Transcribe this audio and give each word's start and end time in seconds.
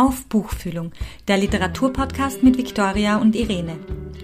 auf 0.00 0.24
Buchfühlung, 0.30 0.92
der 1.28 1.36
Literaturpodcast 1.36 2.42
mit 2.42 2.56
Viktoria 2.56 3.18
und 3.18 3.36
Irene. 3.36 3.76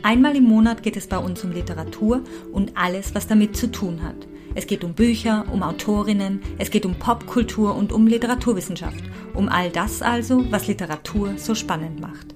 Einmal 0.03 0.35
im 0.35 0.45
Monat 0.45 0.83
geht 0.83 0.97
es 0.97 1.07
bei 1.07 1.19
uns 1.19 1.45
um 1.45 1.53
Literatur 1.53 2.23
und 2.51 2.79
alles, 2.79 3.15
was 3.15 3.27
damit 3.27 3.59
zu 3.59 3.71
tun 3.71 4.03
hat. 4.03 4.17
Es 4.55 4.67
geht 4.67 4.85
um 4.85 4.95
Bücher, 4.95 5.45
um 5.53 5.63
Autorinnen, 5.63 6.41
es 6.57 6.71
geht 6.71 6.87
um 6.87 6.95
Popkultur 6.95 7.75
und 7.75 7.93
um 7.93 8.07
Literaturwissenschaft. 8.07 9.05
Um 9.35 9.51
all 9.51 9.69
das 9.69 10.01
also, 10.01 10.51
was 10.51 10.67
Literatur 10.67 11.37
so 11.37 11.55
spannend 11.55 12.01
macht. 12.01 12.35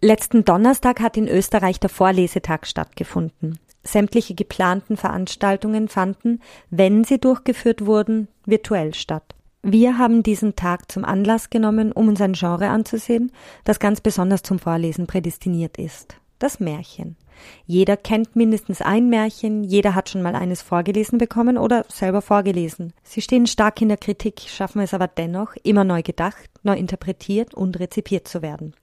Letzten 0.00 0.46
Donnerstag 0.46 1.00
hat 1.00 1.18
in 1.18 1.28
Österreich 1.28 1.80
der 1.80 1.90
Vorlesetag 1.90 2.64
stattgefunden. 2.64 3.58
Sämtliche 3.82 4.34
geplanten 4.34 4.96
Veranstaltungen 4.96 5.86
fanden, 5.88 6.40
wenn 6.70 7.04
sie 7.04 7.18
durchgeführt 7.18 7.84
wurden, 7.84 8.28
virtuell 8.46 8.94
statt. 8.94 9.34
Wir 9.64 9.96
haben 9.96 10.24
diesen 10.24 10.56
Tag 10.56 10.90
zum 10.90 11.04
Anlass 11.04 11.48
genommen, 11.48 11.92
um 11.92 12.08
uns 12.08 12.20
ein 12.20 12.32
Genre 12.32 12.68
anzusehen, 12.68 13.30
das 13.62 13.78
ganz 13.78 14.00
besonders 14.00 14.42
zum 14.42 14.58
Vorlesen 14.58 15.06
prädestiniert 15.06 15.78
ist. 15.78 16.16
Das 16.40 16.58
Märchen. 16.58 17.16
Jeder 17.64 17.96
kennt 17.96 18.34
mindestens 18.34 18.82
ein 18.82 19.08
Märchen, 19.08 19.62
jeder 19.62 19.94
hat 19.94 20.10
schon 20.10 20.22
mal 20.22 20.34
eines 20.34 20.62
vorgelesen 20.62 21.16
bekommen 21.16 21.58
oder 21.58 21.84
selber 21.88 22.22
vorgelesen. 22.22 22.92
Sie 23.04 23.22
stehen 23.22 23.46
stark 23.46 23.80
in 23.80 23.88
der 23.88 23.98
Kritik, 23.98 24.40
schaffen 24.40 24.80
es 24.80 24.94
aber 24.94 25.06
dennoch, 25.06 25.54
immer 25.62 25.84
neu 25.84 26.02
gedacht, 26.02 26.50
neu 26.64 26.74
interpretiert 26.74 27.54
und 27.54 27.78
rezipiert 27.78 28.26
zu 28.26 28.42
werden. 28.42 28.74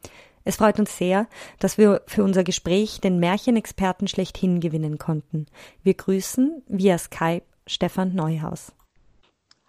Es 0.46 0.55
freut 0.55 0.80
uns 0.80 0.98
sehr, 0.98 1.27
dass 1.59 1.77
wir 1.77 2.04
für 2.07 2.23
unser 2.23 2.46
Gespräch 2.46 3.02
den 3.02 3.20
Märchenexperten 3.20 4.07
schlechthin 4.07 4.62
gewinnen 4.62 4.98
konnten. 4.98 5.48
Wir 5.84 5.96
grüßen 5.96 6.63
via 6.70 6.98
Skype 6.98 7.43
Stefan 7.68 8.16
Neuhaus. 8.16 8.71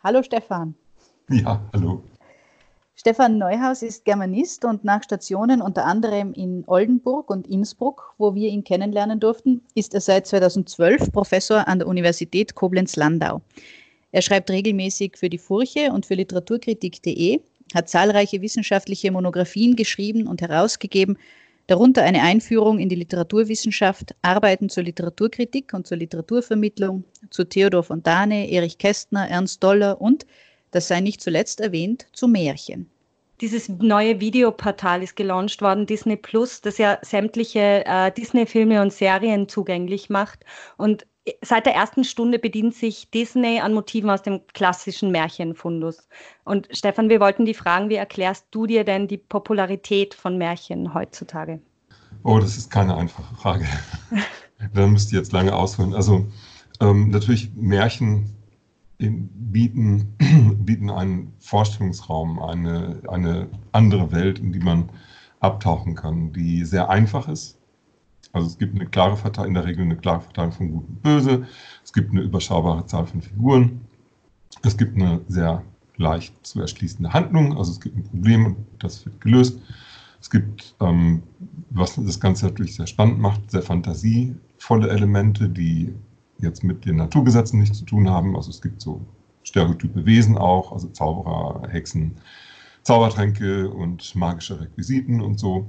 Hallo 0.05 0.23
Stefan. 0.23 0.77
Ja, 1.45 1.63
hallo. 1.73 2.03
Stefan 2.97 3.39
Neuhaus 3.39 3.83
ist 3.83 4.05
Germanist 4.05 4.65
und 4.65 4.85
nach 4.85 5.03
Stationen 5.03 5.63
unter 5.63 5.87
anderem 5.87 6.35
in 6.35 6.65
Oldenburg 6.67 7.31
und 7.31 7.47
Innsbruck, 7.47 8.15
wo 8.19 8.35
wir 8.35 8.49
ihn 8.49 8.65
kennenlernen 8.65 9.21
durften, 9.21 9.63
ist 9.75 9.95
er 9.95 10.01
seit 10.01 10.27
2012 10.27 11.13
Professor 11.13 11.67
an 11.69 11.79
der 11.79 11.89
Universität 11.89 12.55
Koblenz-Landau. 12.55 13.41
Er 14.13 14.23
schreibt 14.23 14.51
regelmäßig 14.51 15.17
für 15.17 15.31
die 15.31 15.39
Furche 15.39 15.93
und 15.93 16.05
für 16.05 16.15
literaturkritik.de, 16.15 17.41
hat 17.75 17.89
zahlreiche 17.89 18.43
wissenschaftliche 18.43 19.13
Monographien 19.13 19.77
geschrieben 19.77 20.27
und 20.27 20.43
herausgegeben, 20.43 21.17
darunter 21.69 22.03
eine 22.03 22.23
Einführung 22.23 22.81
in 22.81 22.89
die 22.89 22.97
Literaturwissenschaft, 22.97 24.17
Arbeiten 24.21 24.69
zur 24.69 24.83
Literaturkritik 24.83 25.73
und 25.73 25.87
zur 25.87 25.97
Literaturvermittlung, 25.97 27.05
zu 27.31 27.45
Theodor 27.45 27.85
Fontane, 27.85 28.51
Erich 28.51 28.77
Kästner, 28.77 29.29
Ernst 29.29 29.63
Doller 29.63 30.01
und 30.01 30.27
das 30.71 30.89
sei 30.89 31.01
nicht 31.01 31.21
zuletzt 31.21 31.61
erwähnt, 31.61 32.07
zu 32.13 32.29
Märchen. 32.29 32.91
Dieses 33.41 33.71
neue 33.71 34.21
Videoportal 34.21 35.03
ist 35.03 35.17
gelauncht 35.17 35.63
worden, 35.63 35.87
Disney 35.87 36.17
Plus, 36.17 36.61
das 36.61 36.77
ja 36.77 36.99
sämtliche 37.01 37.85
äh, 37.87 38.13
Disney-Filme 38.13 38.83
und 38.83 38.93
Serien 38.93 39.49
zugänglich 39.49 40.11
macht. 40.11 40.45
Und 40.77 41.07
seit 41.43 41.67
der 41.67 41.75
ersten 41.75 42.05
Stunde 42.05 42.39
bedient 42.39 42.75
sich 42.75 43.11
Disney 43.11 43.61
an 43.61 43.73
Motiven 43.73 44.11
aus 44.11 44.23
dem 44.23 44.41
klassischen 44.53 45.11
Märchenfundus. 45.11 46.09
Und 46.45 46.69
Stefan, 46.73 47.09
wir 47.09 47.21
wollten 47.21 47.45
die 47.45 47.55
fragen, 47.55 47.89
wie 47.89 47.97
erklärst 47.97 48.47
du 48.51 48.67
dir 48.67 48.85
denn 48.85 49.09
die 49.09 49.19
Popularität 49.19 50.15
von 50.15 50.39
Märchen 50.39 50.93
heutzutage? 50.95 51.61
Oh, 52.25 52.39
das 52.39 52.57
ist 52.57 52.71
keine 52.71 52.97
einfache 52.97 53.35
Frage. 53.37 53.67
da 54.75 54.87
müsst 54.87 55.13
ihr 55.13 55.19
jetzt 55.19 55.33
lange 55.33 55.55
ausholen. 55.55 55.95
Also 55.95 56.27
ähm, 56.81 57.11
natürlich 57.11 57.51
Märchen 57.55 58.37
bieten, 59.01 60.17
bieten 60.65 60.91
einen 60.91 61.33
Vorstellungsraum, 61.39 62.39
eine, 62.39 63.01
eine 63.09 63.49
andere 63.73 64.13
Welt, 64.13 64.39
in 64.39 64.53
die 64.53 64.61
man 64.61 64.91
abtauchen 65.41 65.95
kann, 65.95 66.33
die 66.33 66.65
sehr 66.65 66.91
einfach 66.91 67.29
ist. 67.29 67.59
Also 68.33 68.47
es 68.47 68.59
gibt 68.59 68.77
eine 68.77 68.87
klare 68.87 69.17
Verteilung, 69.17 69.49
in 69.49 69.55
der 69.55 69.67
Regel 69.67 69.85
eine 69.85 69.97
klare 69.97 70.21
Verteilung 70.21 70.53
von 70.53 70.71
Gut 70.71 70.89
und 70.89 71.03
Böse. 71.03 71.47
Es 71.83 71.93
gibt 71.93 72.13
eine 72.13 72.21
überschaubare 72.21 72.87
Zahl 72.87 73.07
von 73.07 73.23
Figuren. 73.23 73.81
Es 74.63 74.77
gibt 74.77 74.97
eine 74.97 75.21
sehr 75.29 75.63
leicht 75.97 76.35
zu 76.47 76.61
erschließende 76.61 77.13
Handlung. 77.13 77.57
Also 77.57 77.73
es 77.73 77.81
gibt 77.81 77.97
ein 77.97 78.05
Problem 78.05 78.47
und 78.47 78.57
das 78.79 79.05
wird 79.05 79.21
gelöst. 79.21 79.59
Es 80.21 80.31
gibt, 80.31 80.75
ähm, 80.81 81.23
was 81.71 81.97
das 81.97 82.21
Ganze 82.21 82.47
natürlich 82.47 82.77
sehr 82.77 82.87
spannend 82.87 83.19
macht, 83.19 83.51
sehr 83.51 83.63
fantasievolle 83.63 84.91
Elemente, 84.91 85.49
die 85.49 85.95
jetzt 86.43 86.65
mit 86.65 86.85
den 86.85 86.97
Naturgesetzen 86.97 87.59
nichts 87.59 87.79
zu 87.79 87.85
tun 87.85 88.09
haben. 88.09 88.37
Also 88.37 88.51
es 88.51 88.61
gibt 88.61 88.81
so 88.81 89.01
stereotype 89.43 90.05
Wesen 90.07 90.39
auch, 90.39 90.73
also 90.73 90.89
Zauberer, 90.89 91.69
Hexen, 91.69 92.17
Zaubertränke 92.83 93.71
und 93.71 94.15
magische 94.15 94.61
Requisiten 94.61 95.21
und 95.21 95.39
so. 95.39 95.67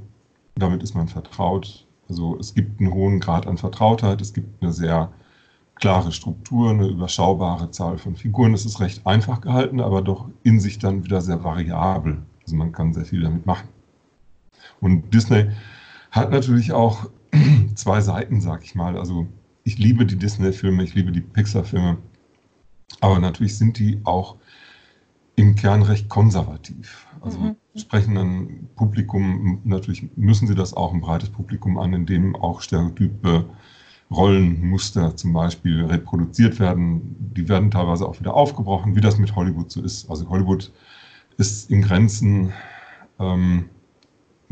Damit 0.55 0.83
ist 0.83 0.95
man 0.95 1.07
vertraut. 1.07 1.85
Also 2.09 2.37
es 2.39 2.53
gibt 2.53 2.79
einen 2.79 2.93
hohen 2.93 3.19
Grad 3.19 3.47
an 3.47 3.57
Vertrautheit, 3.57 4.21
es 4.21 4.33
gibt 4.33 4.61
eine 4.61 4.73
sehr 4.73 5.11
klare 5.75 6.11
Struktur, 6.11 6.69
eine 6.69 6.87
überschaubare 6.87 7.71
Zahl 7.71 7.97
von 7.97 8.15
Figuren. 8.15 8.53
Es 8.53 8.65
ist 8.65 8.79
recht 8.79 9.05
einfach 9.07 9.41
gehalten, 9.41 9.81
aber 9.81 10.01
doch 10.01 10.29
in 10.43 10.59
sich 10.59 10.77
dann 10.77 11.03
wieder 11.03 11.21
sehr 11.21 11.43
variabel. 11.43 12.21
Also 12.43 12.55
man 12.55 12.71
kann 12.71 12.93
sehr 12.93 13.05
viel 13.05 13.21
damit 13.21 13.45
machen. 13.45 13.69
Und 14.79 15.13
Disney 15.13 15.49
hat 16.11 16.31
natürlich 16.31 16.71
auch 16.71 17.09
zwei 17.75 18.01
Seiten, 18.01 18.41
sag 18.41 18.63
ich 18.63 18.75
mal. 18.75 18.97
Also 18.97 19.27
ich 19.63 19.77
liebe 19.77 20.05
die 20.05 20.17
Disney-Filme, 20.17 20.83
ich 20.83 20.95
liebe 20.95 21.11
die 21.11 21.21
Pixar-Filme, 21.21 21.97
aber 22.99 23.19
natürlich 23.19 23.57
sind 23.57 23.79
die 23.79 23.99
auch 24.03 24.37
im 25.35 25.55
Kern 25.55 25.81
recht 25.81 26.09
konservativ. 26.09 27.07
Also 27.21 27.39
mhm. 27.39 27.55
sprechen 27.75 28.17
ein 28.17 28.69
Publikum, 28.75 29.61
natürlich 29.63 30.09
müssen 30.15 30.47
sie 30.47 30.55
das 30.55 30.73
auch 30.73 30.93
ein 30.93 31.01
breites 31.01 31.29
Publikum 31.29 31.77
an, 31.77 31.93
in 31.93 32.05
dem 32.05 32.35
auch 32.35 32.61
Stereotype 32.61 33.45
Rollenmuster 34.11 35.15
zum 35.15 35.33
Beispiel 35.33 35.85
reproduziert 35.85 36.59
werden. 36.59 37.15
Die 37.33 37.47
werden 37.47 37.71
teilweise 37.71 38.05
auch 38.07 38.19
wieder 38.19 38.33
aufgebrochen, 38.33 38.95
wie 38.95 39.01
das 39.01 39.17
mit 39.17 39.35
Hollywood 39.35 39.71
so 39.71 39.81
ist. 39.81 40.09
Also 40.09 40.27
Hollywood 40.29 40.71
ist 41.37 41.71
in 41.71 41.81
Grenzen 41.81 42.51
ähm, 43.19 43.69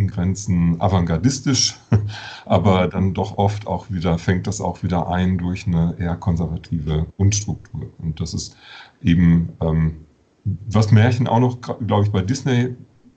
Grenzen 0.08 0.80
avantgardistisch, 0.80 1.78
aber 2.46 2.88
dann 2.88 3.14
doch 3.14 3.38
oft 3.38 3.68
auch 3.68 3.90
wieder, 3.90 4.18
fängt 4.18 4.48
das 4.48 4.62
auch 4.62 4.84
wieder 4.84 5.10
ein 5.10 5.38
durch 5.38 5.68
eine 5.68 5.96
eher 6.00 6.16
konservative 6.16 7.08
Grundstruktur. 7.18 7.92
Und 7.98 8.20
das 8.20 8.34
ist 8.34 8.56
eben, 9.02 9.50
ähm, 9.62 10.06
was 10.44 10.92
Märchen 10.92 11.28
auch 11.28 11.40
noch, 11.40 11.62
glaube 11.62 12.06
ich, 12.06 12.12
bei 12.12 12.22
Disney 12.22 12.76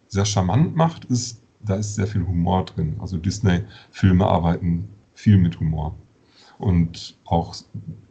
sehr 0.08 0.24
charmant 0.24 0.76
macht, 0.76 1.04
ist, 1.06 1.42
da 1.60 1.76
ist 1.76 1.94
sehr 1.94 2.06
viel 2.06 2.26
Humor 2.26 2.64
drin. 2.64 2.96
Also 3.00 3.16
Disney-Filme 3.16 4.26
arbeiten 4.26 4.88
viel 5.14 5.38
mit 5.38 5.58
Humor. 5.60 5.96
Und 6.58 7.16
auch 7.24 7.54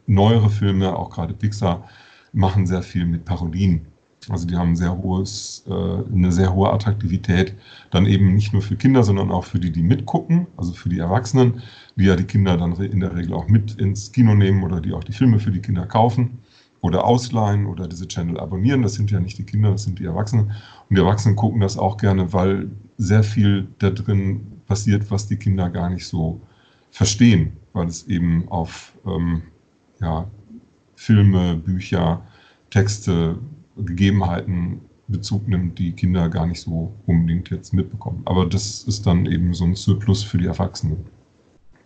neuere 0.06 0.50
Filme, 0.50 0.96
auch 0.96 1.10
gerade 1.10 1.34
Pixar, 1.34 1.88
machen 2.32 2.66
sehr 2.66 2.82
viel 2.82 3.06
mit 3.06 3.24
Parodien. 3.24 3.86
Also 4.28 4.46
die 4.46 4.56
haben 4.56 4.76
sehr 4.76 4.96
hohes, 4.96 5.64
äh, 5.68 5.72
eine 5.72 6.30
sehr 6.30 6.54
hohe 6.54 6.72
Attraktivität, 6.72 7.54
dann 7.90 8.06
eben 8.06 8.34
nicht 8.34 8.52
nur 8.52 8.62
für 8.62 8.76
Kinder, 8.76 9.02
sondern 9.02 9.30
auch 9.30 9.44
für 9.44 9.58
die, 9.58 9.72
die 9.72 9.82
mitgucken, 9.82 10.46
also 10.56 10.72
für 10.72 10.88
die 10.88 11.00
Erwachsenen, 11.00 11.62
die 11.96 12.04
ja 12.04 12.16
die 12.16 12.24
Kinder 12.24 12.56
dann 12.56 12.74
in 12.76 13.00
der 13.00 13.16
Regel 13.16 13.34
auch 13.34 13.48
mit 13.48 13.74
ins 13.80 14.12
Kino 14.12 14.34
nehmen 14.34 14.62
oder 14.62 14.80
die 14.80 14.92
auch 14.92 15.04
die 15.04 15.12
Filme 15.12 15.40
für 15.40 15.50
die 15.50 15.60
Kinder 15.60 15.86
kaufen 15.86 16.38
oder 16.82 17.04
ausleihen 17.04 17.66
oder 17.66 17.88
diese 17.88 18.06
Channel 18.06 18.38
abonnieren. 18.38 18.82
Das 18.82 18.94
sind 18.94 19.10
ja 19.10 19.18
nicht 19.18 19.38
die 19.38 19.44
Kinder, 19.44 19.72
das 19.72 19.84
sind 19.84 19.98
die 19.98 20.04
Erwachsenen. 20.04 20.52
Und 20.88 20.96
die 20.96 21.00
Erwachsenen 21.00 21.36
gucken 21.36 21.60
das 21.60 21.76
auch 21.76 21.96
gerne, 21.96 22.32
weil 22.32 22.70
sehr 22.98 23.24
viel 23.24 23.68
da 23.78 23.90
drin 23.90 24.60
passiert, 24.66 25.10
was 25.10 25.26
die 25.26 25.36
Kinder 25.36 25.68
gar 25.68 25.90
nicht 25.90 26.06
so 26.06 26.40
verstehen, 26.90 27.52
weil 27.72 27.88
es 27.88 28.06
eben 28.06 28.48
auf 28.48 28.92
ähm, 29.06 29.42
ja, 30.00 30.26
Filme, 30.94 31.56
Bücher, 31.56 32.22
Texte, 32.70 33.38
Gegebenheiten 33.76 34.80
Bezug 35.08 35.46
nimmt, 35.46 35.78
die 35.78 35.92
Kinder 35.92 36.28
gar 36.28 36.46
nicht 36.46 36.60
so 36.60 36.92
unbedingt 37.06 37.50
jetzt 37.50 37.72
mitbekommen. 37.72 38.22
Aber 38.24 38.46
das 38.46 38.82
ist 38.84 39.06
dann 39.06 39.26
eben 39.26 39.54
so 39.54 39.64
ein 39.64 39.76
Zyklus 39.76 40.22
für 40.22 40.38
die 40.38 40.46
Erwachsenen. 40.46 41.04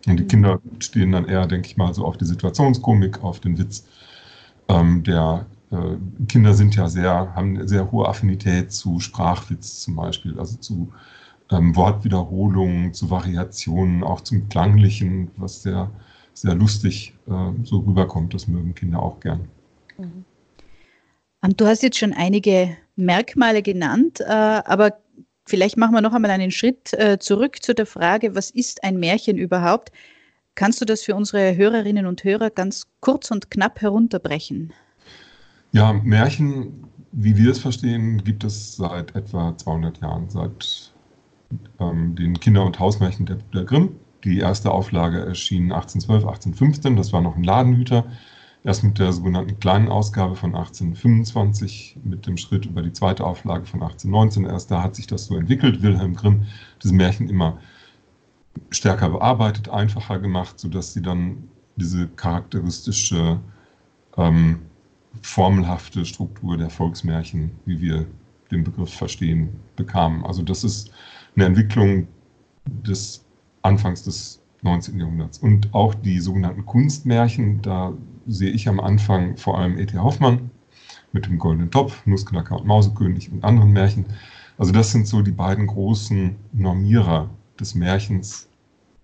Und 0.07 0.17
die 0.17 0.23
mhm. 0.23 0.27
Kinder 0.27 0.61
stehen 0.79 1.11
dann 1.11 1.25
eher, 1.25 1.45
denke 1.45 1.67
ich 1.67 1.77
mal, 1.77 1.93
so 1.93 2.05
auf 2.05 2.17
die 2.17 2.25
Situationskomik, 2.25 3.23
auf 3.23 3.39
den 3.39 3.57
Witz. 3.57 3.85
Ähm, 4.69 5.03
der 5.03 5.45
äh, 5.71 6.25
Kinder 6.27 6.53
sind 6.53 6.75
ja 6.75 6.87
sehr, 6.87 7.35
haben 7.35 7.57
eine 7.57 7.67
sehr 7.67 7.91
hohe 7.91 8.07
Affinität 8.07 8.71
zu 8.71 8.99
Sprachwitz 8.99 9.81
zum 9.81 9.95
Beispiel, 9.95 10.39
also 10.39 10.57
zu 10.57 10.89
ähm, 11.51 11.75
Wortwiederholungen, 11.75 12.93
zu 12.93 13.09
Variationen, 13.09 14.03
auch 14.03 14.21
zum 14.21 14.47
Klanglichen, 14.49 15.29
was 15.37 15.61
sehr, 15.61 15.89
sehr 16.33 16.55
lustig 16.55 17.13
äh, 17.27 17.51
so 17.63 17.79
rüberkommt. 17.79 18.33
Das 18.33 18.47
mögen 18.47 18.75
Kinder 18.75 19.01
auch 19.01 19.19
gern. 19.19 19.47
Mhm. 19.97 20.25
Du 21.41 21.65
hast 21.65 21.83
jetzt 21.83 21.97
schon 21.97 22.13
einige 22.13 22.75
Merkmale 22.95 23.61
genannt, 23.61 24.19
äh, 24.21 24.25
aber 24.25 24.99
vielleicht 25.45 25.77
machen 25.77 25.93
wir 25.93 26.01
noch 26.01 26.13
einmal 26.13 26.31
einen 26.31 26.51
Schritt 26.51 26.93
äh, 26.93 27.19
zurück 27.19 27.61
zu 27.61 27.73
der 27.73 27.85
Frage, 27.85 28.35
was 28.35 28.49
ist 28.49 28.83
ein 28.83 28.97
Märchen 28.97 29.37
überhaupt? 29.37 29.91
Kannst 30.55 30.81
du 30.81 30.85
das 30.85 31.03
für 31.03 31.15
unsere 31.15 31.55
Hörerinnen 31.55 32.07
und 32.07 32.23
Hörer 32.23 32.49
ganz 32.49 32.87
kurz 32.99 33.29
und 33.29 33.51
knapp 33.51 33.81
herunterbrechen? 33.81 34.73
Ja, 35.71 35.93
Märchen 35.93 36.87
wie 37.19 37.35
wir 37.35 37.51
es 37.51 37.59
verstehen, 37.59 38.23
gibt 38.23 38.43
es 38.43 38.75
seit 38.75 39.15
etwa 39.15 39.57
200 39.57 40.01
Jahren, 40.01 40.29
seit 40.29 40.93
ähm, 41.79 42.15
den 42.15 42.39
Kinder- 42.39 42.65
und 42.65 42.79
Hausmärchen 42.79 43.25
der, 43.25 43.37
der 43.53 43.63
Grimm. 43.63 43.95
Die 44.23 44.39
erste 44.39 44.71
Auflage 44.71 45.19
erschien 45.19 45.71
1812, 45.71 46.25
1815, 46.25 46.95
das 46.95 47.13
war 47.13 47.21
noch 47.21 47.35
ein 47.35 47.43
Ladenhüter. 47.43 48.05
Erst 48.63 48.83
mit 48.83 48.99
der 48.99 49.13
sogenannten 49.13 49.59
kleinen 49.59 49.87
Ausgabe 49.87 50.35
von 50.35 50.55
1825, 50.55 51.97
mit 52.03 52.27
dem 52.27 52.37
Schritt 52.37 52.65
über 52.65 52.81
die 52.81 52.91
zweite 52.91 53.25
Auflage 53.25 53.65
von 53.65 53.81
1819, 53.81 54.45
erst 54.45 54.71
da 54.71 54.83
hat 54.83 54.95
sich 54.95 55.07
das 55.07 55.25
so 55.25 55.37
entwickelt. 55.37 55.81
Wilhelm 55.81 56.15
Grimm 56.15 56.47
diese 56.83 56.93
Märchen 56.93 57.29
immer 57.29 57.59
stärker 58.69 59.09
bearbeitet, 59.09 59.69
einfacher 59.69 60.19
gemacht, 60.19 60.59
sodass 60.59 60.93
sie 60.93 61.01
dann 61.01 61.43
diese 61.75 62.07
charakteristische, 62.07 63.39
ähm, 64.17 64.59
formelhafte 65.21 66.05
Struktur 66.05 66.57
der 66.57 66.69
Volksmärchen, 66.69 67.51
wie 67.65 67.79
wir 67.81 68.05
den 68.51 68.63
Begriff 68.63 68.93
verstehen, 68.93 69.49
bekamen. 69.75 70.25
Also 70.25 70.41
das 70.41 70.63
ist 70.63 70.91
eine 71.35 71.45
Entwicklung 71.45 72.07
des 72.65 73.23
Anfangs 73.61 74.03
des 74.03 74.41
19. 74.61 74.99
Jahrhunderts. 74.99 75.37
Und 75.39 75.73
auch 75.73 75.93
die 75.93 76.19
sogenannten 76.19 76.65
Kunstmärchen, 76.65 77.61
da 77.61 77.93
sehe 78.27 78.51
ich 78.51 78.67
am 78.67 78.79
Anfang 78.79 79.37
vor 79.37 79.57
allem 79.57 79.77
E.T. 79.79 79.97
Hoffmann 79.97 80.51
mit 81.11 81.25
dem 81.25 81.39
Goldenen 81.39 81.71
Topf, 81.71 82.05
Nussknacker 82.05 82.59
und 82.59 82.67
Mausekönig 82.67 83.31
und 83.31 83.43
anderen 83.43 83.71
Märchen. 83.71 84.05
Also 84.57 84.71
das 84.71 84.91
sind 84.91 85.07
so 85.07 85.21
die 85.21 85.31
beiden 85.31 85.67
großen 85.67 86.35
Normierer 86.53 87.29
des 87.59 87.75
Märchens, 87.75 88.47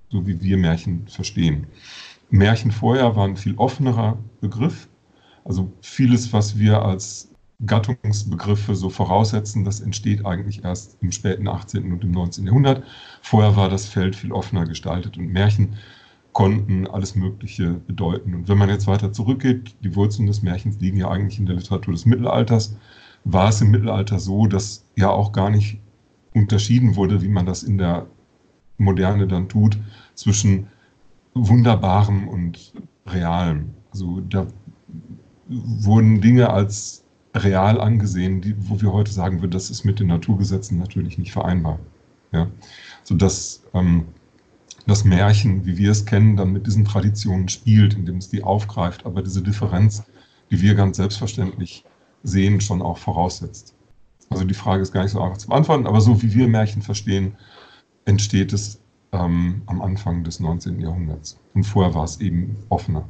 so 0.10 0.26
wie 0.28 0.42
wir 0.42 0.58
Märchen 0.58 1.08
verstehen. 1.08 1.68
Märchen 2.30 2.72
vorher 2.72 3.16
waren 3.16 3.32
ein 3.32 3.38
viel 3.38 3.56
offenerer 3.56 4.18
Begriff. 4.42 4.88
Also 5.46 5.72
vieles, 5.82 6.34
was 6.34 6.58
wir 6.58 6.82
als 6.82 7.30
Gattungsbegriffe 7.66 8.76
so 8.76 8.90
voraussetzen, 8.90 9.64
das 9.64 9.80
entsteht 9.80 10.26
eigentlich 10.26 10.64
erst 10.64 10.98
im 11.02 11.12
späten 11.12 11.48
18. 11.48 11.92
und 11.92 12.04
im 12.04 12.12
19. 12.12 12.46
Jahrhundert. 12.46 12.84
Vorher 13.22 13.56
war 13.56 13.70
das 13.70 13.86
Feld 13.86 14.16
viel 14.16 14.32
offener 14.32 14.66
gestaltet 14.66 15.18
und 15.18 15.28
Märchen 15.28 15.76
konnten 16.34 16.88
alles 16.88 17.16
Mögliche 17.16 17.74
bedeuten. 17.74 18.34
Und 18.34 18.48
wenn 18.48 18.58
man 18.58 18.70
jetzt 18.70 18.88
weiter 18.88 19.14
zurückgeht, 19.14 19.76
die 19.84 19.96
Wurzeln 19.96 20.28
des 20.28 20.42
Märchens 20.42 20.80
liegen 20.80 20.98
ja 20.98 21.10
eigentlich 21.10 21.40
in 21.40 21.46
der 21.46 21.56
Literatur 21.56 21.94
des 21.94 22.06
Mittelalters, 22.06 22.76
war 23.24 23.50
es 23.50 23.62
im 23.62 23.72
Mittelalter 23.72 24.20
so, 24.20 24.48
dass 24.48 24.86
ja 24.96 25.10
auch 25.10 25.32
gar 25.32 25.50
nicht 25.50 25.80
unterschieden 26.34 26.96
wurde, 26.96 27.22
wie 27.22 27.30
man 27.30 27.46
das 27.46 27.64
in 27.64 27.78
der 27.78 28.08
Moderne 28.78 29.28
dann 29.28 29.48
tut, 29.48 29.78
zwischen 30.16 30.68
Wunderbarem 31.36 32.28
und 32.28 32.74
Realem. 33.08 33.70
Also 33.92 34.22
da 34.22 34.48
wurden 35.48 36.22
Dinge 36.22 36.50
als 36.50 37.04
real 37.36 37.80
angesehen, 37.80 38.42
die, 38.42 38.56
wo 38.70 38.82
wir 38.82 38.92
heute 38.92 39.12
sagen 39.12 39.42
würden, 39.42 39.52
das 39.52 39.70
ist 39.70 39.84
mit 39.84 40.00
den 40.00 40.08
Naturgesetzen 40.08 40.78
natürlich 40.78 41.18
nicht 41.18 41.32
vereinbar. 41.32 41.80
Ja? 42.32 42.48
Sodass 43.04 43.64
ähm, 43.74 44.06
das 44.86 45.04
Märchen, 45.04 45.66
wie 45.66 45.78
wir 45.78 45.92
es 45.92 46.06
kennen, 46.06 46.36
dann 46.36 46.52
mit 46.52 46.68
diesen 46.68 46.86
Traditionen 46.86 47.48
spielt, 47.50 47.94
indem 47.94 48.18
es 48.18 48.30
die 48.30 48.44
aufgreift, 48.44 49.06
aber 49.06 49.22
diese 49.22 49.42
Differenz, 49.42 50.04
die 50.52 50.62
wir 50.62 50.76
ganz 50.76 50.98
selbstverständlich 50.98 51.86
sehen, 52.24 52.62
schon 52.62 52.82
auch 52.82 52.98
voraussetzt. 52.98 53.74
Also 54.30 54.46
die 54.46 54.54
Frage 54.54 54.82
ist 54.82 54.92
gar 54.92 55.04
nicht 55.04 55.12
so 55.12 55.22
einfach 55.22 55.38
zu 55.38 55.48
beantworten, 55.48 55.88
aber 55.88 56.02
so 56.02 56.22
wie 56.22 56.34
wir 56.34 56.48
Märchen 56.48 56.82
verstehen, 56.82 57.36
entsteht 58.06 58.52
es 58.52 58.82
ähm, 59.12 59.62
am 59.68 59.82
Anfang 59.82 60.24
des 60.24 60.40
19. 60.40 60.80
Jahrhunderts. 60.80 61.40
Und 61.54 61.64
vorher 61.64 61.94
war 61.94 62.04
es 62.04 62.20
eben 62.20 62.58
offener. 62.70 63.06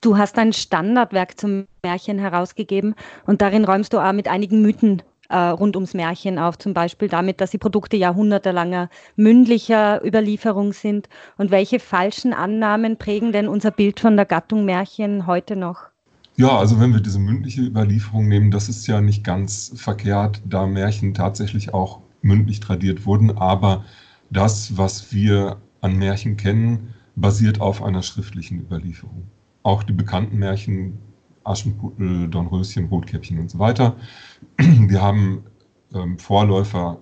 Du 0.00 0.16
hast 0.16 0.38
ein 0.38 0.52
Standardwerk 0.52 1.38
zum 1.38 1.66
Märchen 1.82 2.18
herausgegeben 2.18 2.94
und 3.24 3.40
darin 3.40 3.64
räumst 3.64 3.92
du 3.92 4.00
auch 4.00 4.12
mit 4.12 4.28
einigen 4.28 4.62
Mythen 4.62 5.02
äh, 5.32 5.36
rund 5.36 5.74
ums 5.76 5.94
Märchen 5.94 6.38
auf, 6.38 6.58
zum 6.58 6.74
Beispiel 6.74 7.08
damit, 7.08 7.40
dass 7.40 7.50
sie 7.50 7.58
Produkte 7.58 7.96
jahrhundertelanger 7.96 8.88
mündlicher 9.16 10.04
Überlieferung 10.04 10.72
sind. 10.72 11.08
Und 11.38 11.50
welche 11.50 11.80
falschen 11.80 12.32
Annahmen 12.32 12.98
prägen 12.98 13.32
denn 13.32 13.48
unser 13.48 13.70
Bild 13.70 13.98
von 13.98 14.16
der 14.16 14.26
Gattung 14.26 14.64
Märchen 14.64 15.26
heute 15.26 15.56
noch? 15.56 15.88
Ja, 16.36 16.56
also 16.58 16.78
wenn 16.78 16.92
wir 16.92 17.00
diese 17.00 17.18
mündliche 17.18 17.62
Überlieferung 17.62 18.28
nehmen, 18.28 18.50
das 18.50 18.68
ist 18.68 18.86
ja 18.86 19.00
nicht 19.00 19.24
ganz 19.24 19.72
verkehrt, 19.74 20.40
da 20.44 20.66
Märchen 20.66 21.14
tatsächlich 21.14 21.74
auch 21.74 22.00
mündlich 22.22 22.60
tradiert 22.60 23.04
wurden, 23.04 23.36
aber 23.36 23.84
das, 24.30 24.76
was 24.76 25.12
wir 25.12 25.56
an 25.80 25.96
Märchen 25.96 26.36
kennen, 26.36 26.94
basiert 27.16 27.60
auf 27.60 27.82
einer 27.82 28.02
schriftlichen 28.02 28.60
Überlieferung 28.60 29.24
auch 29.62 29.82
die 29.82 29.92
bekannten 29.92 30.38
Märchen 30.38 30.98
Aschenputtel, 31.44 32.28
Dornröschen, 32.28 32.86
Rotkäppchen 32.86 33.38
und 33.38 33.50
so 33.50 33.58
weiter. 33.58 33.96
Wir 34.58 35.02
haben 35.02 35.44
ähm, 35.94 36.18
Vorläufer 36.18 36.98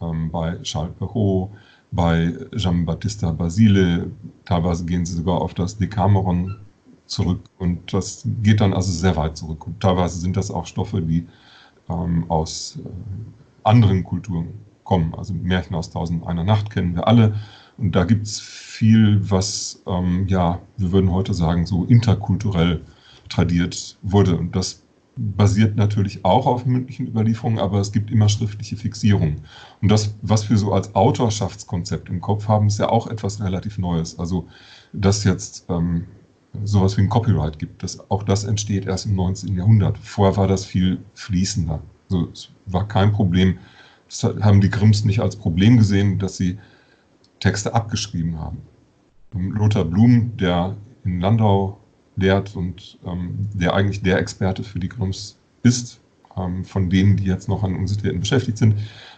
ähm, 0.00 0.30
bei 0.30 0.56
Charles 0.62 0.94
Perrault, 0.98 1.50
bei 1.90 2.32
Jean-Baptista 2.56 3.30
Basile, 3.30 4.10
teilweise 4.44 4.84
gehen 4.84 5.06
sie 5.06 5.14
sogar 5.14 5.40
auf 5.40 5.54
das 5.54 5.76
Decameron 5.76 6.56
zurück 7.06 7.40
und 7.58 7.92
das 7.92 8.26
geht 8.42 8.60
dann 8.60 8.72
also 8.72 8.90
sehr 8.90 9.16
weit 9.16 9.36
zurück. 9.36 9.66
Und 9.66 9.80
teilweise 9.80 10.18
sind 10.18 10.36
das 10.36 10.50
auch 10.50 10.66
Stoffe, 10.66 11.00
die 11.00 11.26
ähm, 11.88 12.24
aus 12.28 12.78
äh, 12.84 12.88
anderen 13.62 14.04
Kulturen 14.04 14.48
kommen. 14.84 15.14
Also 15.14 15.34
Märchen 15.34 15.74
aus 15.74 15.90
Tausend 15.90 16.26
einer 16.26 16.44
Nacht 16.44 16.70
kennen 16.70 16.94
wir 16.94 17.06
alle. 17.08 17.34
Und 17.76 17.94
da 17.96 18.04
gibt 18.04 18.26
es 18.26 18.40
viel, 18.40 19.18
was, 19.30 19.82
ähm, 19.86 20.26
ja, 20.28 20.60
wir 20.76 20.92
würden 20.92 21.10
heute 21.10 21.34
sagen, 21.34 21.66
so 21.66 21.84
interkulturell 21.84 22.82
tradiert 23.28 23.98
wurde. 24.02 24.36
Und 24.36 24.54
das 24.54 24.84
basiert 25.16 25.76
natürlich 25.76 26.24
auch 26.24 26.46
auf 26.46 26.66
mündlichen 26.66 27.06
Überlieferungen, 27.06 27.58
aber 27.58 27.80
es 27.80 27.92
gibt 27.92 28.10
immer 28.10 28.28
schriftliche 28.28 28.76
Fixierungen. 28.76 29.42
Und 29.80 29.90
das, 29.90 30.14
was 30.22 30.50
wir 30.50 30.56
so 30.56 30.72
als 30.72 30.94
Autorschaftskonzept 30.94 32.08
im 32.08 32.20
Kopf 32.20 32.48
haben, 32.48 32.66
ist 32.66 32.78
ja 32.78 32.88
auch 32.88 33.06
etwas 33.06 33.40
relativ 33.40 33.78
Neues. 33.78 34.18
Also, 34.18 34.48
dass 34.92 35.24
jetzt 35.24 35.66
ähm, 35.68 36.04
sowas 36.64 36.96
wie 36.96 37.02
ein 37.02 37.08
Copyright 37.08 37.58
gibt, 37.58 37.82
das, 37.82 38.10
auch 38.10 38.22
das 38.22 38.44
entsteht 38.44 38.86
erst 38.86 39.06
im 39.06 39.14
19. 39.14 39.56
Jahrhundert. 39.56 39.98
Vorher 39.98 40.36
war 40.36 40.48
das 40.48 40.64
viel 40.64 40.98
fließender. 41.14 41.80
Also, 42.10 42.28
es 42.32 42.48
war 42.66 42.88
kein 42.88 43.12
Problem. 43.12 43.58
Das 44.08 44.24
haben 44.24 44.60
die 44.60 44.70
Grimms 44.70 45.04
nicht 45.04 45.20
als 45.20 45.36
Problem 45.36 45.76
gesehen, 45.76 46.18
dass 46.18 46.36
sie 46.36 46.58
Texte 47.40 47.74
abgeschrieben 47.74 48.38
haben. 48.38 48.58
Lothar 49.32 49.84
Blum, 49.84 50.36
der 50.36 50.76
in 51.04 51.20
Landau 51.20 51.78
lehrt 52.16 52.54
und 52.56 52.98
ähm, 53.04 53.48
der 53.54 53.74
eigentlich 53.74 54.02
der 54.02 54.18
Experte 54.18 54.62
für 54.62 54.78
die 54.78 54.88
Grimms 54.88 55.36
ist, 55.62 56.00
ähm, 56.36 56.64
von 56.64 56.90
denen, 56.90 57.16
die 57.16 57.24
jetzt 57.24 57.48
noch 57.48 57.62
an 57.62 57.74
Universitäten 57.74 58.20
beschäftigt 58.20 58.58
sind. 58.58 58.76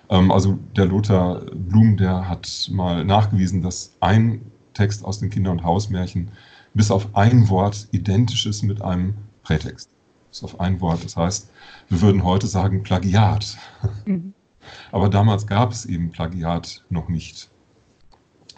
Ähm, 0.08 0.30
also 0.30 0.58
der 0.76 0.86
Lothar 0.86 1.42
Blum, 1.54 1.96
der 1.96 2.28
hat 2.28 2.68
mal 2.72 3.04
nachgewiesen, 3.04 3.62
dass 3.62 3.96
ein 4.00 4.40
Text 4.74 5.04
aus 5.04 5.18
den 5.18 5.30
Kinder- 5.30 5.50
und 5.50 5.64
Hausmärchen 5.64 6.30
bis 6.74 6.90
auf 6.90 7.14
ein 7.16 7.48
Wort 7.48 7.88
identisch 7.92 8.46
ist 8.46 8.62
mit 8.62 8.82
einem 8.82 9.14
Prätext. 9.42 9.88
Bis 10.28 10.44
auf 10.44 10.60
ein 10.60 10.80
Wort. 10.80 11.04
Das 11.04 11.16
heißt, 11.16 11.50
wir 11.88 12.00
würden 12.02 12.22
heute 12.24 12.46
sagen 12.46 12.82
Plagiat. 12.82 13.56
Mhm. 14.04 14.32
Aber 14.92 15.08
damals 15.08 15.46
gab 15.46 15.72
es 15.72 15.86
eben 15.86 16.10
Plagiat 16.10 16.84
noch 16.90 17.08
nicht. 17.08 17.48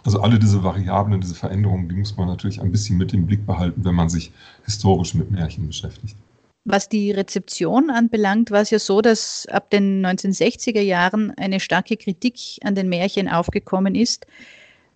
Also 0.09 0.23
alle 0.23 0.39
diese 0.39 0.65
Variablen, 0.65 1.21
diese 1.21 1.35
Veränderungen, 1.35 1.87
die 1.87 1.95
muss 1.95 2.17
man 2.17 2.29
natürlich 2.29 2.63
ein 2.63 2.73
bisschen 2.73 2.97
mit 2.97 3.13
im 3.13 3.27
Blick 3.27 3.45
behalten, 3.45 3.85
wenn 3.85 3.95
man 3.95 4.09
sich 4.09 4.33
historisch 4.65 5.13
mit 5.13 5.31
Märchen 5.31 5.67
beschäftigt. 5.67 6.17
Was 6.65 6.89
die 6.89 7.11
Rezeption 7.11 7.91
anbelangt, 7.91 8.51
war 8.51 8.63
es 8.63 8.71
ja 8.71 8.79
so, 8.79 9.03
dass 9.03 9.47
ab 9.53 9.69
den 9.69 10.07
1960er 10.07 10.81
Jahren 10.81 11.35
eine 11.37 11.61
starke 11.61 11.99
Kritik 11.99 12.39
an 12.65 12.75
den 12.75 12.89
Märchen 12.89 13.29
aufgekommen 13.29 13.95
ist, 13.95 14.27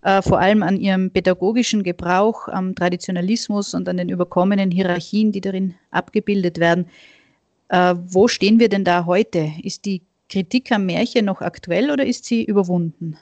äh, 0.01 0.23
vor 0.23 0.39
allem 0.39 0.63
an 0.63 0.79
ihrem 0.79 1.11
pädagogischen 1.11 1.83
Gebrauch, 1.83 2.49
am 2.49 2.75
Traditionalismus 2.75 3.75
und 3.75 3.91
an 3.91 3.99
den 3.99 4.09
überkommenen 4.09 4.71
Hierarchien, 4.71 5.31
die 5.31 5.43
darin 5.43 5.75
abgebildet 5.91 6.59
werden. 6.59 6.87
Äh, 7.69 7.97
wo 8.07 8.29
stehen 8.29 8.59
wir 8.59 8.71
denn 8.71 8.87
da 8.87 9.05
heute? 9.05 9.53
Ist 9.63 9.85
die 9.85 10.01
Kritik 10.31 10.73
am 10.73 10.87
Märchen 10.87 11.27
noch 11.27 11.43
aktuell 11.43 11.91
oder 11.91 12.07
ist 12.07 12.25
sie 12.25 12.43
überwunden? 12.43 13.19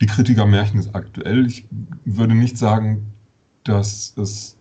Die 0.00 0.06
Kritik 0.06 0.38
am 0.38 0.50
Märchen 0.50 0.80
ist 0.80 0.94
aktuell. 0.94 1.46
Ich 1.46 1.66
würde 2.04 2.34
nicht 2.34 2.56
sagen, 2.56 3.12
dass 3.64 4.14
es, 4.16 4.56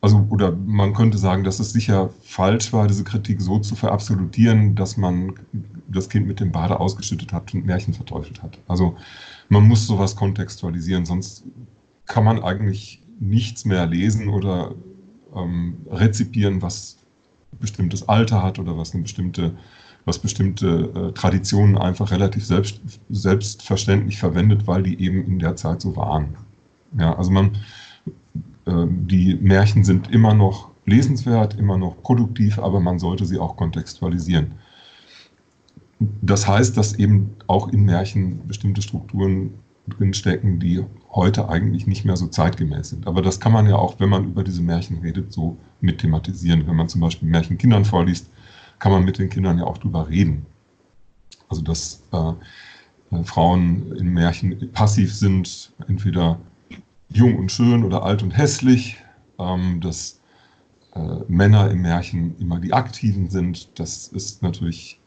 also, 0.00 0.26
oder 0.28 0.52
man 0.52 0.92
könnte 0.92 1.18
sagen, 1.18 1.44
dass 1.44 1.60
es 1.60 1.72
sicher 1.72 2.10
falsch 2.22 2.72
war, 2.72 2.86
diese 2.86 3.04
Kritik 3.04 3.40
so 3.40 3.58
zu 3.58 3.74
verabsolutieren, 3.74 4.74
dass 4.74 4.96
man 4.96 5.34
das 5.88 6.08
Kind 6.08 6.26
mit 6.26 6.40
dem 6.40 6.52
Bade 6.52 6.78
ausgeschüttet 6.78 7.32
hat 7.32 7.54
und 7.54 7.64
Märchen 7.64 7.94
verteufelt 7.94 8.42
hat. 8.42 8.58
Also, 8.68 8.96
man 9.48 9.66
muss 9.66 9.86
sowas 9.86 10.14
kontextualisieren, 10.14 11.06
sonst 11.06 11.44
kann 12.06 12.24
man 12.24 12.42
eigentlich 12.42 13.02
nichts 13.18 13.64
mehr 13.64 13.86
lesen 13.86 14.28
oder 14.28 14.74
ähm, 15.34 15.76
rezipieren, 15.90 16.60
was 16.62 16.98
bestimmtes 17.58 18.08
Alter 18.08 18.42
hat 18.42 18.58
oder 18.58 18.76
was 18.76 18.92
eine 18.92 19.02
bestimmte 19.02 19.54
was 20.04 20.18
bestimmte 20.18 20.90
äh, 20.94 21.12
Traditionen 21.12 21.76
einfach 21.76 22.10
relativ 22.10 22.44
selbst, 22.44 22.80
selbstverständlich 23.08 24.18
verwendet, 24.18 24.66
weil 24.66 24.82
die 24.82 25.00
eben 25.00 25.24
in 25.26 25.38
der 25.38 25.56
Zeit 25.56 25.80
so 25.80 25.96
waren. 25.96 26.36
Ja, 26.98 27.16
also 27.16 27.30
man, 27.30 27.58
äh, 28.66 28.86
die 28.88 29.34
Märchen 29.36 29.84
sind 29.84 30.10
immer 30.10 30.34
noch 30.34 30.70
lesenswert, 30.86 31.58
immer 31.58 31.76
noch 31.76 32.02
produktiv, 32.02 32.58
aber 32.58 32.80
man 32.80 32.98
sollte 32.98 33.26
sie 33.26 33.38
auch 33.38 33.56
kontextualisieren. 33.56 34.52
Das 36.22 36.48
heißt, 36.48 36.76
dass 36.76 36.94
eben 36.94 37.36
auch 37.46 37.68
in 37.68 37.84
Märchen 37.84 38.46
bestimmte 38.48 38.80
Strukturen 38.80 39.52
drinstecken, 39.86 40.58
die 40.58 40.82
heute 41.12 41.48
eigentlich 41.48 41.86
nicht 41.86 42.04
mehr 42.04 42.16
so 42.16 42.26
zeitgemäß 42.26 42.90
sind. 42.90 43.06
Aber 43.06 43.22
das 43.22 43.40
kann 43.40 43.52
man 43.52 43.66
ja 43.68 43.76
auch, 43.76 43.98
wenn 43.98 44.08
man 44.08 44.24
über 44.24 44.44
diese 44.44 44.62
Märchen 44.62 44.98
redet, 44.98 45.32
so 45.32 45.58
mit 45.80 45.98
thematisieren. 45.98 46.66
Wenn 46.66 46.76
man 46.76 46.88
zum 46.88 47.00
Beispiel 47.00 47.28
Märchen 47.28 47.58
Kindern 47.58 47.84
vorliest, 47.84 48.30
kann 48.80 48.92
man 48.92 49.04
mit 49.04 49.18
den 49.18 49.30
Kindern 49.30 49.58
ja 49.58 49.64
auch 49.64 49.78
drüber 49.78 50.08
reden. 50.08 50.44
Also 51.48 51.62
dass 51.62 52.02
äh, 52.12 52.32
äh, 53.10 53.24
Frauen 53.24 53.92
in 53.96 54.08
Märchen 54.12 54.72
passiv 54.72 55.14
sind, 55.14 55.72
entweder 55.88 56.40
jung 57.08 57.36
und 57.36 57.52
schön 57.52 57.84
oder 57.84 58.02
alt 58.02 58.22
und 58.22 58.36
hässlich, 58.36 58.96
ähm, 59.38 59.80
dass 59.80 60.20
äh, 60.94 61.18
Männer 61.28 61.70
im 61.70 61.82
Märchen 61.82 62.36
immer 62.38 62.58
die 62.58 62.72
Aktiven 62.72 63.30
sind, 63.30 63.78
das 63.78 64.08
ist 64.08 64.42
natürlich 64.42 65.00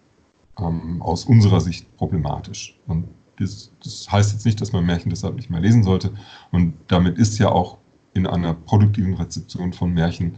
ähm, 0.59 1.01
aus 1.01 1.25
unserer 1.25 1.61
Sicht 1.61 1.95
problematisch. 1.97 2.77
Und 2.87 3.07
das, 3.39 3.71
das, 3.83 4.11
heißt 4.11 4.33
jetzt 4.33 4.45
nicht, 4.45 4.61
dass 4.61 4.71
man 4.71 4.85
Märchen 4.85 5.09
deshalb 5.09 5.35
nicht 5.35 5.49
mehr 5.49 5.61
lesen 5.61 5.83
sollte. 5.83 6.13
Und 6.51 6.75
damit 6.87 7.17
ist 7.17 7.39
ja 7.39 7.49
auch 7.49 7.77
in 8.13 8.27
einer 8.27 8.53
produktiven 8.53 9.15
Rezeption 9.15 9.73
von 9.73 9.91
Märchen 9.91 10.35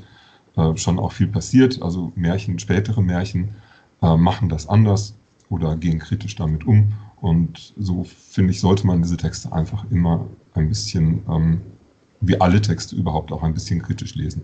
äh, 0.58 0.76
schon 0.78 1.00
auch 1.00 1.12
viel 1.12 1.28
passiert. 1.28 1.82
Also 1.82 2.12
Märchen, 2.16 2.60
spätere 2.60 3.02
Märchen 3.02 3.56
äh, 4.02 4.16
machen 4.16 4.50
das 4.50 4.68
anders 4.68 5.16
oder 5.50 5.76
gehen 5.76 6.00
kritisch 6.00 6.36
damit 6.36 6.66
um. 6.66 6.94
Und 7.22 7.74
so 7.78 8.04
finde 8.04 8.52
ich, 8.52 8.60
sollte 8.60 8.86
man 8.86 9.02
diese 9.02 9.18
Texte 9.18 9.52
einfach 9.52 9.86
immer 9.92 10.28
ein 10.54 10.70
bisschen, 10.70 11.24
ähm, 11.30 11.62
wie 12.22 12.40
alle 12.40 12.62
Texte 12.62 12.96
überhaupt, 12.96 13.32
auch 13.32 13.44
ein 13.44 13.54
bisschen 13.54 13.82
kritisch 13.82 14.16
lesen. 14.16 14.44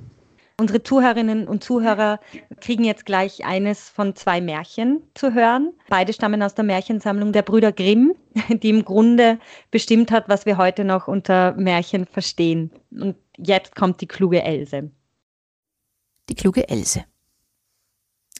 Unsere 0.59 0.83
Zuhörerinnen 0.83 1.47
und 1.47 1.63
Zuhörer 1.63 2.19
kriegen 2.59 2.83
jetzt 2.83 3.07
gleich 3.07 3.45
eines 3.45 3.89
von 3.89 4.15
zwei 4.15 4.41
Märchen 4.41 5.01
zu 5.15 5.33
hören. 5.33 5.73
Beide 5.89 6.13
stammen 6.13 6.43
aus 6.43 6.53
der 6.53 6.63
Märchensammlung 6.63 7.31
der 7.31 7.41
Brüder 7.41 7.71
Grimm, 7.71 8.13
die 8.49 8.69
im 8.69 8.85
Grunde 8.85 9.39
bestimmt 9.71 10.11
hat, 10.11 10.29
was 10.29 10.45
wir 10.45 10.57
heute 10.57 10.83
noch 10.83 11.07
unter 11.07 11.53
Märchen 11.53 12.05
verstehen. 12.05 12.69
Und 12.91 13.15
jetzt 13.37 13.75
kommt 13.75 14.01
die 14.01 14.07
kluge 14.07 14.43
Else. 14.43 14.91
Die 16.29 16.35
kluge 16.35 16.69
Else. 16.69 17.05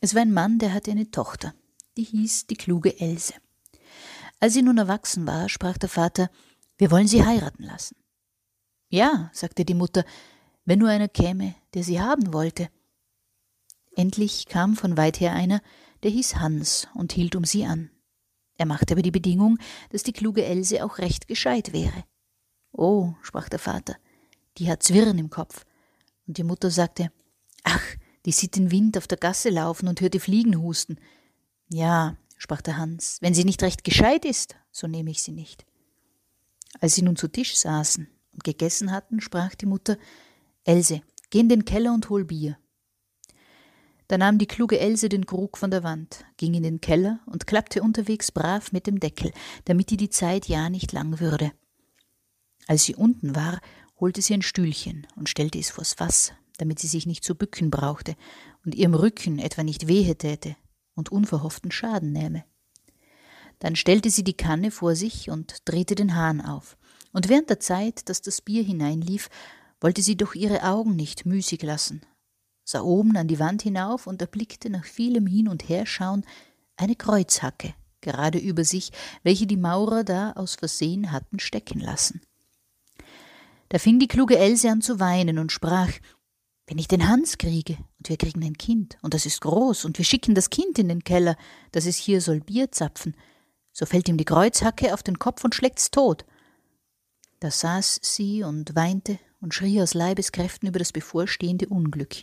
Es 0.01 0.15
war 0.15 0.21
ein 0.21 0.33
Mann, 0.33 0.59
der 0.59 0.73
hatte 0.73 0.91
eine 0.91 1.11
Tochter, 1.11 1.53
die 1.97 2.03
hieß 2.03 2.47
die 2.47 2.55
kluge 2.55 2.99
Else. 2.99 3.33
Als 4.39 4.53
sie 4.53 4.61
nun 4.61 4.77
erwachsen 4.77 5.27
war, 5.27 5.49
sprach 5.49 5.77
der 5.77 5.89
Vater, 5.89 6.29
wir 6.77 6.89
wollen 6.89 7.07
sie 7.07 7.23
heiraten 7.23 7.63
lassen. 7.63 7.95
Ja, 8.89 9.29
sagte 9.33 9.65
die 9.65 9.75
Mutter, 9.75 10.03
wenn 10.65 10.79
nur 10.79 10.89
einer 10.89 11.07
käme, 11.07 11.55
der 11.73 11.83
sie 11.83 12.01
haben 12.01 12.33
wollte. 12.33 12.69
Endlich 13.95 14.47
kam 14.47 14.75
von 14.75 14.97
weit 14.97 15.19
her 15.19 15.33
einer, 15.33 15.61
der 16.03 16.11
hieß 16.11 16.37
Hans 16.37 16.87
und 16.95 17.11
hielt 17.11 17.35
um 17.35 17.45
sie 17.45 17.65
an. 17.65 17.91
Er 18.55 18.65
machte 18.65 18.93
aber 18.93 19.01
die 19.01 19.11
Bedingung, 19.11 19.57
dass 19.89 20.03
die 20.03 20.13
kluge 20.13 20.45
Else 20.45 20.83
auch 20.83 20.97
recht 20.97 21.27
gescheit 21.27 21.73
wäre. 21.73 22.03
Oh, 22.71 23.13
sprach 23.21 23.49
der 23.49 23.59
Vater, 23.59 23.95
die 24.57 24.69
hat 24.69 24.83
Zwirren 24.83 25.17
im 25.17 25.29
Kopf. 25.29 25.65
Und 26.27 26.37
die 26.37 26.43
Mutter 26.43 26.71
sagte, 26.71 27.11
ach, 27.63 27.83
die 28.25 28.31
sieht 28.31 28.55
den 28.55 28.71
Wind 28.71 28.97
auf 28.97 29.07
der 29.07 29.17
Gasse 29.17 29.49
laufen 29.49 29.87
und 29.87 30.01
hört 30.01 30.13
die 30.13 30.19
Fliegen 30.19 30.61
husten. 30.61 30.97
Ja, 31.69 32.17
sprach 32.37 32.61
der 32.61 32.77
Hans, 32.77 33.17
wenn 33.21 33.33
sie 33.33 33.45
nicht 33.45 33.63
recht 33.63 33.83
gescheit 33.83 34.25
ist, 34.25 34.55
so 34.71 34.87
nehme 34.87 35.11
ich 35.11 35.23
sie 35.23 35.31
nicht. 35.31 35.65
Als 36.79 36.95
sie 36.95 37.01
nun 37.01 37.15
zu 37.15 37.27
Tisch 37.27 37.55
saßen 37.55 38.07
und 38.33 38.43
gegessen 38.43 38.91
hatten, 38.91 39.21
sprach 39.21 39.55
die 39.55 39.65
Mutter, 39.65 39.97
Else, 40.63 41.01
geh 41.29 41.39
in 41.39 41.49
den 41.49 41.65
Keller 41.65 41.93
und 41.93 42.09
hol 42.09 42.25
Bier. 42.25 42.57
Da 44.07 44.17
nahm 44.17 44.37
die 44.37 44.47
kluge 44.47 44.79
Else 44.79 45.07
den 45.07 45.25
Krug 45.25 45.57
von 45.57 45.71
der 45.71 45.83
Wand, 45.83 46.25
ging 46.37 46.53
in 46.53 46.63
den 46.63 46.81
Keller 46.81 47.21
und 47.25 47.47
klappte 47.47 47.81
unterwegs 47.81 48.31
brav 48.31 48.71
mit 48.73 48.85
dem 48.85 48.99
Deckel, 48.99 49.31
damit 49.65 49.91
ihr 49.91 49.97
die 49.97 50.09
Zeit 50.09 50.47
ja 50.47 50.69
nicht 50.69 50.91
lang 50.91 51.19
würde. 51.19 51.53
Als 52.67 52.83
sie 52.83 52.95
unten 52.95 53.35
war, 53.35 53.61
holte 53.99 54.21
sie 54.21 54.33
ein 54.33 54.41
Stühlchen 54.41 55.07
und 55.15 55.29
stellte 55.29 55.59
es 55.59 55.69
vors 55.69 55.93
Fass, 55.93 56.33
damit 56.61 56.79
sie 56.79 56.87
sich 56.87 57.05
nicht 57.05 57.23
zu 57.23 57.35
bücken 57.35 57.69
brauchte 57.69 58.15
und 58.63 58.75
ihrem 58.75 58.93
Rücken 58.93 59.39
etwa 59.39 59.63
nicht 59.63 59.87
wehe 59.87 60.15
täte 60.15 60.55
und 60.95 61.11
unverhofften 61.11 61.71
Schaden 61.71 62.13
nähme. 62.13 62.45
Dann 63.59 63.75
stellte 63.75 64.09
sie 64.09 64.23
die 64.23 64.37
Kanne 64.37 64.71
vor 64.71 64.95
sich 64.95 65.29
und 65.29 65.57
drehte 65.65 65.95
den 65.95 66.15
Hahn 66.15 66.39
auf, 66.41 66.77
und 67.13 67.27
während 67.27 67.49
der 67.49 67.59
Zeit, 67.59 68.07
dass 68.07 68.21
das 68.21 68.41
Bier 68.41 68.63
hineinlief, 68.63 69.29
wollte 69.81 70.01
sie 70.01 70.15
doch 70.15 70.35
ihre 70.35 70.63
Augen 70.63 70.95
nicht 70.95 71.25
müßig 71.25 71.61
lassen, 71.63 72.01
sah 72.63 72.81
oben 72.81 73.17
an 73.17 73.27
die 73.27 73.39
Wand 73.39 73.63
hinauf 73.63 74.07
und 74.07 74.21
erblickte 74.21 74.69
nach 74.69 74.85
vielem 74.85 75.27
Hin 75.27 75.49
und 75.49 75.67
Herschauen 75.67 76.23
eine 76.77 76.95
Kreuzhacke 76.95 77.73
gerade 78.01 78.39
über 78.39 78.63
sich, 78.63 78.91
welche 79.23 79.47
die 79.47 79.57
Maurer 79.57 80.03
da 80.03 80.33
aus 80.33 80.55
Versehen 80.55 81.11
hatten 81.11 81.39
stecken 81.39 81.79
lassen. 81.79 82.21
Da 83.69 83.79
fing 83.79 83.99
die 83.99 84.07
kluge 84.07 84.37
Else 84.37 84.69
an 84.69 84.81
zu 84.81 84.99
weinen 84.99 85.39
und 85.39 85.51
sprach 85.51 85.91
Wenn 86.67 86.77
ich 86.77 86.87
den 86.87 87.07
Hans 87.07 87.37
kriege, 87.37 87.77
und 87.97 88.09
wir 88.09 88.17
kriegen 88.17 88.43
ein 88.43 88.57
Kind, 88.57 88.97
und 89.01 89.13
das 89.13 89.25
ist 89.25 89.41
groß, 89.41 89.85
und 89.85 89.97
wir 89.97 90.05
schicken 90.05 90.35
das 90.35 90.49
Kind 90.49 90.79
in 90.79 90.87
den 90.87 91.03
Keller, 91.03 91.35
dass 91.71 91.85
es 91.85 91.97
hier 91.97 92.21
soll 92.21 92.39
Bier 92.39 92.71
zapfen, 92.71 93.15
so 93.73 93.85
fällt 93.85 94.09
ihm 94.09 94.17
die 94.17 94.25
Kreuzhacke 94.25 94.93
auf 94.93 95.03
den 95.03 95.19
Kopf 95.19 95.43
und 95.43 95.55
schlägt's 95.55 95.91
tot. 95.91 96.25
Da 97.39 97.49
saß 97.49 97.99
sie 98.03 98.43
und 98.43 98.75
weinte 98.75 99.17
und 99.39 99.53
schrie 99.53 99.81
aus 99.81 99.93
Leibeskräften 99.93 100.67
über 100.67 100.79
das 100.79 100.91
bevorstehende 100.91 101.67
Unglück. 101.67 102.15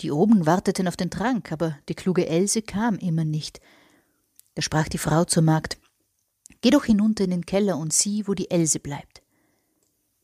Die 0.00 0.10
oben 0.10 0.46
warteten 0.46 0.88
auf 0.88 0.96
den 0.96 1.10
Trank, 1.10 1.52
aber 1.52 1.78
die 1.88 1.94
kluge 1.94 2.26
Else 2.26 2.62
kam 2.62 2.96
immer 2.98 3.24
nicht. 3.24 3.60
Da 4.54 4.62
sprach 4.62 4.88
die 4.88 4.98
Frau 4.98 5.24
zur 5.24 5.42
Magd 5.42 5.78
Geh 6.60 6.70
doch 6.70 6.84
hinunter 6.84 7.24
in 7.24 7.30
den 7.30 7.46
Keller 7.46 7.76
und 7.76 7.92
sieh, 7.92 8.26
wo 8.26 8.34
die 8.34 8.50
Else 8.50 8.80
bleibt. 8.80 9.22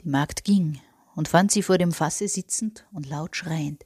Die 0.03 0.09
Magd 0.09 0.45
ging 0.45 0.81
und 1.15 1.29
fand 1.29 1.51
sie 1.51 1.63
vor 1.63 1.79
dem 1.79 1.93
Fasse 1.93 2.29
sitzend 2.29 2.87
und 2.93 3.09
laut 3.09 3.37
schreiend. 3.37 3.85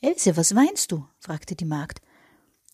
Else, 0.00 0.36
was 0.36 0.54
weinst 0.54 0.92
du? 0.92 1.06
fragte 1.18 1.56
die 1.56 1.64
Magd. 1.64 2.00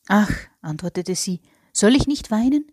Ach, 0.09 0.31
antwortete 0.61 1.15
sie, 1.15 1.41
soll 1.73 1.97
ich 1.97 2.07
nicht 2.07 2.31
weinen? 2.31 2.71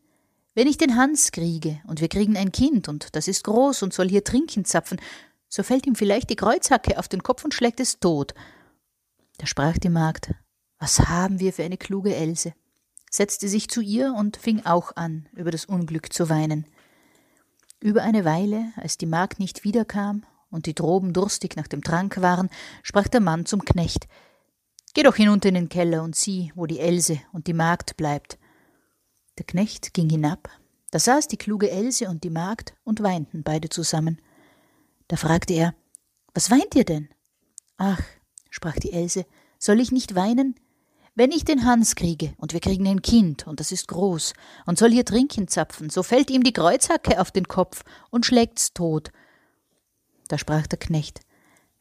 Wenn 0.54 0.68
ich 0.68 0.78
den 0.78 0.98
Hans 0.98 1.32
kriege 1.32 1.80
und 1.88 2.02
wir 2.02 2.10
kriegen 2.10 2.36
ein 2.36 2.52
Kind 2.52 2.90
und 2.90 3.16
das 3.16 3.30
ist 3.30 3.46
groß 3.46 3.84
und 3.84 3.94
soll 3.94 4.10
hier 4.10 4.26
trinken 4.26 4.66
zapfen, 4.66 5.00
so 5.48 5.64
fällt 5.64 5.88
ihm 5.88 5.96
vielleicht 5.96 6.30
die 6.30 6.36
Kreuzhacke 6.36 7.00
auf 7.00 7.08
den 7.08 7.24
Kopf 7.24 7.46
und 7.46 7.54
schlägt 7.54 7.80
es 7.80 8.00
tot. 8.00 8.34
Da 9.38 9.46
sprach 9.48 9.78
die 9.78 9.90
Magd, 9.90 10.34
was 10.78 11.00
haben 11.08 11.40
wir 11.40 11.54
für 11.54 11.64
eine 11.64 11.78
kluge 11.78 12.14
Else, 12.14 12.54
setzte 13.10 13.48
sich 13.48 13.70
zu 13.70 13.82
ihr 13.82 14.14
und 14.14 14.36
fing 14.36 14.66
auch 14.66 14.96
an, 14.98 15.30
über 15.34 15.52
das 15.52 15.66
Unglück 15.66 16.12
zu 16.12 16.30
weinen. 16.30 16.66
Über 17.80 18.04
eine 18.04 18.26
Weile, 18.26 18.74
als 18.76 18.98
die 18.98 19.06
Magd 19.06 19.40
nicht 19.40 19.64
wiederkam 19.64 20.26
und 20.52 20.68
die 20.68 20.76
Droben 20.76 21.14
durstig 21.14 21.56
nach 21.56 21.68
dem 21.68 21.84
Trank 21.84 22.22
waren, 22.22 22.50
sprach 22.84 23.08
der 23.08 23.22
Mann 23.22 23.46
zum 23.46 23.66
Knecht, 23.66 24.08
Geh 24.94 25.04
doch 25.04 25.16
hinunter 25.16 25.48
in 25.50 25.56
den 25.56 25.70
Keller 25.70 26.04
und 26.04 26.18
sieh, 26.18 26.52
wo 26.54 26.66
die 26.66 26.80
Else 26.80 27.22
und 27.32 27.48
die 27.48 27.54
Magd 27.54 27.96
bleibt. 27.96 28.38
Der 29.38 29.46
Knecht 29.46 29.94
ging 29.94 30.10
hinab, 30.10 30.50
da 30.92 31.00
saß 31.00 31.30
die 31.30 31.38
kluge 31.38 31.72
Else 31.72 32.10
und 32.10 32.26
die 32.26 32.30
Magd 32.30 32.74
und 32.84 33.02
weinten 33.02 33.44
beide 33.44 33.70
zusammen. 33.70 34.22
Da 35.08 35.16
fragte 35.16 35.54
er, 35.54 35.74
was 36.34 36.52
weint 36.52 36.76
ihr 36.76 36.84
denn? 36.84 37.10
Ach, 37.78 38.02
sprach 38.50 38.76
die 38.76 38.92
Else, 38.92 39.26
soll 39.58 39.80
ich 39.80 39.92
nicht 39.92 40.16
weinen? 40.16 40.56
Wenn 41.16 41.32
ich 41.32 41.46
den 41.46 41.66
Hans 41.66 41.96
kriege 41.96 42.34
und 42.38 42.54
wir 42.54 42.60
kriegen 42.60 42.88
ein 42.88 43.02
Kind 43.02 43.48
und 43.48 43.60
das 43.60 43.72
ist 43.72 43.88
groß 43.88 44.34
und 44.66 44.78
soll 44.78 44.92
hier 44.92 45.06
trinken 45.06 45.48
zapfen, 45.48 45.90
so 45.90 46.04
fällt 46.04 46.30
ihm 46.30 46.44
die 46.44 46.54
Kreuzhacke 46.54 47.20
auf 47.20 47.32
den 47.32 47.48
Kopf 47.48 47.84
und 48.10 48.26
schlägt's 48.26 48.74
tot. 48.74 49.12
Da 50.32 50.38
sprach 50.38 50.66
der 50.66 50.80
Knecht, 50.80 51.20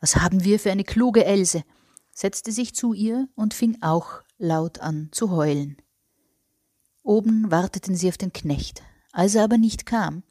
was 0.01 0.17
haben 0.17 0.43
wir 0.43 0.59
für 0.59 0.73
eine 0.73 0.83
kluge 0.83 1.25
Else, 1.25 1.63
setzte 2.11 2.51
sich 2.51 2.75
zu 2.75 2.93
ihr 2.93 3.29
und 3.37 3.55
fing 3.55 3.79
auch 3.81 4.23
laut 4.39 4.81
an 4.81 5.09
zu 5.13 5.31
heulen. 5.31 5.77
Oben 7.05 7.53
warteten 7.53 7.95
sie 7.95 8.09
auf 8.09 8.19
den 8.19 8.33
Knecht. 8.33 8.83
Als 9.13 9.37
er 9.37 9.45
aber 9.45 9.57
nicht 9.57 9.87
kam, 9.87 10.25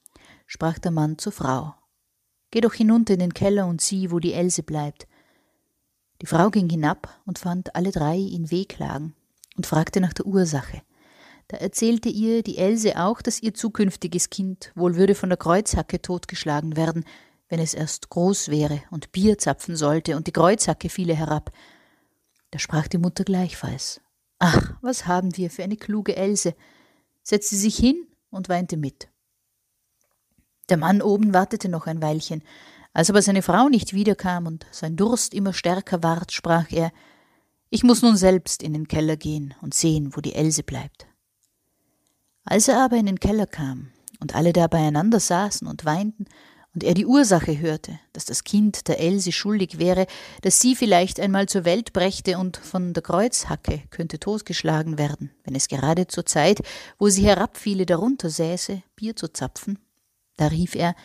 sprach 0.47 0.79
der 0.79 0.91
Mann 0.91 1.17
zur 1.17 1.31
Frau. 1.31 1.75
Geh 2.51 2.59
doch 2.59 2.73
hinunter 2.73 3.13
in 3.13 3.21
den 3.21 3.33
Keller 3.33 3.67
und 3.67 3.79
sieh, 3.79 4.11
wo 4.11 4.19
die 4.19 4.33
Else 4.33 4.63
bleibt. 4.63 5.07
Die 6.21 6.25
Frau 6.25 6.49
ging 6.49 6.69
hinab 6.69 7.21
und 7.25 7.39
fand 7.39 7.73
alle 7.73 7.93
drei 7.93 8.17
in 8.17 8.51
Wehklagen 8.51 9.15
und 9.55 9.65
fragte 9.65 10.01
nach 10.01 10.11
der 10.11 10.25
Ursache. 10.25 10.81
Da 11.47 11.55
erzählte 11.55 12.09
ihr 12.09 12.43
die 12.43 12.57
Else 12.57 13.01
auch, 13.01 13.21
dass 13.21 13.41
ihr 13.41 13.53
zukünftiges 13.53 14.29
Kind 14.29 14.73
wohl 14.75 14.97
würde 14.97 15.15
von 15.15 15.29
der 15.29 15.38
Kreuzhacke 15.38 16.01
totgeschlagen 16.01 16.75
werden, 16.75 17.05
wenn 17.50 17.60
es 17.60 17.74
erst 17.74 18.10
groß 18.10 18.50
wäre 18.50 18.82
und 18.91 19.12
Bier 19.12 19.38
zapfen 19.38 19.75
sollte 19.75 20.15
und 20.15 20.27
die 20.27 20.32
Kreuzhacke 20.32 20.89
fiele 20.89 21.15
herab. 21.15 21.51
Da 22.51 22.60
sprach 22.60 22.88
die 22.88 22.98
Mutter 22.98 23.24
gleichfalls. 23.24 24.01
Ach, 24.38 24.74
was 24.82 25.06
haben 25.06 25.36
wir 25.36 25.50
für 25.50 25.63
eine 25.63 25.75
kluge 25.75 26.15
Else, 26.15 26.56
setzte 27.24 27.56
sich 27.56 27.75
hin 27.75 28.08
und 28.29 28.50
weinte 28.50 28.77
mit. 28.77 29.10
Der 30.70 30.77
Mann 30.77 31.01
oben 31.01 31.34
wartete 31.34 31.68
noch 31.68 31.88
ein 31.88 32.01
Weilchen, 32.01 32.44
Als 32.94 33.10
aber 33.10 33.22
seine 33.22 33.41
Frau 33.41 33.70
nicht 33.70 33.94
wiederkam 33.94 34.48
und 34.48 34.65
sein 34.72 34.96
Durst 34.96 35.34
immer 35.34 35.53
stärker 35.53 36.01
ward, 36.03 36.32
sprach 36.32 36.72
er 36.72 36.91
Ich 37.70 37.84
muss 37.84 38.01
nun 38.01 38.18
selbst 38.18 38.63
in 38.63 38.74
den 38.74 38.88
Keller 38.88 39.18
gehen 39.18 39.53
und 39.62 39.74
sehen, 39.74 40.15
wo 40.15 40.22
die 40.22 40.34
Else 40.34 40.63
bleibt. 40.63 41.08
Als 42.46 42.68
er 42.68 42.84
aber 42.84 42.98
in 42.98 43.06
den 43.06 43.20
Keller 43.20 43.46
kam 43.46 43.91
und 44.20 44.36
alle 44.36 44.53
da 44.53 44.68
beieinander 44.68 45.20
saßen 45.20 45.68
und 45.68 45.86
weinten, 45.86 46.25
und 46.73 46.83
er 46.83 46.93
die 46.93 47.05
Ursache 47.05 47.57
hörte, 47.59 47.99
dass 48.13 48.25
das 48.25 48.43
Kind 48.43 48.88
der 48.88 48.99
Else 48.99 49.31
schuldig 49.31 49.79
wäre, 49.79 50.05
dass 50.41 50.59
sie 50.59 50.75
vielleicht 50.75 51.19
einmal 51.19 51.47
zur 51.47 51.65
Welt 51.65 51.93
brächte 51.93 52.38
und 52.38 52.57
von 52.57 52.93
der 52.93 53.03
Kreuzhacke 53.03 53.81
könnte 53.89 54.19
totgeschlagen 54.19 54.97
werden, 54.97 55.31
wenn 55.43 55.55
es 55.55 55.67
gerade 55.67 56.07
zur 56.07 56.25
Zeit, 56.25 56.61
wo 56.99 57.09
sie 57.09 57.25
herabfiele, 57.25 57.85
darunter 57.85 58.29
säße, 58.29 58.83
Bier 58.95 59.15
zu 59.15 59.33
zapfen, 59.33 59.79
da 60.38 60.47
rief 60.47 60.75
er 60.75 60.95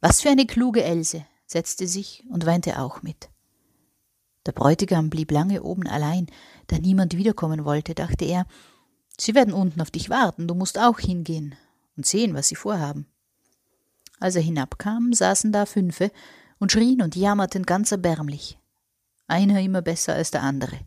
Was 0.00 0.20
für 0.20 0.30
eine 0.30 0.46
kluge 0.46 0.84
Else, 0.84 1.26
setzte 1.46 1.88
sich 1.88 2.24
und 2.30 2.46
weinte 2.46 2.78
auch 2.78 3.02
mit. 3.02 3.28
Der 4.46 4.52
Bräutigam 4.52 5.10
blieb 5.10 5.32
lange 5.32 5.62
oben 5.62 5.86
allein, 5.86 6.26
da 6.68 6.78
niemand 6.78 7.16
wiederkommen 7.16 7.64
wollte, 7.64 7.94
dachte 7.94 8.24
er, 8.24 8.46
Sie 9.20 9.34
werden 9.34 9.52
unten 9.52 9.80
auf 9.80 9.90
dich 9.90 10.10
warten, 10.10 10.46
du 10.46 10.54
musst 10.54 10.78
auch 10.78 11.00
hingehen 11.00 11.56
und 11.96 12.06
sehen, 12.06 12.34
was 12.34 12.48
sie 12.48 12.54
vorhaben. 12.54 13.06
Als 14.20 14.36
er 14.36 14.42
hinabkam, 14.42 15.12
saßen 15.12 15.52
da 15.52 15.66
fünfe 15.66 16.10
und 16.58 16.72
schrien 16.72 17.02
und 17.02 17.16
jammerten 17.16 17.64
ganz 17.64 17.92
erbärmlich. 17.92 18.58
Einer 19.26 19.60
immer 19.60 19.82
besser 19.82 20.14
als 20.14 20.30
der 20.30 20.42
andere. 20.42 20.78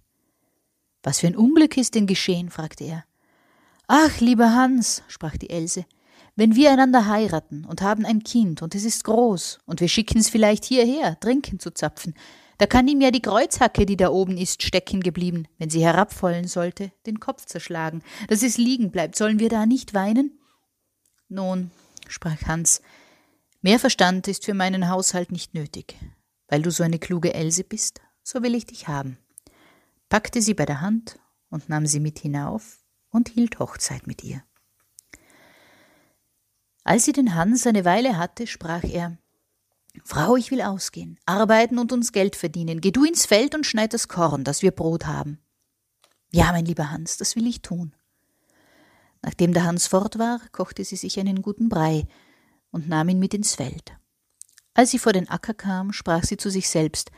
Was 1.03 1.19
für 1.19 1.27
ein 1.27 1.35
Unglück 1.35 1.77
ist 1.77 1.95
denn 1.95 2.07
geschehen? 2.07 2.49
fragte 2.49 2.83
er. 2.83 3.05
Ach, 3.87 4.19
lieber 4.19 4.53
Hans, 4.53 5.03
sprach 5.07 5.37
die 5.37 5.49
Else, 5.49 5.85
wenn 6.35 6.55
wir 6.55 6.71
einander 6.71 7.07
heiraten 7.07 7.65
und 7.65 7.81
haben 7.81 8.05
ein 8.05 8.23
Kind 8.23 8.61
und 8.61 8.73
es 8.73 8.85
ist 8.85 9.03
groß 9.03 9.59
und 9.65 9.81
wir 9.81 9.89
schicken 9.89 10.19
es 10.19 10.29
vielleicht 10.29 10.63
hierher, 10.65 11.19
trinken 11.19 11.59
zu 11.59 11.71
zapfen, 11.71 12.15
da 12.57 12.67
kann 12.67 12.87
ihm 12.87 13.01
ja 13.01 13.09
die 13.09 13.23
Kreuzhacke, 13.23 13.87
die 13.87 13.97
da 13.97 14.09
oben 14.09 14.37
ist, 14.37 14.61
stecken 14.61 15.01
geblieben, 15.01 15.47
wenn 15.57 15.71
sie 15.71 15.83
herabfallen 15.83 16.47
sollte, 16.47 16.91
den 17.07 17.19
Kopf 17.19 17.47
zerschlagen, 17.47 18.03
dass 18.27 18.43
es 18.43 18.59
liegen 18.59 18.91
bleibt. 18.91 19.15
Sollen 19.15 19.39
wir 19.39 19.49
da 19.49 19.65
nicht 19.65 19.95
weinen? 19.95 20.39
Nun, 21.27 21.71
sprach 22.07 22.43
Hans, 22.45 22.83
Mehr 23.61 23.79
Verstand 23.79 24.27
ist 24.27 24.45
für 24.45 24.55
meinen 24.55 24.89
Haushalt 24.89 25.31
nicht 25.31 25.53
nötig. 25.53 25.95
Weil 26.47 26.63
du 26.63 26.71
so 26.71 26.83
eine 26.83 26.99
kluge 26.99 27.33
Else 27.33 27.63
bist, 27.63 28.01
so 28.23 28.41
will 28.41 28.55
ich 28.55 28.65
dich 28.65 28.87
haben. 28.87 29.17
Packte 30.09 30.41
sie 30.41 30.53
bei 30.53 30.65
der 30.65 30.81
Hand 30.81 31.19
und 31.49 31.69
nahm 31.69 31.85
sie 31.85 31.99
mit 31.99 32.19
hinauf 32.19 32.79
und 33.11 33.29
hielt 33.29 33.59
Hochzeit 33.59 34.07
mit 34.07 34.23
ihr. 34.23 34.43
Als 36.83 37.05
sie 37.05 37.13
den 37.13 37.35
Hans 37.35 37.67
eine 37.67 37.85
Weile 37.85 38.17
hatte, 38.17 38.47
sprach 38.47 38.83
er 38.83 39.17
Frau, 40.03 40.37
ich 40.37 40.51
will 40.51 40.61
ausgehen, 40.61 41.19
arbeiten 41.25 41.77
und 41.77 41.91
uns 41.91 42.11
Geld 42.11 42.35
verdienen. 42.35 42.81
Geh 42.81 42.91
du 42.91 43.03
ins 43.03 43.25
Feld 43.25 43.53
und 43.53 43.65
schneid 43.65 43.93
das 43.93 44.07
Korn, 44.07 44.43
dass 44.43 44.61
wir 44.61 44.71
Brot 44.71 45.05
haben. 45.05 45.39
Ja, 46.31 46.51
mein 46.51 46.65
lieber 46.65 46.91
Hans, 46.91 47.17
das 47.17 47.35
will 47.35 47.45
ich 47.45 47.61
tun. 47.61 47.93
Nachdem 49.21 49.53
der 49.53 49.65
Hans 49.65 49.87
fort 49.87 50.17
war, 50.17 50.39
kochte 50.51 50.83
sie 50.83 50.95
sich 50.95 51.19
einen 51.19 51.41
guten 51.41 51.69
Brei, 51.69 52.07
und 52.71 52.89
nahm 52.89 53.09
ihn 53.09 53.19
mit 53.19 53.33
ins 53.33 53.55
Feld. 53.55 53.93
Als 54.73 54.91
sie 54.91 54.99
vor 54.99 55.13
den 55.13 55.29
Acker 55.29 55.53
kam, 55.53 55.93
sprach 55.93 56.23
sie 56.23 56.37
zu 56.37 56.49
sich 56.49 56.69
selbst 56.69 57.11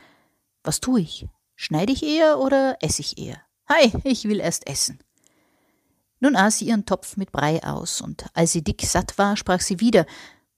Was 0.63 0.79
tue 0.79 1.01
ich? 1.01 1.27
Schneide 1.55 1.93
ich 1.93 2.03
eher 2.03 2.39
oder 2.39 2.77
esse 2.81 3.01
ich 3.01 3.17
eher? 3.17 3.41
Hei, 3.69 3.93
ich 4.03 4.25
will 4.25 4.39
erst 4.39 4.67
essen. 4.67 4.99
Nun 6.19 6.35
aß 6.35 6.59
sie 6.59 6.65
ihren 6.65 6.85
Topf 6.85 7.17
mit 7.17 7.31
Brei 7.31 7.61
aus, 7.63 8.01
und 8.01 8.25
als 8.33 8.53
sie 8.53 8.63
dick 8.63 8.81
satt 8.83 9.17
war, 9.17 9.37
sprach 9.37 9.61
sie 9.61 9.79
wieder 9.79 10.05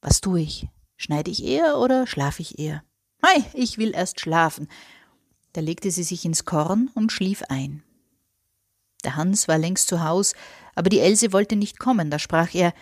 Was 0.01 0.21
tue 0.21 0.41
ich? 0.41 0.67
Schneide 0.95 1.31
ich 1.31 1.43
eher 1.43 1.79
oder 1.79 2.07
schlafe 2.07 2.41
ich 2.41 2.59
eher? 2.59 2.83
Hei, 3.25 3.43
ich 3.53 3.77
will 3.77 3.93
erst 3.93 4.19
schlafen. 4.19 4.69
Da 5.53 5.61
legte 5.61 5.89
sie 5.91 6.03
sich 6.03 6.23
ins 6.25 6.45
Korn 6.45 6.89
und 6.93 7.11
schlief 7.11 7.43
ein. 7.49 7.83
Der 9.03 9.15
Hans 9.15 9.47
war 9.47 9.57
längst 9.57 9.87
zu 9.87 10.03
Haus, 10.03 10.33
aber 10.75 10.89
die 10.89 10.99
Else 10.99 11.33
wollte 11.33 11.55
nicht 11.55 11.79
kommen, 11.79 12.09
da 12.09 12.19
sprach 12.19 12.53
er 12.53 12.73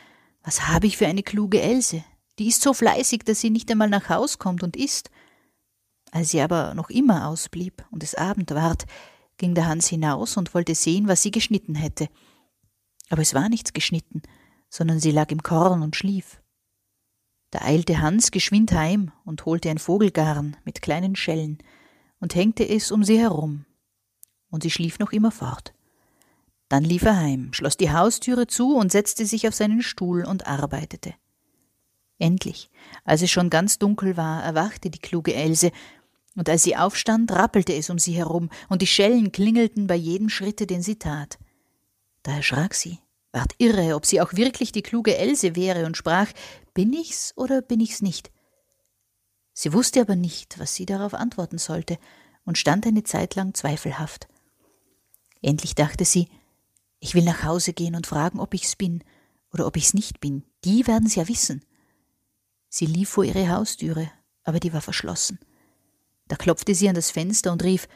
was 0.43 0.67
habe 0.67 0.87
ich 0.87 0.97
für 0.97 1.07
eine 1.07 1.23
kluge 1.23 1.61
Else? 1.61 2.03
Die 2.37 2.47
ist 2.47 2.61
so 2.61 2.73
fleißig, 2.73 3.23
dass 3.23 3.39
sie 3.39 3.49
nicht 3.49 3.71
einmal 3.71 3.89
nach 3.89 4.09
Haus 4.09 4.39
kommt 4.39 4.63
und 4.63 4.75
isst. 4.75 5.09
Als 6.11 6.29
sie 6.29 6.41
aber 6.41 6.73
noch 6.73 6.89
immer 6.89 7.27
ausblieb 7.27 7.85
und 7.91 8.03
es 8.03 8.15
Abend 8.15 8.51
ward, 8.51 8.85
ging 9.37 9.55
der 9.55 9.67
Hans 9.67 9.87
hinaus 9.87 10.37
und 10.37 10.53
wollte 10.53 10.75
sehen, 10.75 11.07
was 11.07 11.23
sie 11.23 11.31
geschnitten 11.31 11.75
hätte. 11.75 12.07
Aber 13.09 13.21
es 13.21 13.33
war 13.33 13.49
nichts 13.49 13.73
geschnitten, 13.73 14.21
sondern 14.69 14.99
sie 14.99 15.11
lag 15.11 15.31
im 15.31 15.41
Korn 15.41 15.81
und 15.81 15.95
schlief. 15.95 16.41
Da 17.51 17.61
eilte 17.61 18.01
Hans 18.01 18.31
geschwind 18.31 18.71
heim 18.73 19.11
und 19.25 19.45
holte 19.45 19.69
ein 19.69 19.77
Vogelgarn 19.77 20.57
mit 20.65 20.81
kleinen 20.81 21.15
Schellen 21.15 21.59
und 22.19 22.35
hängte 22.35 22.67
es 22.67 22.91
um 22.91 23.03
sie 23.03 23.19
herum. 23.19 23.65
Und 24.49 24.63
sie 24.63 24.71
schlief 24.71 24.99
noch 24.99 25.11
immer 25.11 25.31
fort. 25.31 25.73
Dann 26.73 26.83
lief 26.83 27.03
er 27.03 27.17
heim, 27.17 27.53
schloss 27.53 27.77
die 27.77 27.91
Haustüre 27.91 28.47
zu 28.47 28.75
und 28.75 28.91
setzte 28.91 29.27
sich 29.27 29.47
auf 29.47 29.53
seinen 29.53 29.83
Stuhl 29.83 30.25
und 30.25 30.47
arbeitete. 30.47 31.13
Endlich, 32.17 32.71
als 33.05 33.21
es 33.21 33.29
schon 33.29 33.51
ganz 33.51 33.77
dunkel 33.77 34.17
war, 34.17 34.43
erwachte 34.43 34.89
die 34.89 34.97
kluge 34.97 35.35
Else, 35.35 35.71
und 36.35 36.49
als 36.49 36.63
sie 36.63 36.75
aufstand, 36.75 37.31
rappelte 37.31 37.75
es 37.75 37.91
um 37.91 37.99
sie 37.99 38.13
herum, 38.13 38.49
und 38.69 38.81
die 38.81 38.87
Schellen 38.87 39.31
klingelten 39.31 39.85
bei 39.85 39.93
jedem 39.93 40.29
Schritte, 40.29 40.65
den 40.65 40.81
sie 40.81 40.95
tat. 40.95 41.37
Da 42.23 42.37
erschrak 42.37 42.73
sie, 42.73 42.97
ward 43.33 43.53
irre, 43.59 43.93
ob 43.93 44.07
sie 44.07 44.19
auch 44.19 44.33
wirklich 44.33 44.71
die 44.71 44.81
kluge 44.81 45.15
Else 45.15 45.55
wäre, 45.55 45.85
und 45.85 45.95
sprach 45.95 46.29
Bin 46.73 46.91
ich's 46.91 47.33
oder 47.35 47.61
bin 47.61 47.81
ich's 47.81 48.01
nicht? 48.01 48.31
Sie 49.53 49.73
wusste 49.73 50.01
aber 50.01 50.15
nicht, 50.15 50.57
was 50.57 50.73
sie 50.73 50.87
darauf 50.87 51.13
antworten 51.13 51.59
sollte, 51.59 51.99
und 52.45 52.57
stand 52.57 52.87
eine 52.87 53.03
Zeit 53.03 53.35
lang 53.35 53.53
zweifelhaft. 53.53 54.27
Endlich 55.43 55.75
dachte 55.75 56.03
sie, 56.03 56.29
ich 57.03 57.15
will 57.15 57.23
nach 57.23 57.43
Hause 57.43 57.73
gehen 57.73 57.95
und 57.95 58.07
fragen, 58.07 58.39
ob 58.39 58.53
ich's 58.53 58.77
bin 58.77 59.03
oder 59.51 59.67
ob 59.67 59.75
ich's 59.75 59.93
nicht 59.93 60.21
bin. 60.21 60.45
Die 60.63 60.87
werden's 60.87 61.15
ja 61.15 61.27
wissen. 61.27 61.65
Sie 62.69 62.85
lief 62.85 63.09
vor 63.09 63.25
ihre 63.25 63.49
Haustüre, 63.49 64.09
aber 64.45 64.61
die 64.61 64.71
war 64.71 64.79
verschlossen. 64.79 65.37
Da 66.29 66.37
klopfte 66.37 66.73
sie 66.73 66.87
an 66.87 66.95
das 66.95 67.11
Fenster 67.11 67.51
und 67.51 67.61
rief 67.61 67.89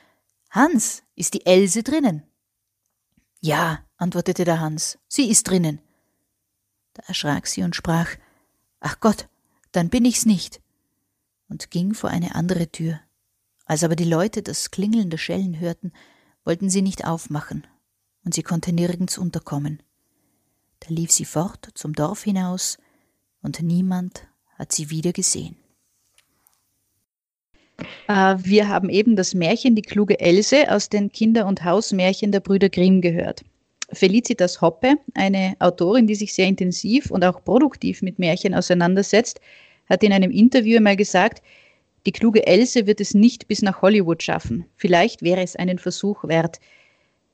Hans, 0.50 1.04
ist 1.16 1.36
die 1.36 1.46
Else 1.46 1.84
drinnen? 1.84 2.24
Ja, 3.40 3.80
antwortete 3.96 4.44
der 4.44 4.60
Hans, 4.60 5.00
sie 5.08 5.30
ist 5.30 5.48
drinnen. 5.48 5.80
Da 6.94 7.04
erschrak 7.08 7.48
sie 7.48 7.64
und 7.64 7.78
sprach 7.78 8.10
Ach 8.82 9.00
Gott, 9.00 9.30
dann 9.72 9.88
bin 9.88 10.04
ich's 10.04 10.26
nicht, 10.26 10.60
und 11.48 11.72
ging 11.72 11.94
vor 11.94 12.10
eine 12.10 12.36
andere 12.36 12.74
Tür. 12.74 13.00
Als 13.66 13.86
aber 13.86 13.96
die 13.96 14.04
Leute 14.04 14.44
das 14.44 14.70
Klingeln 14.70 15.10
der 15.10 15.18
Schellen 15.18 15.62
hörten, 15.62 15.94
wollten 16.44 16.70
sie 16.70 16.82
nicht 16.82 17.06
aufmachen 17.06 17.66
und 18.28 18.34
sie 18.34 18.44
konnte 18.44 18.74
nirgends 18.74 19.18
unterkommen. 19.18 19.82
Da 20.82 20.90
lief 20.90 21.12
sie 21.12 21.24
fort 21.24 21.70
zum 21.76 21.94
Dorf 21.94 22.26
hinaus, 22.26 22.78
und 23.42 23.62
niemand 23.62 24.28
hat 24.58 24.74
sie 24.74 24.90
wieder 24.90 25.14
gesehen. 25.14 25.56
Äh, 28.10 28.36
wir 28.40 28.68
haben 28.68 28.90
eben 28.90 29.16
das 29.16 29.34
Märchen 29.34 29.76
Die 29.76 29.82
kluge 29.82 30.20
Else 30.20 30.70
aus 30.70 30.90
den 30.90 31.10
Kinder- 31.10 31.46
und 31.46 31.64
Hausmärchen 31.64 32.34
der 32.34 32.42
Brüder 32.42 32.68
Grimm 32.68 33.00
gehört. 33.00 33.46
Felicitas 33.94 34.60
Hoppe, 34.60 34.96
eine 35.14 35.56
Autorin, 35.60 36.06
die 36.06 36.16
sich 36.16 36.34
sehr 36.34 36.48
intensiv 36.48 37.10
und 37.10 37.24
auch 37.24 37.42
produktiv 37.46 38.02
mit 38.02 38.20
Märchen 38.20 38.54
auseinandersetzt, 38.54 39.40
hat 39.88 40.04
in 40.04 40.12
einem 40.12 40.32
Interview 40.32 40.76
einmal 40.76 40.98
gesagt, 40.98 41.42
die 42.06 42.12
kluge 42.12 42.46
Else 42.46 42.88
wird 42.88 43.00
es 43.00 43.14
nicht 43.14 43.48
bis 43.48 43.62
nach 43.62 43.82
Hollywood 43.82 44.22
schaffen. 44.22 44.66
Vielleicht 44.76 45.22
wäre 45.22 45.44
es 45.44 45.56
einen 45.56 45.80
Versuch 45.80 46.26
wert. 46.26 46.60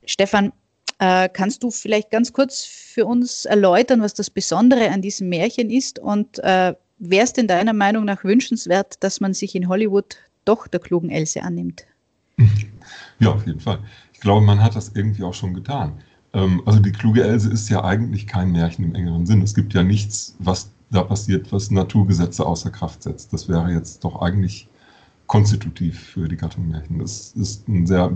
Stefan, 0.05 0.51
äh, 0.99 1.29
kannst 1.29 1.63
du 1.63 1.71
vielleicht 1.71 2.11
ganz 2.11 2.33
kurz 2.33 2.63
für 2.63 3.05
uns 3.05 3.45
erläutern, 3.45 4.01
was 4.01 4.13
das 4.13 4.29
Besondere 4.29 4.89
an 4.89 5.01
diesem 5.01 5.29
Märchen 5.29 5.69
ist 5.69 5.99
und 5.99 6.39
äh, 6.39 6.73
wäre 6.99 7.23
es 7.23 7.33
denn 7.33 7.47
deiner 7.47 7.73
Meinung 7.73 8.05
nach 8.05 8.23
wünschenswert, 8.23 9.03
dass 9.03 9.19
man 9.19 9.33
sich 9.33 9.55
in 9.55 9.67
Hollywood 9.67 10.17
doch 10.45 10.67
der 10.67 10.79
klugen 10.79 11.09
Else 11.09 11.41
annimmt? 11.41 11.83
Ja, 13.19 13.31
auf 13.31 13.45
jeden 13.45 13.59
Fall. 13.59 13.79
Ich 14.11 14.19
glaube, 14.19 14.45
man 14.45 14.61
hat 14.61 14.75
das 14.75 14.91
irgendwie 14.95 15.23
auch 15.23 15.33
schon 15.33 15.53
getan. 15.53 16.01
Ähm, 16.33 16.61
also 16.65 16.79
die 16.79 16.91
kluge 16.91 17.23
Else 17.23 17.49
ist 17.49 17.69
ja 17.69 17.81
eigentlich 17.83 18.27
kein 18.27 18.51
Märchen 18.51 18.83
im 18.83 18.95
engeren 18.95 19.25
Sinn. 19.25 19.41
Es 19.41 19.53
gibt 19.53 19.73
ja 19.73 19.83
nichts, 19.83 20.35
was 20.39 20.71
da 20.89 21.03
passiert, 21.03 21.51
was 21.53 21.71
Naturgesetze 21.71 22.45
außer 22.45 22.69
Kraft 22.69 23.03
setzt. 23.03 23.31
Das 23.31 23.47
wäre 23.47 23.71
jetzt 23.71 24.03
doch 24.03 24.21
eigentlich 24.21 24.67
konstitutiv 25.27 25.99
für 25.99 26.27
die 26.27 26.35
Gattung 26.35 26.67
Märchen. 26.67 26.99
Das 26.99 27.31
ist 27.31 27.67
ein 27.69 27.87
sehr 27.87 28.11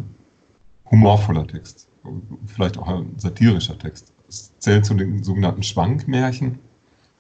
humorvoller 0.89 1.47
Text 1.47 1.87
vielleicht 2.45 2.77
auch 2.77 2.87
ein 2.87 3.13
satirischer 3.17 3.77
Text. 3.77 4.13
Es 4.27 4.51
zählt 4.59 4.85
zu 4.85 4.93
den 4.93 5.23
sogenannten 5.23 5.63
Schwankmärchen, 5.63 6.59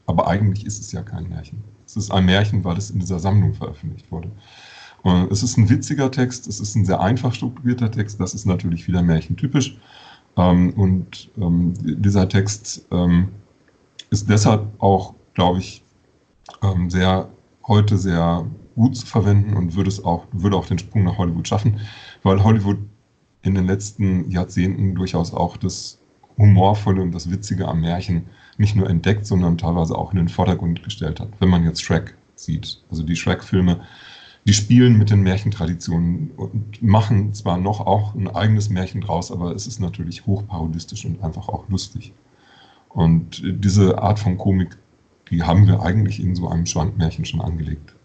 aber 0.05 0.27
eigentlich 0.27 0.65
ist 0.65 0.79
es 0.79 0.91
ja 0.91 1.01
kein 1.01 1.29
Märchen. 1.29 1.63
Es 1.85 1.95
ist 1.95 2.11
ein 2.11 2.25
Märchen, 2.25 2.63
weil 2.63 2.77
es 2.77 2.89
in 2.89 2.99
dieser 2.99 3.19
Sammlung 3.19 3.53
veröffentlicht 3.53 4.11
wurde. 4.11 4.29
Es 5.29 5.41
ist 5.41 5.57
ein 5.57 5.69
witziger 5.69 6.11
Text, 6.11 6.47
es 6.47 6.59
ist 6.59 6.75
ein 6.75 6.83
sehr 6.83 6.99
einfach 6.99 7.33
strukturierter 7.33 7.89
Text, 7.89 8.19
das 8.19 8.33
ist 8.33 8.45
natürlich 8.45 8.87
wieder 8.87 9.01
märchentypisch. 9.01 9.77
Ähm, 10.35 10.73
und 10.73 11.29
ähm, 11.37 11.73
dieser 11.81 12.27
Text 12.27 12.85
ähm, 12.91 13.29
ist 14.09 14.29
deshalb 14.29 14.67
auch, 14.79 15.13
glaube 15.33 15.59
ich, 15.59 15.83
sehr 16.87 17.27
heute 17.67 17.97
sehr 17.97 18.45
gut 18.75 18.95
zu 18.95 19.05
verwenden 19.05 19.55
und 19.55 19.75
würde 19.75 19.89
es 19.89 20.03
auch, 20.03 20.25
würde 20.31 20.55
auch 20.55 20.65
den 20.65 20.79
Sprung 20.79 21.03
nach 21.03 21.17
Hollywood 21.17 21.47
schaffen, 21.47 21.79
weil 22.23 22.43
Hollywood 22.43 22.77
in 23.47 23.55
den 23.55 23.65
letzten 23.65 24.29
Jahrzehnten 24.29 24.93
durchaus 24.93 25.33
auch 25.33 25.57
das 25.57 25.99
Humorvolle 26.37 27.01
und 27.01 27.13
das 27.13 27.31
Witzige 27.31 27.67
am 27.67 27.81
Märchen 27.81 28.27
nicht 28.57 28.75
nur 28.75 28.89
entdeckt, 28.89 29.25
sondern 29.25 29.57
teilweise 29.57 29.97
auch 29.97 30.11
in 30.11 30.17
den 30.17 30.29
Vordergrund 30.29 30.83
gestellt 30.83 31.19
hat. 31.19 31.29
Wenn 31.39 31.49
man 31.49 31.63
jetzt 31.63 31.81
Shrek 31.81 32.15
sieht, 32.35 32.81
also 32.89 33.03
die 33.03 33.15
Shrek-Filme, 33.15 33.81
die 34.45 34.53
spielen 34.53 34.97
mit 34.97 35.09
den 35.09 35.23
Märchentraditionen 35.23 36.31
und 36.37 36.81
machen 36.81 37.33
zwar 37.33 37.57
noch 37.57 37.81
auch 37.81 38.15
ein 38.15 38.27
eigenes 38.27 38.69
Märchen 38.69 39.01
draus, 39.01 39.31
aber 39.31 39.53
es 39.53 39.67
ist 39.67 39.79
natürlich 39.79 40.25
hochparodistisch 40.25 41.05
und 41.05 41.23
einfach 41.23 41.49
auch 41.49 41.67
lustig. 41.69 42.13
Und 42.89 43.41
diese 43.43 44.01
Art 44.01 44.19
von 44.19 44.37
Komik, 44.37 44.77
die 45.29 45.43
haben 45.43 45.67
wir 45.67 45.81
eigentlich 45.81 46.21
in 46.21 46.35
so 46.35 46.47
einem 46.47 46.65
Schwankmärchen 46.65 47.25
schon 47.25 47.41
angelegt 47.41 47.96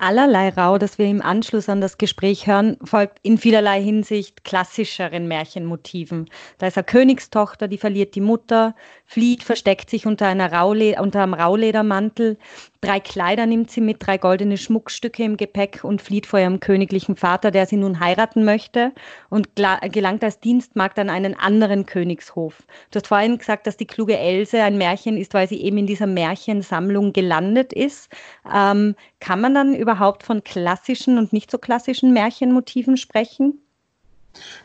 allerlei 0.00 0.48
Rau, 0.50 0.78
das 0.78 0.98
wir 0.98 1.06
im 1.06 1.22
Anschluss 1.22 1.68
an 1.68 1.80
das 1.80 1.98
Gespräch 1.98 2.46
hören, 2.46 2.76
folgt 2.82 3.18
in 3.22 3.38
vielerlei 3.38 3.82
Hinsicht 3.82 4.44
klassischeren 4.44 5.28
Märchenmotiven. 5.28 6.28
Da 6.58 6.66
ist 6.66 6.76
eine 6.76 6.84
Königstochter, 6.84 7.68
die 7.68 7.78
verliert 7.78 8.14
die 8.14 8.20
Mutter, 8.20 8.74
flieht, 9.04 9.42
versteckt 9.42 9.90
sich 9.90 10.06
unter, 10.06 10.26
einer 10.26 10.52
Raule 10.52 11.00
unter 11.00 11.22
einem 11.22 11.34
Rauledermantel. 11.34 12.38
Drei 12.80 13.00
Kleider 13.00 13.46
nimmt 13.46 13.72
sie 13.72 13.80
mit, 13.80 13.96
drei 14.06 14.18
goldene 14.18 14.56
Schmuckstücke 14.56 15.24
im 15.24 15.36
Gepäck 15.36 15.82
und 15.82 16.00
flieht 16.00 16.26
vor 16.26 16.38
ihrem 16.38 16.60
königlichen 16.60 17.16
Vater, 17.16 17.50
der 17.50 17.66
sie 17.66 17.76
nun 17.76 17.98
heiraten 17.98 18.44
möchte 18.44 18.92
und 19.30 19.48
gelangt 19.56 20.22
als 20.22 20.38
Dienstmagd 20.38 20.96
an 21.00 21.10
einen 21.10 21.34
anderen 21.34 21.86
Königshof. 21.86 22.62
Du 22.92 22.98
hast 23.00 23.08
vorhin 23.08 23.38
gesagt, 23.38 23.66
dass 23.66 23.76
die 23.76 23.86
kluge 23.86 24.16
Else 24.16 24.62
ein 24.62 24.78
Märchen 24.78 25.16
ist, 25.16 25.34
weil 25.34 25.48
sie 25.48 25.60
eben 25.60 25.78
in 25.78 25.86
dieser 25.88 26.06
Märchensammlung 26.06 27.12
gelandet 27.12 27.72
ist. 27.72 28.12
Ähm, 28.52 28.94
kann 29.18 29.40
man 29.40 29.54
dann 29.54 29.74
überhaupt 29.74 30.22
von 30.22 30.44
klassischen 30.44 31.18
und 31.18 31.32
nicht 31.32 31.50
so 31.50 31.58
klassischen 31.58 32.12
Märchenmotiven 32.12 32.96
sprechen? 32.96 33.60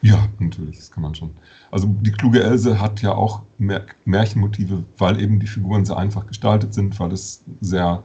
Ja, 0.02 0.28
natürlich, 0.40 0.78
das 0.78 0.92
kann 0.92 1.04
man 1.04 1.16
schon. 1.16 1.32
Also 1.72 1.88
die 1.88 2.12
kluge 2.12 2.44
Else 2.44 2.80
hat 2.80 3.02
ja 3.02 3.14
auch 3.14 3.44
Märchenmotive, 3.58 4.84
weil 4.98 5.22
eben 5.22 5.40
die 5.40 5.48
Figuren 5.48 5.86
sehr 5.86 5.98
einfach 5.98 6.28
gestaltet 6.28 6.74
sind, 6.74 7.00
weil 7.00 7.12
es 7.12 7.44
sehr 7.62 8.04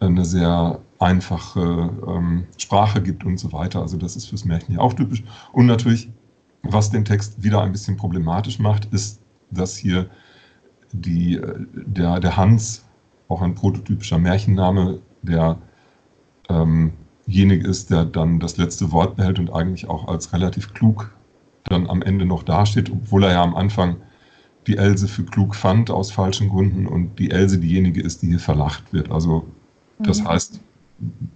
eine 0.00 0.24
sehr 0.24 0.80
einfache 0.98 1.90
ähm, 2.06 2.46
Sprache 2.58 3.02
gibt 3.02 3.24
und 3.24 3.38
so 3.38 3.52
weiter. 3.52 3.80
Also 3.80 3.96
das 3.96 4.16
ist 4.16 4.26
fürs 4.26 4.44
Märchen 4.44 4.74
ja 4.74 4.80
auch 4.80 4.94
typisch. 4.94 5.22
Und 5.52 5.66
natürlich, 5.66 6.10
was 6.62 6.90
den 6.90 7.04
Text 7.04 7.42
wieder 7.42 7.62
ein 7.62 7.72
bisschen 7.72 7.96
problematisch 7.96 8.58
macht, 8.58 8.86
ist, 8.86 9.20
dass 9.50 9.76
hier 9.76 10.08
die, 10.92 11.36
äh, 11.36 11.66
der, 11.72 12.20
der 12.20 12.36
Hans, 12.36 12.84
auch 13.28 13.42
ein 13.42 13.54
prototypischer 13.54 14.18
Märchenname, 14.18 15.00
der 15.22 15.58
ähm, 16.48 16.92
derjenige 17.26 17.66
ist, 17.66 17.90
der 17.90 18.04
dann 18.04 18.40
das 18.40 18.56
letzte 18.56 18.92
Wort 18.92 19.16
behält 19.16 19.38
und 19.38 19.52
eigentlich 19.52 19.88
auch 19.88 20.08
als 20.08 20.32
relativ 20.32 20.74
klug 20.74 21.12
dann 21.64 21.88
am 21.88 22.02
Ende 22.02 22.24
noch 22.24 22.42
dasteht, 22.42 22.90
obwohl 22.90 23.24
er 23.24 23.32
ja 23.32 23.42
am 23.42 23.56
Anfang 23.56 23.96
die 24.66 24.76
Else 24.76 25.08
für 25.08 25.24
klug 25.24 25.54
fand 25.54 25.90
aus 25.90 26.10
falschen 26.10 26.48
Gründen 26.48 26.86
und 26.86 27.18
die 27.18 27.30
Else 27.30 27.58
diejenige 27.58 28.00
ist, 28.00 28.22
die 28.22 28.28
hier 28.28 28.40
verlacht 28.40 28.92
wird. 28.92 29.10
Also 29.10 29.46
das 29.98 30.20
mhm. 30.20 30.28
heißt, 30.28 30.60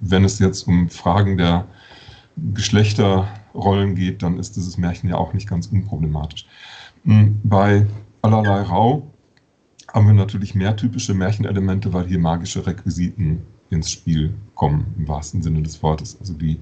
wenn 0.00 0.24
es 0.24 0.38
jetzt 0.38 0.66
um 0.66 0.88
Fragen 0.88 1.36
der 1.36 1.66
Geschlechterrollen 2.54 3.94
geht, 3.94 4.22
dann 4.22 4.38
ist 4.38 4.56
dieses 4.56 4.78
Märchen 4.78 5.10
ja 5.10 5.16
auch 5.16 5.32
nicht 5.32 5.48
ganz 5.48 5.66
unproblematisch. 5.66 6.46
Hm, 7.04 7.40
bei 7.42 7.86
allerlei 8.22 8.62
Rau 8.62 9.10
haben 9.92 10.06
wir 10.06 10.14
natürlich 10.14 10.54
mehr 10.54 10.76
typische 10.76 11.14
Märchenelemente, 11.14 11.92
weil 11.92 12.06
hier 12.06 12.18
magische 12.18 12.66
Requisiten 12.66 13.42
ins 13.70 13.90
Spiel 13.90 14.34
kommen, 14.60 14.94
im 14.98 15.08
wahrsten 15.08 15.40
Sinne 15.40 15.62
des 15.62 15.82
Wortes. 15.82 16.18
Also 16.20 16.34
die 16.34 16.60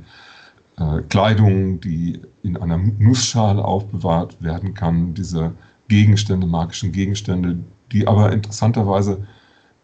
äh, 0.77 1.03
Kleidung, 1.09 1.81
die 1.81 2.21
in 2.45 2.57
einer 2.57 2.79
Nussschale 2.79 3.65
aufbewahrt 3.65 4.41
werden 4.41 4.73
kann, 4.73 5.15
diese 5.15 5.53
Gegenstände, 5.89 6.47
magischen 6.47 6.93
Gegenstände, 6.93 7.59
die 7.91 8.07
aber 8.07 8.31
interessanterweise 8.33 9.27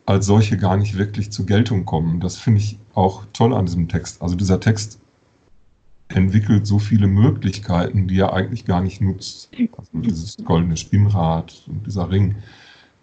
als 0.06 0.26
solche 0.26 0.56
gar 0.56 0.76
nicht 0.76 0.96
wirklich 0.96 1.32
zur 1.32 1.44
Geltung 1.46 1.86
kommen. 1.86 2.20
Das 2.20 2.36
finde 2.36 2.60
ich 2.60 2.78
auch 2.94 3.24
toll 3.32 3.52
an 3.52 3.66
diesem 3.66 3.88
Text. 3.88 4.22
Also 4.22 4.36
dieser 4.36 4.60
Text 4.60 5.00
entwickelt 6.06 6.68
so 6.68 6.78
viele 6.78 7.08
Möglichkeiten, 7.08 8.06
die 8.06 8.20
er 8.20 8.32
eigentlich 8.32 8.64
gar 8.64 8.80
nicht 8.80 9.00
nutzt. 9.00 9.50
Also 9.76 9.90
dieses 9.92 10.36
goldene 10.44 10.76
Spinnrad 10.76 11.64
und 11.66 11.84
dieser 11.84 12.08
Ring, 12.12 12.36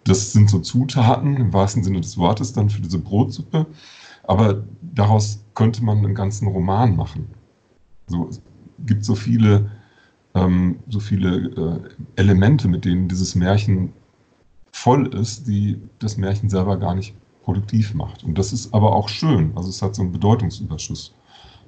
das 0.04 0.32
sind 0.32 0.48
so 0.48 0.60
Zutaten 0.60 1.36
im 1.36 1.52
wahrsten 1.52 1.84
Sinne 1.84 2.00
des 2.00 2.16
Wortes 2.16 2.54
dann 2.54 2.70
für 2.70 2.80
diese 2.80 2.98
Brotsuppe. 2.98 3.66
Aber 4.24 4.62
daraus 4.80 5.44
könnte 5.54 5.84
man 5.84 5.98
einen 5.98 6.14
ganzen 6.14 6.48
Roman 6.48 6.96
machen. 6.96 7.28
So, 8.06 8.28
es 8.28 8.40
gibt 8.86 9.04
so 9.04 9.14
viele, 9.14 9.70
ähm, 10.34 10.78
so 10.88 11.00
viele 11.00 11.36
äh, 11.36 12.20
Elemente, 12.20 12.68
mit 12.68 12.84
denen 12.84 13.08
dieses 13.08 13.34
Märchen 13.34 13.92
voll 14.72 15.06
ist, 15.14 15.46
die 15.46 15.80
das 15.98 16.16
Märchen 16.16 16.48
selber 16.48 16.76
gar 16.76 16.94
nicht 16.94 17.14
produktiv 17.42 17.94
macht. 17.94 18.24
Und 18.24 18.38
das 18.38 18.52
ist 18.52 18.72
aber 18.72 18.94
auch 18.94 19.08
schön. 19.08 19.52
Also 19.56 19.68
es 19.68 19.82
hat 19.82 19.94
so 19.94 20.02
einen 20.02 20.12
Bedeutungsüberschuss. 20.12 21.14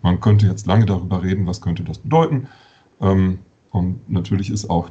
Man 0.03 0.21
könnte 0.21 0.47
jetzt 0.47 0.67
lange 0.67 0.87
darüber 0.87 1.23
reden, 1.23 1.47
was 1.47 1.61
könnte 1.61 1.83
das 1.83 1.99
bedeuten. 1.99 2.49
Ähm, 3.01 3.38
und 3.71 4.09
natürlich 4.09 4.51
ist 4.51 4.71
auch 4.71 4.90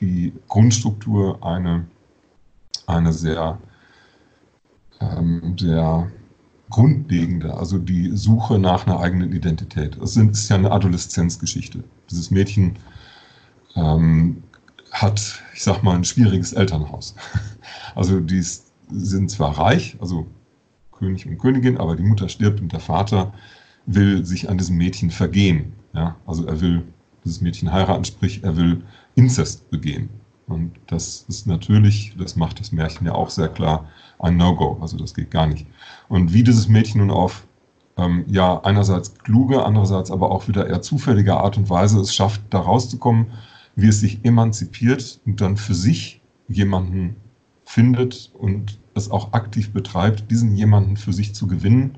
die 0.00 0.32
Grundstruktur 0.48 1.44
eine, 1.44 1.86
eine 2.86 3.12
sehr, 3.12 3.58
ähm, 5.00 5.56
sehr 5.58 6.10
grundlegende, 6.72 7.54
also 7.54 7.78
die 7.78 8.16
Suche 8.16 8.58
nach 8.58 8.86
einer 8.86 8.98
eigenen 8.98 9.32
Identität. 9.32 9.96
Es 9.98 10.16
ist 10.16 10.48
ja 10.48 10.56
eine 10.56 10.72
Adoleszenzgeschichte. 10.72 11.84
Dieses 12.10 12.30
Mädchen 12.30 12.76
ähm, 13.76 14.42
hat, 14.90 15.42
ich 15.54 15.62
sag 15.62 15.82
mal, 15.82 15.94
ein 15.94 16.04
schwieriges 16.04 16.52
Elternhaus. 16.52 17.14
Also 17.94 18.20
die 18.20 18.42
sind 18.88 19.30
zwar 19.30 19.58
reich, 19.58 19.96
also 20.00 20.26
König 20.92 21.26
und 21.26 21.36
Königin, 21.38 21.76
aber 21.76 21.94
die 21.94 22.02
Mutter 22.02 22.28
stirbt 22.28 22.60
und 22.60 22.72
der 22.72 22.80
Vater 22.80 23.34
will 23.84 24.24
sich 24.24 24.48
an 24.48 24.56
diesem 24.56 24.78
Mädchen 24.78 25.10
vergehen. 25.10 25.74
Ja? 25.92 26.16
Also 26.26 26.46
er 26.46 26.60
will 26.62 26.82
dieses 27.24 27.42
Mädchen 27.42 27.70
heiraten, 27.70 28.04
sprich 28.04 28.42
er 28.44 28.56
will 28.56 28.82
Inzest 29.14 29.70
begehen. 29.70 30.08
Und 30.46 30.72
das 30.86 31.24
ist 31.28 31.46
natürlich, 31.46 32.14
das 32.18 32.36
macht 32.36 32.60
das 32.60 32.72
Märchen 32.72 33.06
ja 33.06 33.14
auch 33.14 33.30
sehr 33.30 33.48
klar, 33.48 33.86
ein 34.18 34.36
No-Go. 34.36 34.78
Also 34.80 34.96
das 34.96 35.14
geht 35.14 35.30
gar 35.30 35.46
nicht. 35.46 35.66
Und 36.08 36.32
wie 36.32 36.42
dieses 36.42 36.68
Mädchen 36.68 37.00
nun 37.00 37.10
auf 37.10 37.46
ähm, 37.96 38.24
ja 38.28 38.60
einerseits 38.62 39.14
kluge, 39.14 39.64
andererseits 39.64 40.10
aber 40.10 40.30
auch 40.30 40.48
wieder 40.48 40.66
eher 40.66 40.82
zufällige 40.82 41.36
Art 41.36 41.56
und 41.56 41.70
Weise 41.70 42.00
es 42.00 42.14
schafft, 42.14 42.42
da 42.50 42.60
rauszukommen, 42.60 43.26
wie 43.76 43.88
es 43.88 44.00
sich 44.00 44.24
emanzipiert 44.24 45.20
und 45.26 45.40
dann 45.40 45.56
für 45.56 45.74
sich 45.74 46.20
jemanden 46.48 47.16
findet 47.64 48.30
und 48.34 48.78
es 48.94 49.10
auch 49.10 49.32
aktiv 49.32 49.72
betreibt, 49.72 50.30
diesen 50.30 50.54
jemanden 50.56 50.96
für 50.96 51.12
sich 51.12 51.34
zu 51.34 51.46
gewinnen, 51.46 51.96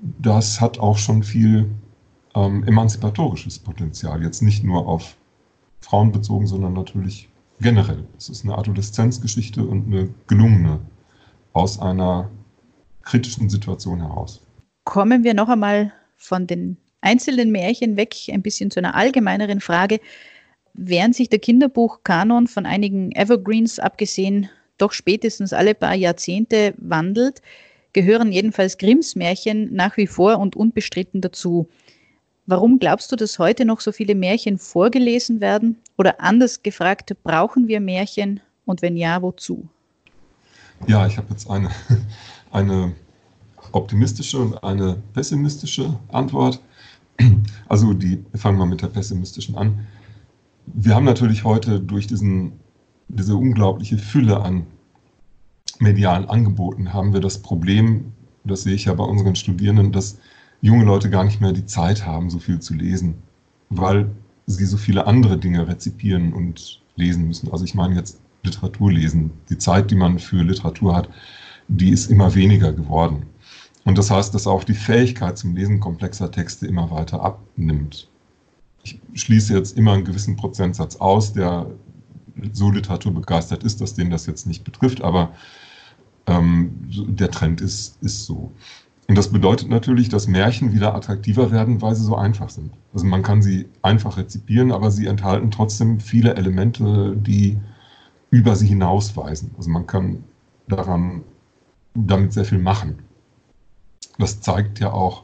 das 0.00 0.60
hat 0.60 0.78
auch 0.78 0.98
schon 0.98 1.22
viel 1.22 1.68
ähm, 2.34 2.62
emanzipatorisches 2.64 3.58
Potenzial. 3.58 4.22
Jetzt 4.22 4.42
nicht 4.42 4.62
nur 4.62 4.86
auf 4.86 5.16
Frauen 5.86 6.10
bezogen, 6.10 6.48
sondern 6.48 6.72
natürlich 6.72 7.28
generell. 7.60 8.04
Es 8.18 8.28
ist 8.28 8.44
eine 8.44 8.58
Adoleszenzgeschichte 8.58 9.64
und 9.64 9.86
eine 9.86 10.08
gelungene 10.26 10.80
aus 11.52 11.78
einer 11.78 12.28
kritischen 13.02 13.48
Situation 13.48 14.00
heraus. 14.00 14.42
Kommen 14.82 15.22
wir 15.22 15.32
noch 15.32 15.48
einmal 15.48 15.92
von 16.16 16.48
den 16.48 16.76
einzelnen 17.02 17.52
Märchen 17.52 17.96
weg, 17.96 18.16
ein 18.32 18.42
bisschen 18.42 18.72
zu 18.72 18.80
einer 18.80 18.96
allgemeineren 18.96 19.60
Frage. 19.60 20.00
Während 20.74 21.14
sich 21.14 21.28
der 21.28 21.38
Kinderbuchkanon 21.38 22.48
von 22.48 22.66
einigen 22.66 23.12
Evergreens 23.12 23.78
abgesehen 23.78 24.48
doch 24.78 24.92
spätestens 24.92 25.52
alle 25.52 25.74
paar 25.74 25.94
Jahrzehnte 25.94 26.74
wandelt, 26.78 27.42
gehören 27.92 28.32
jedenfalls 28.32 28.76
Grimms 28.76 29.14
Märchen 29.14 29.72
nach 29.72 29.96
wie 29.96 30.08
vor 30.08 30.38
und 30.38 30.56
unbestritten 30.56 31.20
dazu. 31.20 31.68
Warum 32.46 32.78
glaubst 32.78 33.10
du, 33.10 33.16
dass 33.16 33.40
heute 33.40 33.64
noch 33.64 33.80
so 33.80 33.90
viele 33.90 34.14
Märchen 34.14 34.56
vorgelesen 34.56 35.40
werden? 35.40 35.76
Oder 35.98 36.20
anders 36.20 36.62
gefragt, 36.62 37.12
brauchen 37.24 37.66
wir 37.66 37.80
Märchen? 37.80 38.40
Und 38.66 38.82
wenn 38.82 38.96
ja, 38.96 39.20
wozu? 39.20 39.68
Ja, 40.86 41.06
ich 41.06 41.16
habe 41.16 41.26
jetzt 41.30 41.50
eine, 41.50 41.70
eine 42.52 42.92
optimistische 43.72 44.38
und 44.38 44.62
eine 44.62 45.02
pessimistische 45.12 45.98
Antwort. 46.08 46.60
Also 47.68 47.92
die, 47.94 48.24
fangen 48.36 48.58
wir 48.58 48.66
mit 48.66 48.82
der 48.82 48.86
pessimistischen 48.86 49.56
an. 49.56 49.84
Wir 50.66 50.94
haben 50.94 51.04
natürlich 51.04 51.42
heute 51.42 51.80
durch 51.80 52.06
diesen, 52.06 52.52
diese 53.08 53.34
unglaubliche 53.34 53.98
Fülle 53.98 54.40
an 54.40 54.66
medialen 55.80 56.28
Angeboten, 56.28 56.92
haben 56.92 57.12
wir 57.12 57.20
das 57.20 57.42
Problem, 57.42 58.12
das 58.44 58.62
sehe 58.62 58.74
ich 58.74 58.84
ja 58.84 58.94
bei 58.94 59.02
unseren 59.02 59.34
Studierenden, 59.34 59.90
dass 59.90 60.18
junge 60.60 60.84
Leute 60.84 61.10
gar 61.10 61.24
nicht 61.24 61.40
mehr 61.40 61.52
die 61.52 61.66
Zeit 61.66 62.06
haben, 62.06 62.30
so 62.30 62.38
viel 62.38 62.60
zu 62.60 62.74
lesen, 62.74 63.22
weil 63.70 64.10
sie 64.46 64.64
so 64.64 64.76
viele 64.76 65.06
andere 65.06 65.38
Dinge 65.38 65.66
rezipieren 65.68 66.32
und 66.32 66.80
lesen 66.96 67.26
müssen. 67.26 67.50
Also 67.52 67.64
ich 67.64 67.74
meine 67.74 67.94
jetzt 67.94 68.20
Literatur 68.42 68.92
lesen. 68.92 69.30
Die 69.50 69.58
Zeit, 69.58 69.90
die 69.90 69.96
man 69.96 70.18
für 70.18 70.42
Literatur 70.42 70.94
hat, 70.96 71.08
die 71.68 71.90
ist 71.90 72.10
immer 72.10 72.34
weniger 72.34 72.72
geworden. 72.72 73.26
Und 73.84 73.98
das 73.98 74.10
heißt, 74.10 74.34
dass 74.34 74.46
auch 74.46 74.64
die 74.64 74.74
Fähigkeit 74.74 75.38
zum 75.38 75.54
Lesen 75.54 75.80
komplexer 75.80 76.30
Texte 76.30 76.66
immer 76.66 76.90
weiter 76.90 77.20
abnimmt. 77.22 78.08
Ich 78.82 78.98
schließe 79.14 79.54
jetzt 79.54 79.76
immer 79.76 79.92
einen 79.92 80.04
gewissen 80.04 80.36
Prozentsatz 80.36 80.96
aus, 80.96 81.32
der 81.32 81.66
so 82.52 82.70
literaturbegeistert 82.70 83.64
ist, 83.64 83.80
dass 83.80 83.94
den 83.94 84.10
das 84.10 84.26
jetzt 84.26 84.46
nicht 84.46 84.64
betrifft, 84.64 85.02
aber 85.02 85.32
ähm, 86.26 86.72
der 87.08 87.30
Trend 87.30 87.60
ist, 87.60 88.02
ist 88.02 88.26
so. 88.26 88.52
Und 89.08 89.16
das 89.16 89.30
bedeutet 89.30 89.68
natürlich, 89.68 90.08
dass 90.08 90.26
Märchen 90.26 90.72
wieder 90.72 90.94
attraktiver 90.94 91.52
werden, 91.52 91.80
weil 91.80 91.94
sie 91.94 92.02
so 92.02 92.16
einfach 92.16 92.48
sind. 92.48 92.72
Also 92.92 93.06
man 93.06 93.22
kann 93.22 93.40
sie 93.40 93.68
einfach 93.82 94.16
rezipieren, 94.16 94.72
aber 94.72 94.90
sie 94.90 95.06
enthalten 95.06 95.50
trotzdem 95.50 96.00
viele 96.00 96.34
Elemente, 96.34 97.16
die 97.16 97.58
über 98.30 98.56
sie 98.56 98.66
hinausweisen. 98.66 99.52
Also 99.56 99.70
man 99.70 99.86
kann 99.86 100.24
daran 100.66 101.22
damit 101.94 102.32
sehr 102.32 102.44
viel 102.44 102.58
machen. 102.58 102.98
Das 104.18 104.40
zeigt 104.40 104.80
ja 104.80 104.92
auch, 104.92 105.22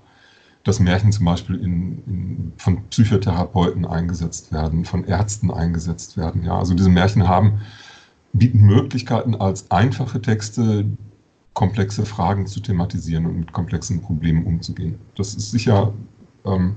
dass 0.64 0.79
Märchen 0.79 1.11
zum 1.11 1.25
Beispiel 1.25 1.57
in, 1.57 2.03
in, 2.07 2.53
von 2.57 2.85
Psychotherapeuten 2.85 3.85
eingesetzt 3.85 4.53
werden, 4.53 4.85
von 4.85 5.05
Ärzten 5.05 5.51
eingesetzt 5.51 6.16
werden. 6.16 6.45
Ja, 6.45 6.57
also 6.57 6.75
diese 6.75 6.88
Märchen 6.88 7.27
haben, 7.27 7.61
bieten 8.33 8.61
Möglichkeiten 8.61 9.35
als 9.35 9.71
einfache 9.73 10.23
Texte 10.23 10.87
komplexe 11.55 12.07
Fragen 12.07 12.47
zu 12.47 12.61
thematisieren 12.61 13.27
und 13.27 13.38
mit 13.38 13.53
komplexen 13.53 14.01
Problemen 14.01 14.45
umzugehen. 14.45 14.99
Das 15.17 15.35
ist 15.35 15.51
sicher, 15.51 15.93
ähm, 16.45 16.77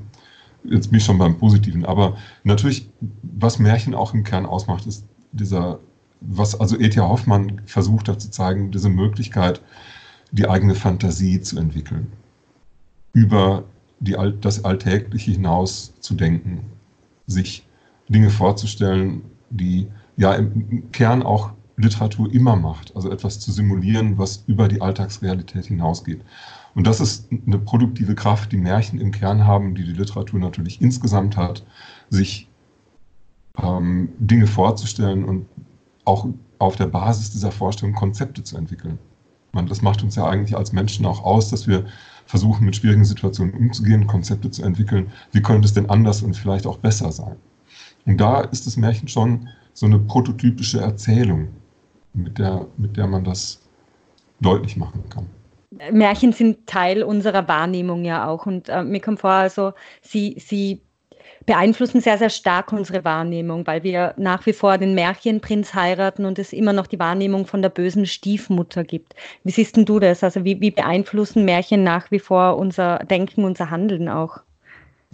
jetzt 0.63 0.89
bin 0.89 0.99
ich 0.99 1.05
schon 1.05 1.17
beim 1.17 1.37
Positiven, 1.37 1.85
aber 1.85 2.17
natürlich, 2.43 2.89
was 3.21 3.59
Märchen 3.59 3.95
auch 3.95 4.13
im 4.13 4.23
Kern 4.23 4.45
ausmacht, 4.45 4.85
ist 4.85 5.05
dieser, 5.31 5.79
was 6.21 6.59
also 6.59 6.77
E.T.A. 6.79 7.07
Hoffmann 7.07 7.61
versucht 7.65 8.09
hat 8.09 8.21
zu 8.21 8.29
zeigen, 8.31 8.71
diese 8.71 8.89
Möglichkeit, 8.89 9.61
die 10.31 10.47
eigene 10.47 10.75
Fantasie 10.75 11.39
zu 11.41 11.57
entwickeln, 11.57 12.11
über 13.13 13.63
die, 13.99 14.17
das 14.41 14.65
Alltägliche 14.65 15.31
hinaus 15.31 15.93
zu 15.99 16.15
denken, 16.15 16.65
sich 17.27 17.65
Dinge 18.09 18.29
vorzustellen, 18.29 19.21
die 19.49 19.87
ja 20.17 20.33
im 20.33 20.91
Kern 20.91 21.23
auch 21.23 21.51
Literatur 21.77 22.31
immer 22.33 22.55
macht, 22.55 22.95
also 22.95 23.11
etwas 23.11 23.39
zu 23.39 23.51
simulieren, 23.51 24.17
was 24.17 24.43
über 24.47 24.67
die 24.67 24.81
Alltagsrealität 24.81 25.65
hinausgeht. 25.65 26.21
Und 26.73 26.87
das 26.87 26.99
ist 26.99 27.29
eine 27.31 27.59
produktive 27.59 28.15
Kraft, 28.15 28.51
die 28.51 28.57
Märchen 28.57 28.99
im 28.99 29.11
Kern 29.11 29.45
haben, 29.45 29.75
die 29.75 29.83
die 29.83 29.93
Literatur 29.93 30.39
natürlich 30.39 30.81
insgesamt 30.81 31.37
hat, 31.37 31.65
sich 32.09 32.49
ähm, 33.61 34.09
Dinge 34.19 34.47
vorzustellen 34.47 35.23
und 35.23 35.47
auch 36.05 36.27
auf 36.59 36.75
der 36.75 36.87
Basis 36.87 37.31
dieser 37.31 37.51
Vorstellung 37.51 37.95
Konzepte 37.95 38.43
zu 38.43 38.57
entwickeln. 38.57 38.99
Man, 39.51 39.67
das 39.67 39.81
macht 39.81 40.03
uns 40.03 40.15
ja 40.15 40.25
eigentlich 40.25 40.55
als 40.55 40.73
Menschen 40.73 41.05
auch 41.05 41.23
aus, 41.23 41.49
dass 41.49 41.67
wir 41.67 41.85
versuchen, 42.25 42.65
mit 42.65 42.75
schwierigen 42.75 43.05
Situationen 43.05 43.53
umzugehen, 43.53 44.07
Konzepte 44.07 44.51
zu 44.51 44.63
entwickeln. 44.63 45.11
Wie 45.31 45.41
könnte 45.41 45.65
es 45.65 45.73
denn 45.73 45.89
anders 45.89 46.21
und 46.21 46.35
vielleicht 46.35 46.67
auch 46.67 46.77
besser 46.77 47.11
sein? 47.11 47.35
Und 48.05 48.19
da 48.19 48.41
ist 48.41 48.67
das 48.67 48.77
Märchen 48.77 49.07
schon 49.07 49.47
so 49.73 49.85
eine 49.85 49.99
prototypische 49.99 50.79
Erzählung, 50.79 51.49
mit 52.15 52.37
der, 52.39 52.65
mit 52.77 52.97
der 52.97 53.07
man 53.07 53.23
das 53.23 53.61
deutlich 54.39 54.77
machen 54.77 55.03
kann. 55.09 55.27
Märchen 55.91 56.31
sind 56.31 56.67
Teil 56.67 57.03
unserer 57.03 57.47
Wahrnehmung 57.47 58.05
ja 58.05 58.27
auch. 58.27 58.45
Und 58.45 58.69
äh, 58.69 58.83
mir 58.83 59.01
kommt 59.01 59.19
vor, 59.19 59.31
also 59.31 59.73
sie, 60.01 60.35
sie 60.39 60.81
beeinflussen 61.45 62.01
sehr, 62.01 62.17
sehr 62.17 62.29
stark 62.29 62.71
unsere 62.71 63.03
Wahrnehmung, 63.03 63.67
weil 63.67 63.83
wir 63.83 64.13
nach 64.17 64.45
wie 64.45 64.53
vor 64.53 64.77
den 64.77 64.95
Märchenprinz 64.95 65.73
heiraten 65.73 66.25
und 66.25 66.39
es 66.39 66.53
immer 66.53 66.73
noch 66.73 66.87
die 66.87 66.99
Wahrnehmung 66.99 67.45
von 67.45 67.61
der 67.61 67.69
bösen 67.69 68.05
Stiefmutter 68.05 68.83
gibt. 68.83 69.15
Wie 69.43 69.51
siehst 69.51 69.75
denn 69.75 69.85
du 69.85 69.99
das? 69.99 70.23
Also 70.23 70.43
wie, 70.43 70.59
wie 70.61 70.71
beeinflussen 70.71 71.45
Märchen 71.45 71.83
nach 71.83 72.09
wie 72.11 72.19
vor 72.19 72.57
unser 72.57 72.99
Denken, 72.99 73.43
unser 73.43 73.69
Handeln 73.69 74.09
auch? 74.09 74.39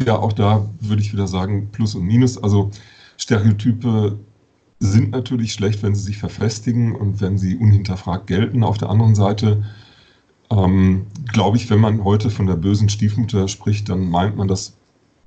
Ja, 0.06 0.18
auch 0.18 0.34
da 0.34 0.66
würde 0.80 1.02
ich 1.02 1.12
wieder 1.12 1.28
sagen, 1.28 1.70
Plus 1.72 1.96
und 1.96 2.06
Minus. 2.06 2.42
Also 2.42 2.72
Stereotype 3.18 4.18
sind 4.82 5.12
natürlich 5.12 5.54
schlecht, 5.54 5.84
wenn 5.84 5.94
sie 5.94 6.02
sich 6.02 6.18
verfestigen 6.18 6.96
und 6.96 7.22
wenn 7.22 7.38
sie 7.38 7.56
unhinterfragt 7.56 8.26
gelten. 8.26 8.64
Auf 8.64 8.80
der 8.80 8.90
anderen 8.90 9.14
Seite 9.14 9.64
ähm, 10.50 11.06
glaube 11.32 11.58
ich, 11.58 11.70
wenn 11.70 11.80
man 11.80 12.04
heute 12.04 12.32
von 12.32 12.48
der 12.48 12.56
bösen 12.56 12.90
Stiefmutter 12.90 13.48
spricht, 13.48 13.90
dann 13.90 14.10
meint 14.10 14.36
man 14.36 14.48
das, 14.48 14.76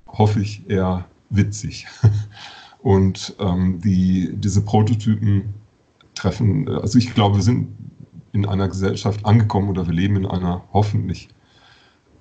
hoffe 0.09 0.41
ich, 0.41 0.69
eher 0.69 1.05
witzig. 1.31 1.87
und 2.83 3.37
ähm, 3.39 3.81
die, 3.81 4.33
diese 4.35 4.61
Prototypen 4.61 5.55
treffen, 6.17 6.69
also 6.69 6.99
ich 6.99 7.15
glaube, 7.15 7.37
wir 7.37 7.43
sind 7.43 7.69
in 8.33 8.47
einer 8.47 8.67
Gesellschaft 8.67 9.25
angekommen 9.25 9.69
oder 9.69 9.87
wir 9.87 9.95
leben 9.95 10.17
in 10.17 10.27
einer 10.27 10.65
hoffentlich 10.73 11.29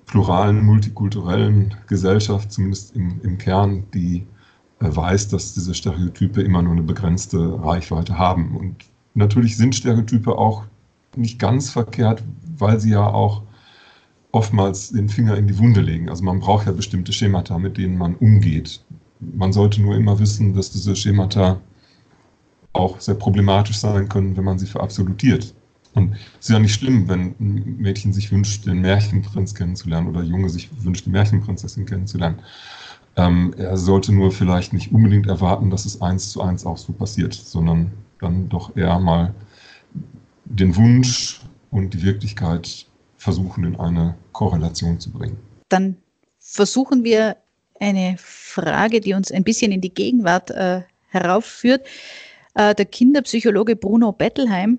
pluralen, 0.06 0.64
multikulturellen 0.64 1.74
Gesellschaft, 1.88 2.52
zumindest 2.52 2.94
im, 2.94 3.20
im 3.22 3.38
Kern, 3.38 3.84
die 3.92 4.24
weiß, 4.80 5.28
dass 5.28 5.54
diese 5.54 5.74
Stereotype 5.74 6.42
immer 6.42 6.62
nur 6.62 6.72
eine 6.72 6.82
begrenzte 6.82 7.62
Reichweite 7.62 8.18
haben. 8.18 8.56
Und 8.56 8.76
natürlich 9.14 9.56
sind 9.56 9.74
Stereotype 9.74 10.36
auch 10.36 10.64
nicht 11.16 11.38
ganz 11.38 11.70
verkehrt, 11.70 12.22
weil 12.56 12.80
sie 12.80 12.90
ja 12.90 13.06
auch 13.06 13.42
oftmals 14.32 14.90
den 14.90 15.08
Finger 15.08 15.36
in 15.36 15.46
die 15.46 15.58
Wunde 15.58 15.80
legen. 15.80 16.08
Also 16.08 16.24
man 16.24 16.40
braucht 16.40 16.66
ja 16.66 16.72
bestimmte 16.72 17.12
Schemata, 17.12 17.58
mit 17.58 17.78
denen 17.78 17.96
man 17.96 18.16
umgeht. 18.16 18.84
Man 19.20 19.52
sollte 19.52 19.80
nur 19.80 19.96
immer 19.96 20.18
wissen, 20.18 20.54
dass 20.54 20.70
diese 20.70 20.96
Schemata 20.96 21.60
auch 22.72 23.00
sehr 23.00 23.14
problematisch 23.14 23.78
sein 23.78 24.08
können, 24.08 24.36
wenn 24.36 24.44
man 24.44 24.58
sie 24.58 24.66
verabsolutiert. 24.66 25.54
Und 25.94 26.14
es 26.40 26.46
ist 26.46 26.50
ja 26.50 26.58
nicht 26.58 26.74
schlimm, 26.74 27.08
wenn 27.08 27.34
ein 27.38 27.76
Mädchen 27.78 28.12
sich 28.12 28.32
wünscht, 28.32 28.66
den 28.66 28.80
Märchenprinz 28.80 29.54
kennenzulernen 29.54 30.08
oder 30.08 30.20
ein 30.20 30.26
Junge 30.26 30.50
sich 30.50 30.68
wünscht, 30.82 31.06
die 31.06 31.10
Märchenprinzessin 31.10 31.86
kennenzulernen. 31.86 32.40
Ähm, 33.16 33.54
er 33.56 33.76
sollte 33.76 34.12
nur 34.12 34.32
vielleicht 34.32 34.72
nicht 34.72 34.92
unbedingt 34.92 35.26
erwarten, 35.28 35.70
dass 35.70 35.84
es 35.84 36.00
eins 36.02 36.30
zu 36.30 36.42
eins 36.42 36.66
auch 36.66 36.76
so 36.76 36.92
passiert, 36.92 37.34
sondern 37.34 37.92
dann 38.20 38.48
doch 38.48 38.76
eher 38.76 38.98
mal 38.98 39.34
den 40.44 40.74
Wunsch 40.76 41.40
und 41.70 41.94
die 41.94 42.02
Wirklichkeit 42.02 42.86
versuchen 43.16 43.64
in 43.64 43.76
eine 43.76 44.14
Korrelation 44.32 44.98
zu 44.98 45.10
bringen. 45.10 45.38
Dann 45.68 45.96
versuchen 46.38 47.04
wir 47.04 47.36
eine 47.80 48.16
Frage, 48.18 49.00
die 49.00 49.14
uns 49.14 49.32
ein 49.32 49.44
bisschen 49.44 49.72
in 49.72 49.80
die 49.80 49.92
Gegenwart 49.92 50.50
äh, 50.50 50.82
heraufführt. 51.08 51.86
Äh, 52.54 52.74
der 52.74 52.84
Kinderpsychologe 52.86 53.76
Bruno 53.76 54.12
Bettelheim 54.12 54.78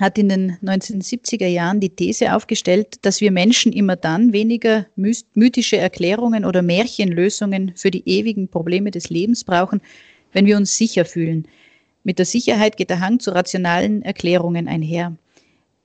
hat 0.00 0.18
in 0.18 0.28
den 0.28 0.56
1970er 0.62 1.46
Jahren 1.46 1.80
die 1.80 1.90
These 1.90 2.34
aufgestellt, 2.34 2.98
dass 3.02 3.20
wir 3.20 3.30
Menschen 3.30 3.72
immer 3.72 3.96
dann 3.96 4.32
weniger 4.32 4.86
mythische 4.96 5.76
Erklärungen 5.76 6.44
oder 6.44 6.62
Märchenlösungen 6.62 7.72
für 7.76 7.90
die 7.90 8.08
ewigen 8.08 8.48
Probleme 8.48 8.90
des 8.90 9.08
Lebens 9.10 9.44
brauchen, 9.44 9.80
wenn 10.32 10.46
wir 10.46 10.56
uns 10.56 10.76
sicher 10.76 11.04
fühlen. 11.04 11.46
Mit 12.02 12.18
der 12.18 12.26
Sicherheit 12.26 12.76
geht 12.76 12.90
der 12.90 13.00
Hang 13.00 13.20
zu 13.20 13.30
rationalen 13.30 14.02
Erklärungen 14.02 14.68
einher. 14.68 15.16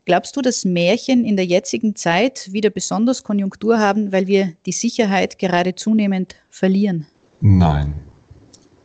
Glaubst 0.05 0.35
du, 0.35 0.41
dass 0.41 0.65
Märchen 0.65 1.23
in 1.23 1.37
der 1.37 1.45
jetzigen 1.45 1.95
Zeit 1.95 2.51
wieder 2.51 2.71
besonders 2.71 3.23
Konjunktur 3.23 3.77
haben, 3.77 4.11
weil 4.11 4.25
wir 4.25 4.53
die 4.65 4.71
Sicherheit 4.71 5.37
gerade 5.37 5.75
zunehmend 5.75 6.35
verlieren? 6.49 7.05
Nein. 7.41 7.93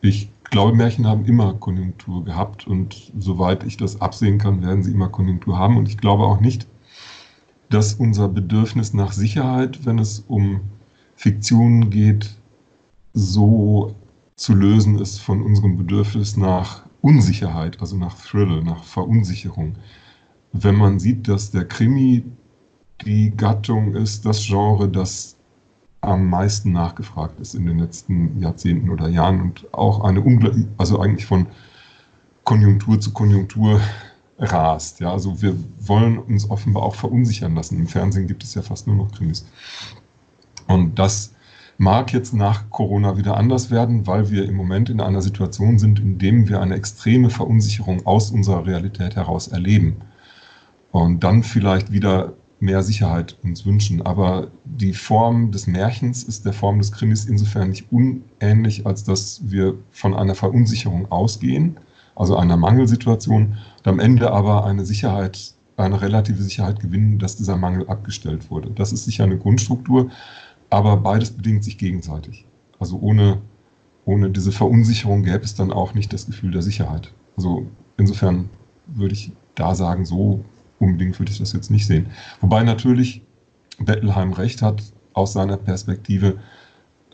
Ich 0.01 0.29
glaube, 0.49 0.75
Märchen 0.75 1.07
haben 1.07 1.25
immer 1.25 1.53
Konjunktur 1.53 2.23
gehabt 2.23 2.67
und 2.67 3.11
soweit 3.17 3.63
ich 3.63 3.77
das 3.77 4.01
absehen 4.01 4.37
kann, 4.37 4.61
werden 4.61 4.83
sie 4.83 4.91
immer 4.91 5.09
Konjunktur 5.09 5.57
haben. 5.57 5.77
Und 5.77 5.87
ich 5.87 5.97
glaube 5.97 6.23
auch 6.23 6.39
nicht, 6.39 6.67
dass 7.69 7.93
unser 7.93 8.27
Bedürfnis 8.27 8.93
nach 8.93 9.11
Sicherheit, 9.11 9.85
wenn 9.85 9.99
es 9.99 10.19
um 10.27 10.61
Fiktionen 11.15 11.89
geht, 11.89 12.35
so 13.13 13.95
zu 14.35 14.53
lösen 14.53 14.99
ist 14.99 15.19
von 15.19 15.41
unserem 15.41 15.77
Bedürfnis 15.77 16.35
nach 16.37 16.85
Unsicherheit, 17.01 17.79
also 17.79 17.95
nach 17.95 18.17
Thriller, 18.17 18.61
nach 18.61 18.83
Verunsicherung. 18.83 19.75
Wenn 20.51 20.75
man 20.75 20.99
sieht, 20.99 21.27
dass 21.27 21.51
der 21.51 21.65
Krimi 21.65 22.23
die 23.05 23.31
Gattung 23.35 23.95
ist, 23.95 24.25
das 24.25 24.45
Genre, 24.45 24.89
das 24.89 25.34
am 26.05 26.29
meisten 26.29 26.71
nachgefragt 26.71 27.39
ist 27.39 27.55
in 27.55 27.65
den 27.65 27.79
letzten 27.79 28.39
Jahrzehnten 28.39 28.89
oder 28.89 29.07
Jahren 29.09 29.41
und 29.41 29.73
auch 29.73 30.03
eine 30.03 30.21
unglaublich, 30.21 30.65
also 30.77 30.99
eigentlich 30.99 31.25
von 31.25 31.47
Konjunktur 32.43 32.99
zu 32.99 33.11
Konjunktur 33.11 33.81
rast. 34.37 34.99
Ja, 34.99 35.11
also 35.11 35.41
wir 35.41 35.55
wollen 35.79 36.17
uns 36.17 36.49
offenbar 36.49 36.83
auch 36.83 36.95
verunsichern 36.95 37.55
lassen. 37.55 37.79
Im 37.79 37.87
Fernsehen 37.87 38.27
gibt 38.27 38.43
es 38.43 38.53
ja 38.53 38.61
fast 38.61 38.87
nur 38.87 38.95
noch 38.95 39.11
Krimis. 39.11 39.45
Und 40.67 40.97
das 40.99 41.33
mag 41.77 42.13
jetzt 42.13 42.33
nach 42.33 42.69
Corona 42.69 43.17
wieder 43.17 43.37
anders 43.37 43.69
werden, 43.71 44.07
weil 44.07 44.29
wir 44.29 44.45
im 44.45 44.55
Moment 44.55 44.89
in 44.89 45.01
einer 45.01 45.21
Situation 45.21 45.77
sind, 45.77 45.99
in 45.99 46.17
dem 46.17 46.47
wir 46.47 46.61
eine 46.61 46.75
extreme 46.75 47.29
Verunsicherung 47.29 48.05
aus 48.05 48.31
unserer 48.31 48.65
Realität 48.65 49.15
heraus 49.15 49.47
erleben. 49.47 49.97
Und 50.91 51.23
dann 51.23 51.43
vielleicht 51.43 51.91
wieder 51.91 52.33
mehr 52.59 52.83
Sicherheit 52.83 53.37
uns 53.43 53.65
wünschen. 53.65 54.01
Aber 54.01 54.47
die 54.63 54.93
Form 54.93 55.51
des 55.51 55.67
Märchens 55.67 56.23
ist 56.23 56.45
der 56.45 56.53
Form 56.53 56.79
des 56.79 56.91
Krimis 56.91 57.25
insofern 57.25 57.69
nicht 57.69 57.91
unähnlich, 57.91 58.85
als 58.85 59.03
dass 59.03 59.41
wir 59.43 59.75
von 59.91 60.13
einer 60.13 60.35
Verunsicherung 60.35 61.11
ausgehen, 61.11 61.77
also 62.15 62.37
einer 62.37 62.57
Mangelsituation, 62.57 63.57
und 63.77 63.87
am 63.87 63.99
Ende 63.99 64.31
aber 64.31 64.65
eine 64.65 64.85
Sicherheit 64.85 65.55
eine 65.77 66.01
relative 66.01 66.41
Sicherheit 66.41 66.79
gewinnen, 66.79 67.19
dass 67.19 67.35
dieser 67.35 67.57
Mangel 67.57 67.87
abgestellt 67.87 68.49
wurde. 68.49 68.71
Das 68.71 68.93
ist 68.93 69.05
sicher 69.05 69.23
eine 69.23 69.37
Grundstruktur, 69.37 70.09
aber 70.69 70.97
beides 70.97 71.31
bedingt 71.31 71.63
sich 71.63 71.77
gegenseitig. 71.77 72.45
Also 72.79 72.97
ohne, 72.99 73.41
ohne 74.05 74.29
diese 74.29 74.51
Verunsicherung 74.51 75.23
gäbe 75.23 75.43
es 75.43 75.55
dann 75.55 75.73
auch 75.73 75.93
nicht 75.93 76.13
das 76.13 76.25
Gefühl 76.25 76.51
der 76.51 76.61
Sicherheit. 76.61 77.11
Also 77.35 77.65
insofern 77.97 78.49
würde 78.87 79.13
ich 79.13 79.31
da 79.55 79.75
sagen, 79.75 80.05
so 80.05 80.43
unbedingt 80.79 81.19
würde 81.19 81.31
ich 81.31 81.39
das 81.39 81.53
jetzt 81.53 81.71
nicht 81.71 81.87
sehen. 81.87 82.07
Wobei 82.41 82.63
natürlich 82.63 83.21
Bettelheim 83.79 84.33
recht 84.33 84.61
hat 84.61 84.83
aus 85.13 85.33
seiner 85.33 85.57
Perspektive. 85.57 86.37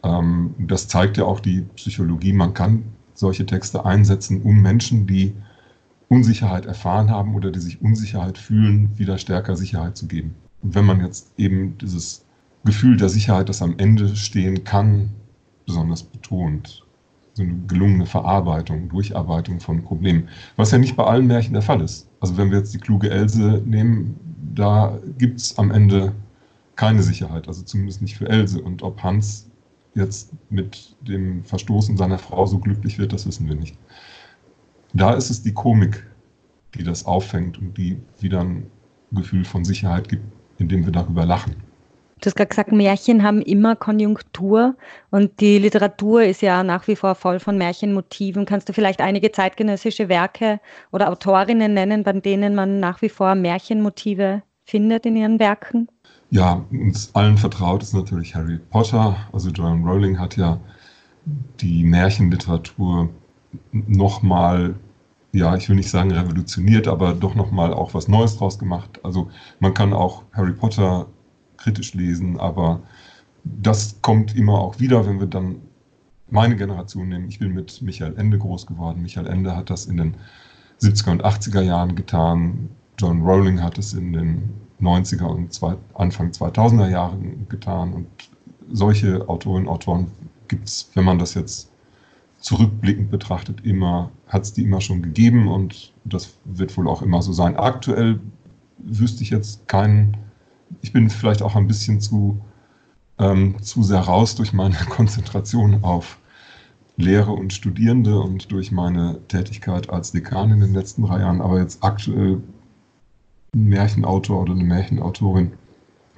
Ähm, 0.04 0.56
das 0.58 0.88
zeigt 0.88 1.17
ja 1.17 1.26
auch 1.26 1.39
die 1.39 1.62
Psychologie. 1.76 2.34
Man 2.34 2.54
kann 2.54 2.84
solche 3.13 3.45
Texte 3.45 3.86
einsetzen, 3.86 4.41
um 4.41 4.62
Menschen, 4.62 5.08
die 5.08 5.34
Unsicherheit 6.10 6.65
erfahren 6.65 7.10
haben 7.10 7.36
oder 7.36 7.52
die 7.52 7.60
sich 7.60 7.82
Unsicherheit 7.82 8.38
fühlen, 8.38 8.89
wieder 8.97 9.17
stärker 9.17 9.56
Sicherheit 9.56 9.95
zu 9.95 10.08
geben. 10.08 10.36
Wenn 10.62 10.86
man 10.86 11.00
jetzt 11.00 11.32
eben 11.38 11.78
dieses 11.78 12.26
Gefühl 12.65 12.97
der 12.97 13.10
Sicherheit, 13.10 13.50
das 13.50 13.62
am 13.62 13.76
Ende 13.78 14.15
stehen 14.15 14.63
kann, 14.63 15.12
besonders 15.65 16.04
betont, 16.04 16.84
so 17.34 17.44
eine 17.44 17.56
gelungene 17.67 18.06
Verarbeitung, 18.06 18.89
Durcharbeitung 18.89 19.60
von 19.60 19.84
Problemen, 19.84 20.28
was 20.58 20.72
ja 20.72 20.78
nicht 20.78 20.96
bei 20.96 21.06
allen 21.06 21.28
Märchen 21.28 21.54
der 21.54 21.62
Fall 21.62 21.82
ist. 21.82 22.10
Also 22.20 22.38
wenn 22.38 22.52
wir 22.52 22.58
jetzt 22.60 22.74
die 22.74 22.80
kluge 22.80 23.10
Else 23.10 23.62
nehmen, 23.65 24.20
da 24.54 25.00
gibt 25.17 25.39
es 25.39 25.58
am 25.58 25.72
Ende 25.72 26.13
keine 26.76 27.04
Sicherheit, 27.04 27.48
also 27.48 27.63
zumindest 27.63 28.02
nicht 28.02 28.17
für 28.17 28.28
Else. 28.28 28.62
Und 28.62 28.84
ob 28.84 29.02
Hans 29.04 29.50
jetzt 29.96 30.32
mit 30.50 30.96
dem 31.02 31.44
Verstoßen 31.44 31.98
seiner 31.98 32.17
Frau 32.17 32.46
so 32.46 32.60
glücklich 32.60 32.98
wird, 32.98 33.13
das 33.13 33.26
wissen 33.26 33.48
wir 33.48 33.56
nicht. 33.56 33.78
Da 34.94 35.13
ist 35.13 35.30
es 35.30 35.41
die 35.41 35.54
Komik, 35.54 36.06
die 36.76 36.84
das 36.84 37.06
auffängt 37.06 37.58
und 37.58 37.78
die 37.78 37.98
wieder 38.20 38.41
ein 38.41 38.67
Gefühl 39.12 39.46
von 39.46 39.65
Sicherheit 39.65 40.10
gibt, 40.10 40.24
indem 40.58 40.86
wir 40.86 40.91
darüber 40.91 41.26
lachen. 41.26 41.56
Du 42.21 42.27
hast 42.27 42.36
gerade 42.36 42.49
gesagt, 42.49 42.71
Märchen 42.71 43.23
haben 43.23 43.41
immer 43.41 43.75
Konjunktur 43.75 44.75
und 45.10 45.39
die 45.39 45.57
Literatur 45.57 46.21
ist 46.21 46.43
ja 46.43 46.63
nach 46.63 46.88
wie 46.88 46.95
vor 46.95 47.15
voll 47.15 47.39
von 47.39 47.57
Märchenmotiven. 47.57 48.45
Kannst 48.45 48.69
du 48.69 48.73
vielleicht 48.73 49.01
einige 49.01 49.31
zeitgenössische 49.31 50.07
Werke 50.07 50.60
oder 50.91 51.10
Autorinnen 51.10 51.73
nennen, 51.73 52.03
bei 52.03 52.13
denen 52.13 52.53
man 52.53 52.79
nach 52.79 53.01
wie 53.01 53.10
vor 53.10 53.34
Märchenmotive 53.34 54.43
findet 54.65 55.07
in 55.07 55.15
ihren 55.15 55.39
Werken? 55.39 55.88
Ja, 56.29 56.63
uns 56.71 57.10
allen 57.15 57.39
vertraut 57.39 57.81
ist 57.81 57.95
natürlich 57.95 58.36
Harry 58.36 58.60
Potter. 58.69 59.15
Also 59.34 59.49
Joan 59.49 59.84
Rowling 59.84 60.19
hat 60.19 60.38
ja 60.38 60.60
die 61.60 61.84
Märchenliteratur 61.84 63.10
nochmal, 63.71 64.75
ja, 65.31 65.55
ich 65.55 65.67
will 65.69 65.75
nicht 65.75 65.89
sagen 65.89 66.12
revolutioniert, 66.12 66.88
aber 66.88 67.13
doch 67.13 67.34
nochmal 67.34 67.73
auch 67.73 67.95
was 67.95 68.07
Neues 68.07 68.38
draus 68.38 68.60
gemacht. 68.60 68.99
Also 69.01 69.31
man 69.60 69.73
kann 69.73 69.91
auch 69.91 70.21
Harry 70.34 70.53
Potter 70.53 71.07
kritisch 71.62 71.93
lesen, 71.93 72.39
aber 72.39 72.82
das 73.43 73.95
kommt 74.02 74.36
immer 74.36 74.60
auch 74.60 74.80
wieder, 74.80 75.06
wenn 75.06 75.19
wir 75.19 75.28
dann 75.28 75.58
meine 76.30 76.56
Generation 76.56 77.10
nehmen. 77.10 77.28
Ich 77.28 77.39
bin 77.39 77.54
mit 77.54 77.82
Michael 77.82 78.15
Ende 78.17 78.38
groß 78.38 78.65
geworden. 78.65 79.02
Michael 79.02 79.28
Ende 79.28 79.56
hat 79.56 79.69
das 79.69 79.86
in 79.86 79.97
den 79.97 80.15
70er 80.82 81.12
und 81.12 81.26
80er 81.26 81.62
Jahren 81.62 81.95
getan. 81.95 82.69
John 82.97 83.21
Rowling 83.21 83.62
hat 83.62 83.78
es 83.78 83.93
in 83.93 84.13
den 84.13 84.50
90er 84.80 85.26
und 85.26 85.54
zwei, 85.54 85.76
Anfang 85.93 86.30
2000er 86.32 86.89
Jahren 86.89 87.47
getan. 87.50 87.93
Und 87.93 88.08
solche 88.71 89.28
Autorinnen 89.28 89.67
und 89.67 89.74
Autoren 89.74 90.08
gibt 90.47 90.67
es, 90.67 90.89
wenn 90.95 91.06
man 91.06 91.19
das 91.19 91.34
jetzt 91.34 91.69
zurückblickend 92.39 93.12
betrachtet, 93.12 93.63
immer, 93.65 94.10
hat 94.28 94.43
es 94.43 94.54
die 94.54 94.63
immer 94.63 94.82
schon 94.82 95.02
gegeben 95.02 95.47
und 95.47 95.93
das 96.06 96.34
wird 96.45 96.76
wohl 96.76 96.88
auch 96.88 97.02
immer 97.02 97.21
so 97.21 97.34
sein. 97.34 97.56
Aktuell 97.56 98.19
wüsste 98.80 99.24
ich 99.24 99.30
jetzt 99.30 99.67
keinen, 99.67 100.17
ich 100.81 100.93
bin 100.93 101.10
vielleicht 101.10 101.41
auch 101.41 101.55
ein 101.55 101.67
bisschen 101.67 101.99
zu, 102.01 102.39
ähm, 103.19 103.62
zu 103.62 103.84
sehr 103.84 103.99
raus 103.99 104.36
durch 104.36 104.53
meine 104.53 104.75
Konzentration 104.89 105.84
auf 105.84 106.17
Lehre 106.97 107.31
und 107.31 107.53
Studierende 107.53 108.19
und 108.19 108.51
durch 108.51 108.71
meine 108.71 109.19
Tätigkeit 109.27 109.89
als 109.89 110.12
Dekan 110.12 110.51
in 110.51 110.60
den 110.60 110.73
letzten 110.73 111.03
drei 111.03 111.19
Jahren, 111.19 111.41
aber 111.41 111.60
jetzt 111.60 111.84
aktuell 111.84 112.41
ein 113.53 113.63
Märchenautor 113.63 114.41
oder 114.41 114.53
eine 114.53 114.63
Märchenautorin 114.63 115.53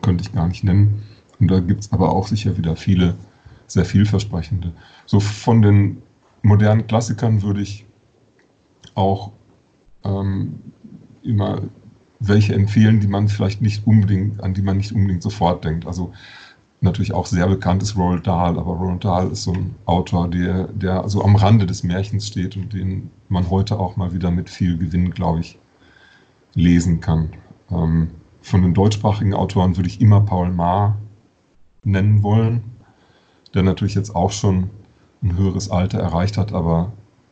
könnte 0.02 0.24
ich 0.24 0.34
gar 0.34 0.48
nicht 0.48 0.64
nennen. 0.64 1.04
Und 1.40 1.50
da 1.50 1.60
gibt 1.60 1.82
es 1.82 1.92
aber 1.92 2.12
auch 2.12 2.28
sicher 2.28 2.58
wieder 2.58 2.76
viele 2.76 3.16
sehr 3.68 3.86
vielversprechende. 3.86 4.72
So 5.06 5.20
von 5.20 5.62
den 5.62 6.02
modernen 6.44 6.86
Klassikern 6.86 7.42
würde 7.42 7.62
ich 7.62 7.86
auch 8.96 9.32
ähm, 10.04 10.60
immer 11.24 11.62
welche 12.28 12.54
empfehlen, 12.54 13.00
die 13.00 13.08
man 13.08 13.28
vielleicht 13.28 13.62
nicht 13.62 13.86
unbedingt, 13.86 14.42
an 14.44 14.54
die 14.54 14.62
man 14.62 14.78
nicht 14.78 14.94
unbedingt 14.94 15.22
sofort 15.22 15.64
denkt. 15.64 15.86
Also 15.86 16.14
natürlich 16.82 17.14
auch 17.14 17.26
sehr 17.26 17.48
bekannt 17.48 17.84
ist 17.84 17.98
Roald 17.98 18.26
Dahl, 18.28 18.58
aber 18.58 18.74
Roald 18.74 19.04
Dahl 19.04 19.32
ist 19.32 19.44
so 19.44 19.54
ein 19.54 19.76
Autor, 19.86 20.30
der, 20.30 20.68
der 20.68 21.08
so 21.10 21.24
am 21.24 21.36
Rande 21.36 21.66
des 21.66 21.84
Märchens 21.84 22.28
steht 22.28 22.56
und 22.56 22.74
den 22.74 23.10
man 23.30 23.50
heute 23.50 23.80
auch 23.80 23.96
mal 23.98 24.14
wieder 24.14 24.32
mit 24.32 24.50
viel 24.50 24.78
Gewinn, 24.78 25.12
glaube 25.12 25.42
ich, 25.42 25.58
lesen 26.56 27.00
kann. 27.00 27.30
Ähm, 27.72 28.12
von 28.42 28.62
den 28.62 28.74
deutschsprachigen 28.74 29.34
Autoren 29.34 29.78
würde 29.78 29.90
ich 29.90 30.02
immer 30.02 30.22
Paul 30.22 30.52
Maar 30.52 30.98
nennen 31.84 32.24
wollen, 32.24 32.64
der 33.54 33.64
natürlich 33.64 33.96
jetzt 33.96 34.16
auch 34.16 34.32
schon 34.32 34.70
ein 35.22 35.38
höheres 35.38 35.72
Alter 35.72 36.00
erreicht 36.00 36.38
hat, 36.38 36.54
aber 36.54 36.92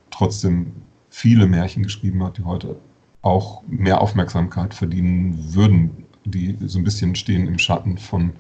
trotzdem 0.10 0.72
viele 1.10 1.46
Märchen 1.48 1.84
geschrieben 1.84 2.24
hat, 2.24 2.38
die 2.38 2.44
heute 2.44 2.78
auch 3.22 3.64
mehr 3.68 4.02
Aufmerksamkeit 4.02 4.74
verdienen 4.74 5.54
würden, 5.54 6.06
die 6.26 6.58
so 6.66 6.80
ein 6.80 6.84
bisschen 6.84 7.16
stehen 7.16 7.48
im 7.48 7.58
Schatten 7.58 7.98
von 7.98 8.34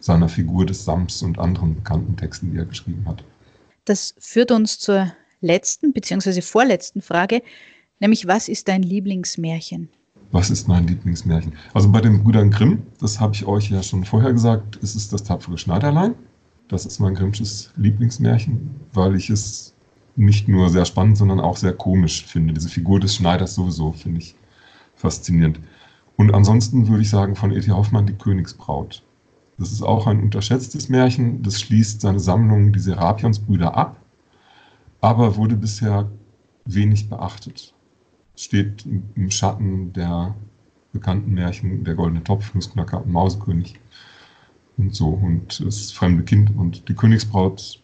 seiner 0.00 0.28
Figur 0.28 0.66
des 0.66 0.84
Sams 0.84 1.22
und 1.22 1.38
anderen 1.38 1.76
bekannten 1.76 2.16
Texten, 2.16 2.52
die 2.52 2.58
er 2.58 2.64
geschrieben 2.64 3.04
hat. 3.06 3.24
Das 3.84 4.14
führt 4.18 4.50
uns 4.50 4.78
zur 4.78 5.12
letzten 5.40 5.92
bzw. 5.92 6.40
vorletzten 6.40 7.02
Frage, 7.02 7.42
nämlich 8.00 8.26
was 8.26 8.48
ist 8.48 8.68
dein 8.68 8.82
Lieblingsmärchen? 8.82 9.88
Was 10.30 10.50
ist 10.50 10.66
mein 10.66 10.86
Lieblingsmärchen? 10.86 11.52
Also 11.74 11.90
bei 11.90 12.00
den 12.00 12.22
Brüdern 12.22 12.50
Grimm, 12.50 12.82
das 13.00 13.20
habe 13.20 13.34
ich 13.34 13.44
euch 13.44 13.70
ja 13.70 13.82
schon 13.82 14.04
vorher 14.04 14.32
gesagt, 14.32 14.76
ist 14.76 14.94
es 14.94 15.08
das 15.08 15.24
tapfere 15.24 15.58
Schneiderlein. 15.58 16.14
Das 16.68 16.86
ist 16.86 17.00
mein 17.00 17.14
Grimmsches 17.14 17.70
Lieblingsmärchen, 17.76 18.70
weil 18.94 19.14
ich 19.14 19.28
es 19.28 19.71
nicht 20.16 20.48
nur 20.48 20.68
sehr 20.68 20.84
spannend, 20.84 21.16
sondern 21.16 21.40
auch 21.40 21.56
sehr 21.56 21.72
komisch 21.72 22.24
finde. 22.24 22.54
Diese 22.54 22.68
Figur 22.68 23.00
des 23.00 23.16
Schneiders 23.16 23.54
sowieso 23.54 23.92
finde 23.92 24.20
ich 24.20 24.34
faszinierend. 24.94 25.60
Und 26.16 26.34
ansonsten 26.34 26.88
würde 26.88 27.02
ich 27.02 27.10
sagen 27.10 27.34
von 27.34 27.50
E.T. 27.50 27.70
Hoffmann 27.70 28.06
die 28.06 28.12
Königsbraut. 28.12 29.02
Das 29.58 29.72
ist 29.72 29.82
auch 29.82 30.06
ein 30.06 30.20
unterschätztes 30.20 30.88
Märchen. 30.88 31.42
Das 31.42 31.60
schließt 31.60 32.00
seine 32.00 32.20
Sammlung 32.20 32.72
Die 32.72 32.80
Serapionsbrüder 32.80 33.76
ab, 33.76 33.96
aber 35.00 35.36
wurde 35.36 35.56
bisher 35.56 36.10
wenig 36.64 37.08
beachtet. 37.08 37.74
Steht 38.36 38.86
im 38.86 39.30
Schatten 39.30 39.92
der 39.92 40.34
bekannten 40.92 41.32
Märchen 41.32 41.84
Der 41.84 41.94
goldene 41.94 42.24
Topf, 42.24 42.54
Nussknacker 42.54 43.02
und 43.02 43.12
Mausekönig 43.12 43.78
und 44.78 44.94
so 44.94 45.08
und 45.08 45.64
das 45.64 45.92
fremde 45.92 46.24
Kind 46.24 46.56
und 46.56 46.88
die 46.88 46.94
Königsbraut 46.94 47.81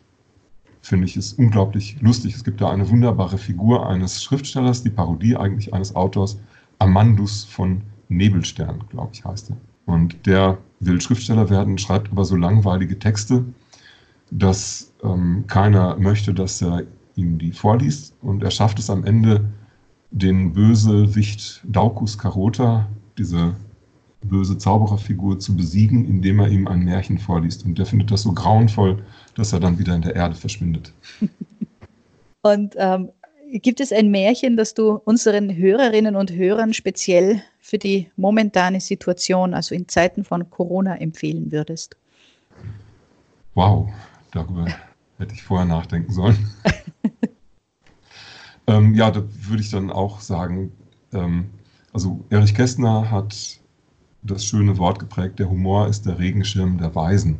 finde 0.82 1.06
ich 1.06 1.16
ist 1.16 1.38
unglaublich 1.38 2.00
lustig. 2.00 2.34
Es 2.34 2.44
gibt 2.44 2.60
da 2.60 2.70
eine 2.70 2.88
wunderbare 2.88 3.38
Figur 3.38 3.88
eines 3.88 4.22
Schriftstellers, 4.22 4.82
die 4.82 4.90
Parodie 4.90 5.36
eigentlich 5.36 5.74
eines 5.74 5.94
Autors, 5.94 6.38
Amandus 6.78 7.44
von 7.44 7.82
Nebelstern, 8.08 8.84
glaube 8.88 9.10
ich, 9.12 9.24
heißt 9.24 9.50
er. 9.50 9.56
Und 9.86 10.26
der 10.26 10.58
will 10.80 11.00
Schriftsteller 11.00 11.50
werden, 11.50 11.78
schreibt 11.78 12.12
aber 12.12 12.24
so 12.24 12.36
langweilige 12.36 12.98
Texte, 12.98 13.44
dass 14.30 14.92
ähm, 15.02 15.44
keiner 15.46 15.96
möchte, 15.96 16.34
dass 16.34 16.62
er 16.62 16.82
ihm 17.16 17.38
die 17.38 17.52
vorliest. 17.52 18.14
Und 18.22 18.42
er 18.42 18.50
schafft 18.50 18.78
es 18.78 18.90
am 18.90 19.04
Ende, 19.04 19.48
den 20.10 20.52
Bösewicht 20.52 21.62
Daucus 21.64 22.16
Carota, 22.16 22.88
diese 23.18 23.54
böse 24.22 24.58
Zaubererfigur 24.58 25.38
zu 25.38 25.56
besiegen, 25.56 26.04
indem 26.04 26.40
er 26.40 26.48
ihm 26.48 26.66
ein 26.66 26.80
Märchen 26.80 27.18
vorliest. 27.18 27.64
Und 27.64 27.78
der 27.78 27.86
findet 27.86 28.10
das 28.10 28.22
so 28.22 28.32
grauenvoll, 28.32 29.02
dass 29.34 29.52
er 29.52 29.60
dann 29.60 29.78
wieder 29.78 29.94
in 29.94 30.02
der 30.02 30.16
Erde 30.16 30.34
verschwindet. 30.34 30.92
Und 32.42 32.74
ähm, 32.78 33.10
gibt 33.52 33.80
es 33.80 33.92
ein 33.92 34.10
Märchen, 34.10 34.56
das 34.56 34.74
du 34.74 35.00
unseren 35.04 35.54
Hörerinnen 35.54 36.16
und 36.16 36.32
Hörern 36.32 36.72
speziell 36.72 37.42
für 37.60 37.78
die 37.78 38.10
momentane 38.16 38.80
Situation, 38.80 39.54
also 39.54 39.74
in 39.74 39.88
Zeiten 39.88 40.24
von 40.24 40.48
Corona, 40.48 40.96
empfehlen 40.96 41.50
würdest? 41.50 41.96
Wow, 43.54 43.88
darüber 44.32 44.66
hätte 45.18 45.34
ich 45.34 45.42
vorher 45.42 45.66
nachdenken 45.66 46.12
sollen. 46.12 46.50
ähm, 48.66 48.94
ja, 48.94 49.10
da 49.10 49.24
würde 49.48 49.62
ich 49.62 49.70
dann 49.70 49.90
auch 49.90 50.20
sagen, 50.20 50.72
ähm, 51.12 51.50
also 51.92 52.24
Erich 52.30 52.54
Kästner 52.54 53.10
hat 53.10 53.58
das 54.22 54.44
schöne 54.44 54.76
Wort 54.78 54.98
geprägt, 54.98 55.38
der 55.38 55.48
Humor 55.48 55.86
ist 55.88 56.06
der 56.06 56.18
Regenschirm 56.18 56.78
der 56.78 56.94
Weisen. 56.94 57.38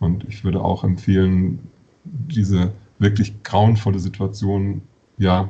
Und 0.00 0.24
ich 0.24 0.44
würde 0.44 0.62
auch 0.62 0.84
empfehlen, 0.84 1.58
diese 2.04 2.72
wirklich 2.98 3.42
grauenvolle 3.42 3.98
Situation 3.98 4.82
ja 5.18 5.48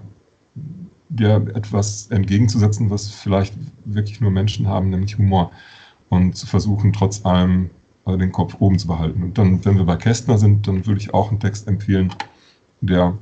der 1.09 1.37
etwas 1.55 2.09
entgegenzusetzen, 2.09 2.91
was 2.91 3.09
vielleicht 3.09 3.55
wirklich 3.85 4.21
nur 4.21 4.31
Menschen 4.31 4.67
haben, 4.67 4.91
nämlich 4.91 5.19
Humor. 5.19 5.53
Und 6.09 6.37
zu 6.37 6.47
versuchen, 6.47 6.93
trotz 6.93 7.25
allem 7.25 7.71
also 8.05 8.19
den 8.19 8.33
Kopf 8.33 8.57
oben 8.61 8.79
zu 8.79 8.87
behalten. 8.87 9.23
Und 9.23 9.39
dann, 9.39 9.65
wenn 9.65 9.77
wir 9.77 9.85
bei 9.85 9.97
Kästner 9.97 10.39
sind, 10.39 10.67
dann 10.67 10.87
würde 10.87 11.01
ich 11.01 11.13
auch 11.13 11.31
einen 11.31 11.41
Text 11.41 11.67
empfehlen, 11.67 12.15
der 12.81 13.17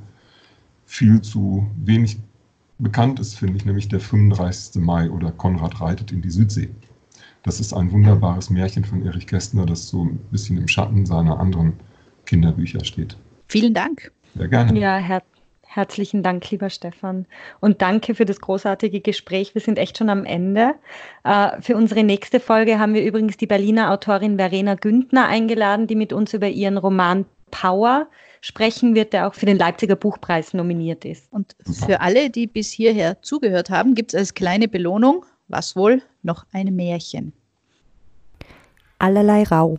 viel 0.85 1.21
zu 1.21 1.65
wenig 1.83 2.19
bekannt 2.77 3.19
ist, 3.19 3.37
finde 3.39 3.57
ich, 3.57 3.65
nämlich 3.65 3.87
der 3.87 3.99
35. 3.99 4.81
Mai 4.83 5.09
oder 5.09 5.31
Konrad 5.31 5.81
reitet 5.81 6.11
in 6.11 6.21
die 6.21 6.29
Südsee. 6.29 6.69
Das 7.45 7.59
ist 7.59 7.73
ein 7.73 7.91
wunderbares 7.91 8.49
Märchen 8.49 8.83
von 8.83 9.05
Erich 9.05 9.27
Kästner, 9.27 9.67
das 9.67 9.87
so 9.87 10.03
ein 10.03 10.17
bisschen 10.31 10.57
im 10.57 10.67
Schatten 10.67 11.05
seiner 11.05 11.39
anderen 11.39 11.73
Kinderbücher 12.25 12.83
steht. 12.83 13.15
Vielen 13.47 13.75
Dank. 13.75 14.11
Sehr 14.35 14.47
gerne. 14.47 14.79
Ja, 14.79 14.97
Herr 14.97 15.21
Herzlichen 15.75 16.23
Dank, 16.23 16.49
lieber 16.51 16.69
Stefan. 16.69 17.25
Und 17.59 17.81
danke 17.81 18.15
für 18.15 18.23
das 18.23 18.39
großartige 18.39 19.01
Gespräch. 19.01 19.53
Wir 19.55 19.61
sind 19.61 19.77
echt 19.77 19.97
schon 19.97 20.09
am 20.09 20.23
Ende. 20.23 20.75
Äh, 21.25 21.61
für 21.61 21.75
unsere 21.75 22.05
nächste 22.05 22.39
Folge 22.39 22.79
haben 22.79 22.93
wir 22.93 23.03
übrigens 23.03 23.35
die 23.35 23.45
Berliner 23.45 23.91
Autorin 23.91 24.37
Verena 24.37 24.75
Güntner 24.75 25.27
eingeladen, 25.27 25.85
die 25.85 25.95
mit 25.95 26.13
uns 26.13 26.33
über 26.33 26.47
ihren 26.47 26.77
Roman 26.77 27.25
Power 27.51 28.07
sprechen 28.39 28.95
wird, 28.95 29.11
der 29.11 29.27
auch 29.27 29.33
für 29.33 29.47
den 29.47 29.57
Leipziger 29.57 29.97
Buchpreis 29.97 30.53
nominiert 30.53 31.03
ist. 31.03 31.27
Und 31.33 31.57
für 31.85 31.99
alle, 31.99 32.29
die 32.29 32.47
bis 32.47 32.71
hierher 32.71 33.21
zugehört 33.21 33.69
haben, 33.69 33.95
gibt 33.95 34.13
es 34.13 34.17
als 34.17 34.33
kleine 34.33 34.69
Belohnung, 34.69 35.25
was 35.47 35.75
wohl, 35.75 36.01
noch 36.23 36.45
ein 36.51 36.75
Märchen. 36.75 37.33
Allerlei 38.99 39.43
Rau. 39.43 39.77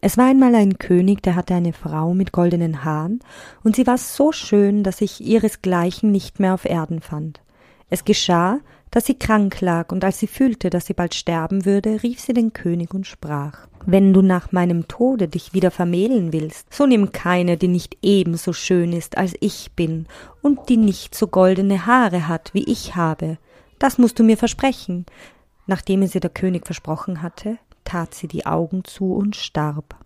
Es 0.00 0.18
war 0.18 0.26
einmal 0.26 0.54
ein 0.54 0.78
König, 0.78 1.22
der 1.22 1.34
hatte 1.34 1.54
eine 1.54 1.72
Frau 1.72 2.12
mit 2.12 2.30
goldenen 2.30 2.84
Haaren, 2.84 3.20
und 3.62 3.74
sie 3.74 3.86
war 3.86 3.96
so 3.96 4.32
schön, 4.32 4.82
dass 4.82 5.00
ich 5.00 5.22
ihresgleichen 5.22 6.12
nicht 6.12 6.40
mehr 6.40 6.52
auf 6.52 6.66
Erden 6.66 7.00
fand. 7.00 7.40
Es 7.88 8.04
geschah, 8.04 8.58
dass 8.90 9.06
sie 9.06 9.18
krank 9.18 9.60
lag, 9.60 9.92
und 9.92 10.04
als 10.04 10.18
sie 10.18 10.26
fühlte, 10.26 10.68
dass 10.68 10.86
sie 10.86 10.94
bald 10.94 11.14
sterben 11.14 11.64
würde, 11.64 12.02
rief 12.02 12.20
sie 12.20 12.34
den 12.34 12.52
König 12.52 12.92
und 12.92 13.06
sprach 13.06 13.66
Wenn 13.86 14.12
du 14.12 14.20
nach 14.20 14.52
meinem 14.52 14.88
Tode 14.88 15.26
dich 15.26 15.54
wieder 15.54 15.70
vermählen 15.70 16.32
willst, 16.32 16.72
so 16.74 16.86
nimm 16.86 17.10
keine, 17.10 17.56
die 17.56 17.68
nicht 17.68 17.96
ebenso 18.02 18.52
schön 18.52 18.92
ist, 18.92 19.16
als 19.16 19.34
ich 19.40 19.72
bin, 19.74 20.06
und 20.42 20.68
die 20.68 20.76
nicht 20.76 21.14
so 21.14 21.28
goldene 21.28 21.86
Haare 21.86 22.28
hat, 22.28 22.50
wie 22.52 22.64
ich 22.64 22.94
habe. 22.94 23.38
Das 23.84 23.98
musst 23.98 24.18
du 24.18 24.24
mir 24.24 24.38
versprechen. 24.38 25.04
Nachdem 25.66 26.00
es 26.00 26.14
ihr 26.14 26.22
der 26.22 26.30
König 26.30 26.64
versprochen 26.64 27.20
hatte, 27.20 27.58
tat 27.84 28.14
sie 28.14 28.28
die 28.28 28.46
Augen 28.46 28.82
zu 28.82 29.12
und 29.12 29.36
starb. 29.36 29.96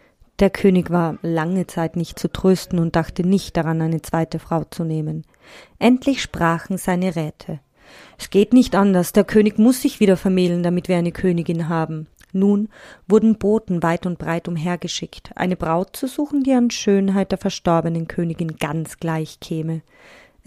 Der 0.40 0.50
König 0.50 0.90
war 0.90 1.16
lange 1.22 1.68
Zeit 1.68 1.94
nicht 1.94 2.18
zu 2.18 2.26
trösten 2.26 2.80
und 2.80 2.96
dachte 2.96 3.24
nicht 3.24 3.56
daran, 3.56 3.80
eine 3.80 4.02
zweite 4.02 4.40
Frau 4.40 4.64
zu 4.64 4.82
nehmen. 4.82 5.22
Endlich 5.78 6.22
sprachen 6.22 6.76
seine 6.76 7.14
Räte. 7.14 7.60
Es 8.18 8.30
geht 8.30 8.52
nicht 8.52 8.74
anders, 8.74 9.12
der 9.12 9.22
König 9.22 9.60
muss 9.60 9.80
sich 9.80 10.00
wieder 10.00 10.16
vermählen, 10.16 10.64
damit 10.64 10.88
wir 10.88 10.96
eine 10.96 11.12
Königin 11.12 11.68
haben. 11.68 12.08
Nun 12.32 12.70
wurden 13.06 13.38
Boten 13.38 13.84
weit 13.84 14.06
und 14.06 14.18
breit 14.18 14.48
umhergeschickt, 14.48 15.30
eine 15.36 15.54
Braut 15.54 15.94
zu 15.94 16.08
suchen, 16.08 16.42
die 16.42 16.52
an 16.52 16.72
Schönheit 16.72 17.30
der 17.30 17.38
verstorbenen 17.38 18.08
Königin 18.08 18.56
ganz 18.56 18.96
gleich 18.96 19.38
käme. 19.38 19.82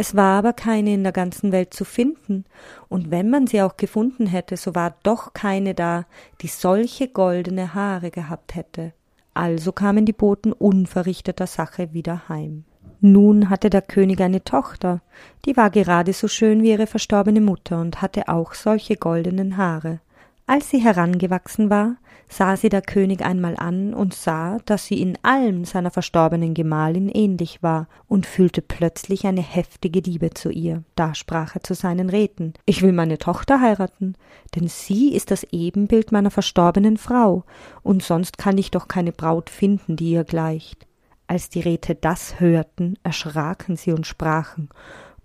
Es 0.01 0.15
war 0.15 0.39
aber 0.39 0.53
keine 0.53 0.95
in 0.95 1.03
der 1.03 1.11
ganzen 1.11 1.51
Welt 1.51 1.75
zu 1.75 1.85
finden, 1.85 2.45
und 2.89 3.11
wenn 3.11 3.29
man 3.29 3.45
sie 3.45 3.61
auch 3.61 3.77
gefunden 3.77 4.25
hätte, 4.25 4.57
so 4.57 4.73
war 4.73 4.95
doch 5.03 5.33
keine 5.33 5.75
da, 5.75 6.07
die 6.41 6.47
solche 6.47 7.07
goldene 7.07 7.75
Haare 7.75 8.09
gehabt 8.09 8.55
hätte. 8.55 8.93
Also 9.35 9.71
kamen 9.71 10.07
die 10.07 10.11
Boten 10.11 10.53
unverrichteter 10.53 11.45
Sache 11.45 11.93
wieder 11.93 12.27
heim. 12.29 12.63
Nun 12.99 13.51
hatte 13.51 13.69
der 13.69 13.83
König 13.83 14.21
eine 14.21 14.43
Tochter, 14.43 15.01
die 15.45 15.55
war 15.55 15.69
gerade 15.69 16.13
so 16.13 16.27
schön 16.27 16.63
wie 16.63 16.71
ihre 16.71 16.87
verstorbene 16.87 17.39
Mutter 17.39 17.79
und 17.79 18.01
hatte 18.01 18.27
auch 18.27 18.55
solche 18.55 18.95
goldenen 18.95 19.55
Haare. 19.55 19.99
Als 20.47 20.71
sie 20.71 20.79
herangewachsen 20.79 21.69
war, 21.69 21.97
sah 22.31 22.55
sie 22.55 22.69
der 22.69 22.81
König 22.81 23.21
einmal 23.23 23.57
an 23.57 23.93
und 23.93 24.13
sah, 24.13 24.59
dass 24.65 24.85
sie 24.85 25.01
in 25.01 25.17
allem 25.21 25.65
seiner 25.65 25.91
verstorbenen 25.91 26.53
Gemahlin 26.53 27.09
ähnlich 27.09 27.61
war 27.61 27.87
und 28.07 28.25
fühlte 28.25 28.61
plötzlich 28.61 29.27
eine 29.27 29.41
heftige 29.41 29.99
Liebe 29.99 30.29
zu 30.31 30.49
ihr. 30.49 30.83
Da 30.95 31.13
sprach 31.13 31.55
er 31.55 31.61
zu 31.61 31.73
seinen 31.73 32.09
Räten 32.09 32.53
Ich 32.65 32.81
will 32.81 32.93
meine 32.93 33.17
Tochter 33.17 33.59
heiraten, 33.59 34.15
denn 34.55 34.69
sie 34.69 35.13
ist 35.13 35.29
das 35.29 35.43
Ebenbild 35.51 36.13
meiner 36.13 36.31
verstorbenen 36.31 36.97
Frau, 36.97 37.43
und 37.83 38.01
sonst 38.01 38.37
kann 38.37 38.57
ich 38.57 38.71
doch 38.71 38.87
keine 38.87 39.11
Braut 39.11 39.49
finden, 39.49 39.97
die 39.97 40.11
ihr 40.11 40.23
gleicht. 40.23 40.87
Als 41.27 41.49
die 41.49 41.61
Räte 41.61 41.95
das 41.95 42.39
hörten, 42.39 42.95
erschraken 43.03 43.75
sie 43.75 43.91
und 43.91 44.07
sprachen 44.07 44.69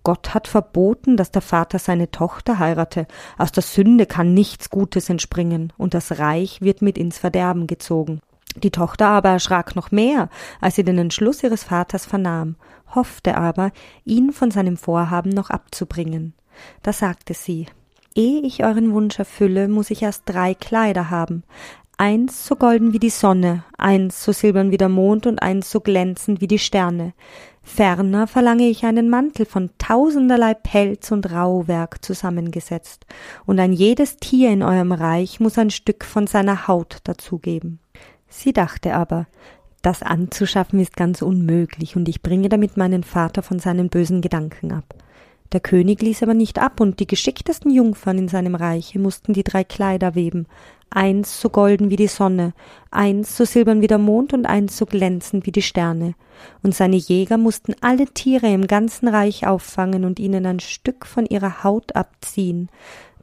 Gott 0.07 0.33
hat 0.33 0.47
verboten, 0.47 1.17
dass 1.17 1.31
der 1.31 1.41
Vater 1.41 1.79
seine 1.79 2.09
Tochter 2.11 2.59
heirate. 2.59 3.07
Aus 3.37 3.51
der 3.51 3.61
Sünde 3.61 4.05
kann 4.05 4.33
nichts 4.33 4.69
Gutes 4.69 5.09
entspringen, 5.09 5.73
und 5.77 5.93
das 5.93 6.17
Reich 6.17 6.61
wird 6.61 6.81
mit 6.81 6.97
ins 6.97 7.17
Verderben 7.17 7.67
gezogen. 7.67 8.21
Die 8.55 8.71
Tochter 8.71 9.07
aber 9.07 9.31
erschrak 9.31 9.75
noch 9.75 9.91
mehr, 9.91 10.29
als 10.61 10.75
sie 10.75 10.85
den 10.85 10.97
Entschluss 10.97 11.43
ihres 11.43 11.65
Vaters 11.65 12.05
vernahm, 12.05 12.55
hoffte 12.95 13.35
aber, 13.35 13.71
ihn 14.05 14.31
von 14.31 14.49
seinem 14.49 14.77
Vorhaben 14.77 15.31
noch 15.31 15.49
abzubringen. 15.49 16.33
Da 16.83 16.93
sagte 16.93 17.33
sie 17.33 17.65
Ehe 18.15 18.39
ich 18.43 18.63
euren 18.63 18.93
Wunsch 18.93 19.19
erfülle, 19.19 19.67
muss 19.67 19.91
ich 19.91 20.03
erst 20.03 20.21
drei 20.23 20.53
Kleider 20.53 21.09
haben, 21.09 21.43
eins 21.97 22.47
so 22.47 22.55
golden 22.55 22.93
wie 22.93 22.99
die 22.99 23.09
Sonne, 23.09 23.65
eins 23.77 24.23
so 24.23 24.31
silbern 24.31 24.71
wie 24.71 24.77
der 24.77 24.87
Mond 24.87 25.27
und 25.27 25.41
eins 25.41 25.69
so 25.69 25.81
glänzend 25.81 26.39
wie 26.39 26.47
die 26.47 26.59
Sterne. 26.59 27.13
Ferner 27.67 28.27
verlange 28.27 28.69
ich 28.69 28.85
einen 28.85 29.09
Mantel 29.09 29.45
von 29.45 29.69
tausenderlei 29.77 30.53
Pelz 30.53 31.11
und 31.11 31.31
Rauwerk 31.31 32.03
zusammengesetzt, 32.03 33.05
und 33.45 33.59
ein 33.59 33.73
jedes 33.73 34.17
Tier 34.17 34.49
in 34.51 34.63
eurem 34.63 34.93
Reich 34.93 35.39
muss 35.39 35.57
ein 35.59 35.69
Stück 35.69 36.05
von 36.05 36.27
seiner 36.27 36.67
Haut 36.67 36.99
dazugeben. 37.03 37.79
Sie 38.29 38.53
dachte 38.53 38.95
aber, 38.95 39.27
das 39.81 40.01
anzuschaffen 40.01 40.79
ist 40.79 40.95
ganz 40.95 41.21
unmöglich, 41.21 41.95
und 41.95 42.07
ich 42.09 42.23
bringe 42.23 42.49
damit 42.49 42.77
meinen 42.77 43.03
Vater 43.03 43.43
von 43.43 43.59
seinen 43.59 43.89
bösen 43.89 44.21
Gedanken 44.21 44.71
ab. 44.71 44.95
Der 45.53 45.61
König 45.61 46.01
ließ 46.01 46.23
aber 46.23 46.33
nicht 46.33 46.59
ab, 46.59 46.81
und 46.81 46.99
die 46.99 47.07
geschicktesten 47.07 47.71
Jungfern 47.71 48.17
in 48.17 48.27
seinem 48.27 48.55
Reiche 48.55 48.99
mussten 48.99 49.33
die 49.33 49.43
drei 49.43 49.63
Kleider 49.63 50.13
weben, 50.13 50.45
eins 50.89 51.39
so 51.39 51.49
golden 51.49 51.89
wie 51.89 51.95
die 51.95 52.07
Sonne, 52.07 52.53
eins 52.91 53.37
so 53.37 53.45
silbern 53.45 53.81
wie 53.81 53.87
der 53.87 53.97
Mond 53.97 54.33
und 54.33 54.45
eins 54.45 54.77
so 54.77 54.85
glänzend 54.85 55.45
wie 55.45 55.51
die 55.51 55.61
Sterne. 55.61 56.15
Und 56.63 56.75
seine 56.75 56.97
Jäger 56.97 57.37
mussten 57.37 57.75
alle 57.81 58.05
Tiere 58.07 58.47
im 58.47 58.67
ganzen 58.67 59.07
Reich 59.07 59.47
auffangen 59.47 60.05
und 60.05 60.19
ihnen 60.19 60.45
ein 60.45 60.59
Stück 60.59 61.05
von 61.05 61.25
ihrer 61.25 61.63
Haut 61.63 61.95
abziehen. 61.95 62.69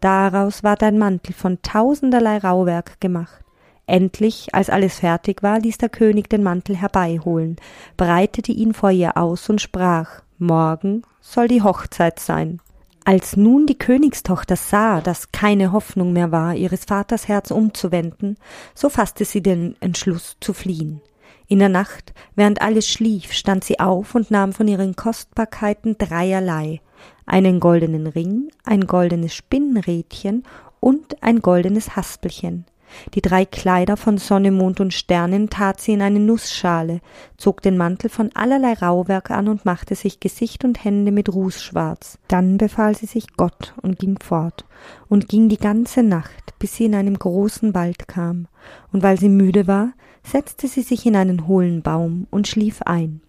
Daraus 0.00 0.62
ward 0.62 0.82
ein 0.82 0.98
Mantel 0.98 1.34
von 1.34 1.60
tausenderlei 1.62 2.38
Rauwerk 2.38 3.00
gemacht. 3.00 3.44
Endlich, 3.86 4.54
als 4.54 4.70
alles 4.70 5.00
fertig 5.00 5.42
war, 5.42 5.58
ließ 5.58 5.76
der 5.76 5.90
König 5.90 6.30
den 6.30 6.42
Mantel 6.42 6.76
herbeiholen, 6.76 7.56
breitete 7.98 8.50
ihn 8.50 8.72
vor 8.72 8.90
ihr 8.90 9.18
aus 9.18 9.50
und 9.50 9.60
sprach 9.60 10.22
Morgen 10.38 11.02
soll 11.24 11.48
die 11.48 11.62
Hochzeit 11.62 12.20
sein. 12.20 12.60
Als 13.04 13.36
nun 13.36 13.66
die 13.66 13.78
Königstochter 13.78 14.56
sah, 14.56 15.00
dass 15.00 15.32
keine 15.32 15.72
Hoffnung 15.72 16.12
mehr 16.12 16.30
war, 16.32 16.54
ihres 16.54 16.84
Vaters 16.84 17.28
Herz 17.28 17.50
umzuwenden, 17.50 18.36
so 18.74 18.88
fasste 18.88 19.24
sie 19.24 19.42
den 19.42 19.76
Entschluss 19.80 20.36
zu 20.40 20.52
fliehen. 20.52 21.00
In 21.48 21.58
der 21.58 21.68
Nacht, 21.68 22.14
während 22.34 22.62
alles 22.62 22.88
schlief, 22.88 23.32
stand 23.32 23.64
sie 23.64 23.80
auf 23.80 24.14
und 24.14 24.30
nahm 24.30 24.52
von 24.52 24.68
ihren 24.68 24.96
Kostbarkeiten 24.96 25.98
dreierlei 25.98 26.80
einen 27.26 27.58
goldenen 27.58 28.06
Ring, 28.06 28.50
ein 28.64 28.86
goldenes 28.86 29.34
Spinnrädchen 29.34 30.44
und 30.80 31.22
ein 31.22 31.40
goldenes 31.40 31.96
Haspelchen. 31.96 32.66
Die 33.14 33.22
drei 33.22 33.44
Kleider 33.44 33.96
von 33.96 34.18
Sonne, 34.18 34.50
Mond 34.50 34.80
und 34.80 34.94
Sternen 34.94 35.50
tat 35.50 35.80
sie 35.80 35.92
in 35.92 36.02
eine 36.02 36.20
Nussschale, 36.20 37.00
zog 37.36 37.62
den 37.62 37.76
Mantel 37.76 38.10
von 38.10 38.30
allerlei 38.34 38.74
Rauwerk 38.74 39.30
an 39.30 39.48
und 39.48 39.64
machte 39.64 39.94
sich 39.94 40.20
Gesicht 40.20 40.64
und 40.64 40.84
Hände 40.84 41.12
mit 41.12 41.32
Ruß 41.32 41.62
schwarz. 41.62 42.18
Dann 42.28 42.58
befahl 42.58 42.96
sie 42.96 43.06
sich 43.06 43.36
Gott 43.36 43.74
und 43.82 43.98
ging 43.98 44.18
fort 44.20 44.64
und 45.08 45.28
ging 45.28 45.48
die 45.48 45.58
ganze 45.58 46.02
Nacht, 46.02 46.54
bis 46.58 46.76
sie 46.76 46.86
in 46.86 46.94
einem 46.94 47.18
großen 47.18 47.74
Wald 47.74 48.08
kam. 48.08 48.48
Und 48.92 49.02
weil 49.02 49.18
sie 49.18 49.28
müde 49.28 49.66
war, 49.66 49.92
setzte 50.22 50.68
sie 50.68 50.82
sich 50.82 51.06
in 51.06 51.16
einen 51.16 51.46
hohlen 51.46 51.82
Baum 51.82 52.26
und 52.30 52.48
schlief 52.48 52.82
ein. 52.82 53.20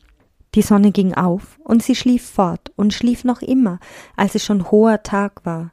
Die 0.56 0.62
Sonne 0.62 0.92
ging 0.92 1.14
auf, 1.14 1.60
und 1.66 1.84
sie 1.84 1.96
schlief 1.96 2.26
fort 2.26 2.72
und 2.78 2.94
schlief 2.94 3.26
noch 3.26 3.42
immer, 3.42 3.80
als 4.16 4.36
es 4.36 4.46
schon 4.46 4.72
hoher 4.72 5.04
Tag 5.04 5.46
war. 5.46 5.72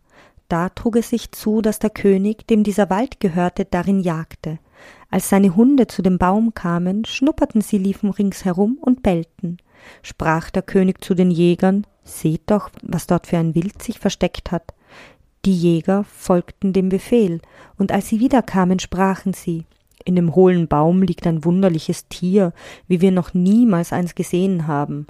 Da 0.53 0.69
trug 0.69 0.97
es 0.97 1.09
sich 1.09 1.33
zu, 1.33 1.63
dass 1.63 1.79
der 1.79 1.89
König, 1.89 2.47
dem 2.47 2.63
dieser 2.63 2.91
Wald 2.91 3.21
gehörte, 3.21 3.65
darin 3.65 4.01
jagte. 4.01 4.59
Als 5.09 5.31
seine 5.31 5.57
Hunde 5.57 5.87
zu 5.87 6.03
dem 6.03 6.19
Baum 6.19 6.53
kamen, 6.53 7.07
schnupperten 7.07 7.63
sie, 7.63 7.79
liefen 7.79 8.11
ringsherum 8.11 8.77
und 8.79 9.03
bellten. 9.03 9.57
Sprach 10.03 10.51
der 10.51 10.61
König 10.61 11.03
zu 11.03 11.15
den 11.15 11.31
Jägern, 11.31 11.87
Seht 12.05 12.43
doch, 12.49 12.69
was 12.83 13.07
dort 13.07 13.29
für 13.29 13.39
ein 13.39 13.55
Wild 13.55 13.81
sich 13.83 13.99
versteckt 13.99 14.53
hat. 14.53 14.75
Die 15.47 15.57
Jäger 15.57 16.05
folgten 16.05 16.75
dem 16.75 16.91
Befehl, 16.91 17.41
und 17.79 17.91
als 17.91 18.09
sie 18.09 18.21
wiederkamen, 18.21 18.79
sprachen 18.79 19.33
sie, 19.33 19.65
in 20.05 20.17
dem 20.17 20.35
hohlen 20.35 20.69
Baum 20.69 21.01
liegt 21.01 21.27
ein 21.27 21.47
wunderliches 21.47 22.09
Tier, 22.09 22.53
wie 22.89 23.01
wir 23.01 23.11
noch 23.11 23.33
niemals 23.33 23.91
eins 23.91 24.15
gesehen 24.15 24.67
haben. 24.67 25.07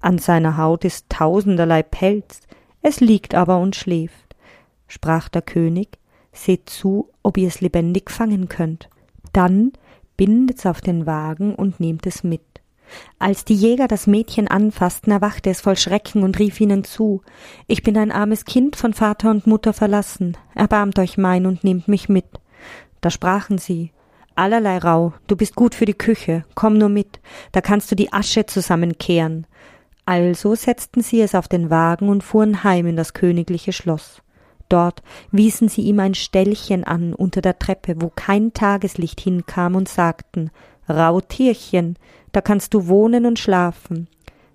An 0.00 0.18
seiner 0.18 0.56
Haut 0.56 0.84
ist 0.84 1.08
tausenderlei 1.08 1.84
Pelz, 1.84 2.40
Es 2.82 2.98
liegt 2.98 3.36
aber 3.36 3.60
und 3.60 3.76
schläft. 3.76 4.29
Sprach 4.90 5.28
der 5.28 5.42
König, 5.42 5.98
seht 6.32 6.68
zu, 6.68 7.10
ob 7.22 7.38
ihr 7.38 7.46
es 7.46 7.60
lebendig 7.60 8.10
fangen 8.10 8.48
könnt. 8.48 8.90
Dann 9.32 9.72
bindet's 10.16 10.66
auf 10.66 10.80
den 10.80 11.06
Wagen 11.06 11.54
und 11.54 11.78
nehmt 11.78 12.06
es 12.06 12.24
mit. 12.24 12.42
Als 13.20 13.44
die 13.44 13.54
Jäger 13.54 13.86
das 13.86 14.08
Mädchen 14.08 14.48
anfassten, 14.48 15.12
erwachte 15.12 15.48
es 15.48 15.60
voll 15.60 15.76
Schrecken 15.76 16.24
und 16.24 16.40
rief 16.40 16.60
ihnen 16.60 16.82
zu 16.82 17.22
Ich 17.68 17.84
bin 17.84 17.96
ein 17.96 18.10
armes 18.10 18.44
Kind 18.44 18.74
von 18.74 18.92
Vater 18.92 19.30
und 19.30 19.46
Mutter 19.46 19.72
verlassen, 19.72 20.36
erbarmt 20.56 20.98
euch 20.98 21.16
mein 21.16 21.46
und 21.46 21.62
nehmt 21.62 21.86
mich 21.86 22.08
mit. 22.08 22.26
Da 23.00 23.10
sprachen 23.10 23.58
sie 23.58 23.92
Allerlei 24.34 24.78
Rau, 24.78 25.14
du 25.28 25.36
bist 25.36 25.54
gut 25.54 25.76
für 25.76 25.84
die 25.84 25.94
Küche, 25.94 26.44
komm 26.56 26.78
nur 26.78 26.88
mit, 26.88 27.20
da 27.52 27.60
kannst 27.60 27.92
du 27.92 27.94
die 27.94 28.12
Asche 28.12 28.44
zusammenkehren. 28.44 29.46
Also 30.04 30.56
setzten 30.56 31.00
sie 31.00 31.20
es 31.20 31.36
auf 31.36 31.46
den 31.46 31.70
Wagen 31.70 32.08
und 32.08 32.24
fuhren 32.24 32.64
heim 32.64 32.86
in 32.88 32.96
das 32.96 33.14
königliche 33.14 33.72
Schloss. 33.72 34.20
Dort 34.70 35.02
wiesen 35.32 35.68
sie 35.68 35.82
ihm 35.82 35.98
ein 35.98 36.14
Ställchen 36.14 36.84
an 36.84 37.12
unter 37.12 37.42
der 37.42 37.58
Treppe, 37.58 37.96
wo 37.98 38.10
kein 38.14 38.54
Tageslicht 38.54 39.20
hinkam, 39.20 39.74
und 39.74 39.88
sagten 39.88 40.50
Rau 40.88 41.20
Tierchen, 41.20 41.96
da 42.32 42.40
kannst 42.40 42.72
du 42.72 42.86
wohnen 42.86 43.26
und 43.26 43.38
schlafen. 43.38 44.08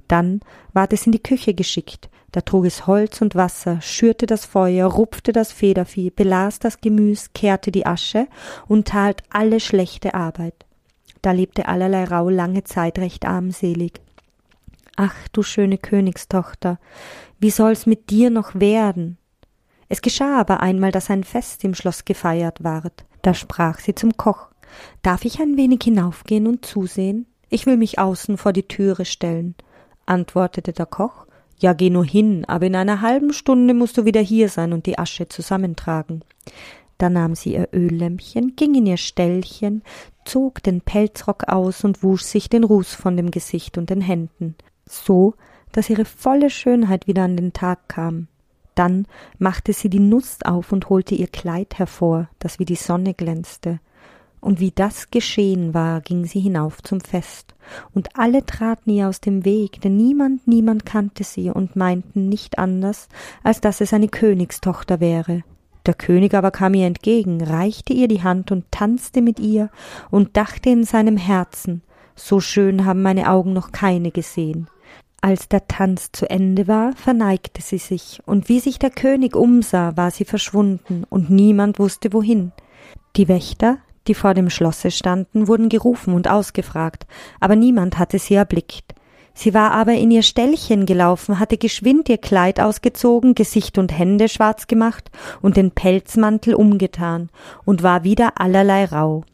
Dann 0.07 0.39
ward 0.73 0.93
es 0.93 1.05
in 1.05 1.11
die 1.11 1.21
Küche 1.21 1.53
geschickt, 1.53 2.09
da 2.31 2.41
trug 2.41 2.65
es 2.65 2.87
Holz 2.87 3.21
und 3.21 3.35
Wasser, 3.35 3.81
schürte 3.81 4.25
das 4.25 4.45
Feuer, 4.45 4.87
rupfte 4.87 5.33
das 5.33 5.51
Federvieh, 5.51 6.11
belas 6.11 6.59
das 6.59 6.79
Gemüs, 6.79 7.31
kehrte 7.33 7.71
die 7.71 7.85
Asche 7.85 8.27
und 8.67 8.87
tat 8.87 9.21
alle 9.29 9.59
schlechte 9.59 10.13
Arbeit. 10.13 10.65
Da 11.21 11.31
lebte 11.31 11.67
allerlei 11.67 12.05
Rau 12.05 12.29
lange 12.29 12.63
Zeit 12.63 12.99
recht 12.99 13.25
armselig. 13.25 13.99
Ach, 14.95 15.15
du 15.33 15.43
schöne 15.43 15.77
Königstochter, 15.77 16.79
wie 17.39 17.49
soll's 17.49 17.85
mit 17.85 18.09
dir 18.09 18.29
noch 18.29 18.55
werden? 18.55 19.17
Es 19.87 20.01
geschah 20.01 20.39
aber 20.39 20.61
einmal, 20.61 20.91
dass 20.91 21.09
ein 21.09 21.23
Fest 21.23 21.63
im 21.63 21.73
Schloss 21.73 22.05
gefeiert 22.05 22.63
ward. 22.63 23.05
Da 23.21 23.33
sprach 23.33 23.79
sie 23.79 23.95
zum 23.95 24.17
Koch 24.17 24.49
Darf 25.01 25.25
ich 25.25 25.39
ein 25.39 25.57
wenig 25.57 25.83
hinaufgehen 25.83 26.47
und 26.47 26.65
zusehen? 26.65 27.27
Ich 27.49 27.65
will 27.65 27.77
mich 27.77 27.99
außen 27.99 28.37
vor 28.37 28.53
die 28.53 28.67
Türe 28.67 29.05
stellen, 29.05 29.55
antwortete 30.05 30.73
der 30.73 30.85
Koch. 30.85 31.25
Ja, 31.57 31.73
geh 31.73 31.89
nur 31.89 32.05
hin, 32.05 32.43
aber 32.45 32.65
in 32.65 32.75
einer 32.75 33.01
halben 33.01 33.31
Stunde 33.31 33.73
musst 33.73 33.97
du 33.97 34.05
wieder 34.05 34.21
hier 34.21 34.49
sein 34.49 34.73
und 34.73 34.85
die 34.85 34.99
Asche 34.99 35.29
zusammentragen. 35.29 36.23
Da 36.97 37.09
nahm 37.09 37.35
sie 37.35 37.53
ihr 37.53 37.69
Öllämpchen, 37.73 38.55
ging 38.55 38.75
in 38.75 38.85
ihr 38.85 38.97
Ställchen, 38.97 39.83
zog 40.25 40.63
den 40.63 40.81
Pelzrock 40.81 41.47
aus 41.47 41.83
und 41.83 42.03
wusch 42.03 42.23
sich 42.23 42.49
den 42.49 42.63
Ruß 42.63 42.93
von 42.93 43.15
dem 43.15 43.31
Gesicht 43.31 43.77
und 43.77 43.89
den 43.89 44.01
Händen, 44.01 44.55
so 44.85 45.35
dass 45.71 45.89
ihre 45.89 46.05
volle 46.05 46.49
Schönheit 46.49 47.07
wieder 47.07 47.23
an 47.23 47.35
den 47.35 47.51
Tag 47.53 47.89
kam. 47.89 48.27
Dann 48.75 49.07
machte 49.39 49.73
sie 49.73 49.89
die 49.89 49.99
Nuss 49.99 50.37
auf 50.43 50.71
und 50.71 50.89
holte 50.89 51.15
ihr 51.15 51.27
Kleid 51.27 51.79
hervor, 51.79 52.29
das 52.39 52.59
wie 52.59 52.65
die 52.65 52.75
Sonne 52.75 53.13
glänzte 53.13 53.79
und 54.45 54.59
wie 54.59 54.71
das 54.71 55.09
geschehen 55.09 55.73
war, 55.73 56.01
ging 56.01 56.25
sie 56.25 56.39
hinauf 56.39 56.83
zum 56.83 57.01
Fest, 57.01 57.55
und 57.95 58.09
alle 58.15 58.45
traten 58.45 58.91
ihr 58.91 59.09
aus 59.09 59.19
dem 59.19 59.43
Weg, 59.43 59.81
denn 59.81 59.97
niemand, 59.97 60.47
niemand 60.47 60.85
kannte 60.85 61.23
sie 61.23 61.49
und 61.49 61.75
meinten 61.75 62.29
nicht 62.29 62.59
anders, 62.59 63.09
als 63.41 63.59
dass 63.59 63.81
es 63.81 63.91
eine 63.91 64.07
Königstochter 64.07 64.99
wäre. 64.99 65.41
Der 65.87 65.95
König 65.95 66.35
aber 66.35 66.51
kam 66.51 66.75
ihr 66.75 66.85
entgegen, 66.85 67.43
reichte 67.43 67.93
ihr 67.93 68.07
die 68.07 68.21
Hand 68.21 68.51
und 68.51 68.65
tanzte 68.69 69.23
mit 69.23 69.39
ihr 69.39 69.71
und 70.11 70.37
dachte 70.37 70.69
in 70.69 70.83
seinem 70.83 71.17
Herzen, 71.17 71.81
so 72.15 72.39
schön 72.39 72.85
haben 72.85 73.01
meine 73.01 73.31
Augen 73.31 73.51
noch 73.51 73.71
keine 73.71 74.11
gesehen. 74.11 74.67
Als 75.21 75.49
der 75.49 75.67
Tanz 75.67 76.11
zu 76.11 76.29
Ende 76.29 76.67
war, 76.67 76.93
verneigte 76.95 77.61
sie 77.61 77.79
sich, 77.79 78.21
und 78.25 78.47
wie 78.47 78.59
sich 78.59 78.77
der 78.77 78.91
König 78.91 79.35
umsah, 79.35 79.97
war 79.97 80.11
sie 80.11 80.25
verschwunden, 80.25 81.03
und 81.09 81.29
niemand 81.29 81.79
wusste 81.79 82.13
wohin. 82.13 82.51
Die 83.15 83.27
Wächter, 83.27 83.77
die 84.07 84.13
vor 84.13 84.33
dem 84.33 84.49
Schlosse 84.49 84.91
standen, 84.91 85.47
wurden 85.47 85.69
gerufen 85.69 86.13
und 86.13 86.27
ausgefragt, 86.27 87.07
aber 87.39 87.55
niemand 87.55 87.97
hatte 87.97 88.19
sie 88.19 88.35
erblickt. 88.35 88.93
Sie 89.33 89.53
war 89.53 89.71
aber 89.71 89.93
in 89.93 90.11
ihr 90.11 90.23
Ställchen 90.23 90.85
gelaufen, 90.85 91.39
hatte 91.39 91.57
geschwind 91.57 92.07
ihr 92.07 92.17
Kleid 92.17 92.61
ausgezogen, 92.61 93.35
Gesicht 93.35 93.77
und 93.77 93.97
Hände 93.97 94.29
schwarz 94.29 94.67
gemacht 94.67 95.11
und 95.41 95.57
den 95.57 95.71
Pelzmantel 95.71 96.55
umgetan 96.55 97.29
und 97.65 97.83
war 97.83 98.05
wieder 98.05 98.39
allerlei 98.39 98.85
rau. 98.85 99.25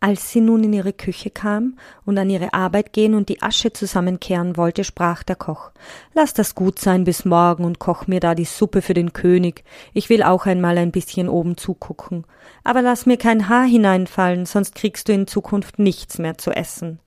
Als 0.00 0.30
sie 0.30 0.40
nun 0.40 0.62
in 0.62 0.72
ihre 0.72 0.92
Küche 0.92 1.30
kam 1.30 1.76
und 2.04 2.18
an 2.18 2.30
ihre 2.30 2.54
Arbeit 2.54 2.92
gehen 2.92 3.14
und 3.14 3.28
die 3.28 3.42
Asche 3.42 3.72
zusammenkehren 3.72 4.56
wollte, 4.56 4.84
sprach 4.84 5.24
der 5.24 5.34
Koch 5.34 5.72
Lass 6.14 6.34
das 6.34 6.54
gut 6.54 6.78
sein 6.78 7.02
bis 7.02 7.24
morgen 7.24 7.64
und 7.64 7.80
koch 7.80 8.06
mir 8.06 8.20
da 8.20 8.36
die 8.36 8.44
Suppe 8.44 8.80
für 8.80 8.94
den 8.94 9.12
König. 9.12 9.64
Ich 9.92 10.08
will 10.08 10.22
auch 10.22 10.46
einmal 10.46 10.78
ein 10.78 10.92
bisschen 10.92 11.28
oben 11.28 11.56
zugucken. 11.56 12.24
Aber 12.62 12.80
lass 12.80 13.06
mir 13.06 13.16
kein 13.16 13.48
Haar 13.48 13.64
hineinfallen, 13.64 14.46
sonst 14.46 14.76
kriegst 14.76 15.08
du 15.08 15.12
in 15.12 15.26
Zukunft 15.26 15.80
nichts 15.80 16.18
mehr 16.18 16.38
zu 16.38 16.52
essen. 16.52 17.00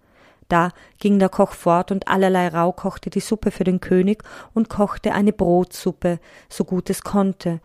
Da 0.49 0.71
ging 0.99 1.17
der 1.17 1.29
Koch 1.29 1.53
fort 1.53 1.91
und 1.93 2.09
allerlei 2.09 2.49
Rau 2.49 2.73
kochte 2.73 3.09
die 3.09 3.21
Suppe 3.21 3.51
für 3.51 3.63
den 3.63 3.79
König 3.79 4.21
und 4.53 4.67
kochte 4.67 5.13
eine 5.13 5.31
Brotsuppe, 5.31 6.19
so 6.49 6.65
gut 6.65 6.89
es 6.89 7.03
konnte, 7.03 7.61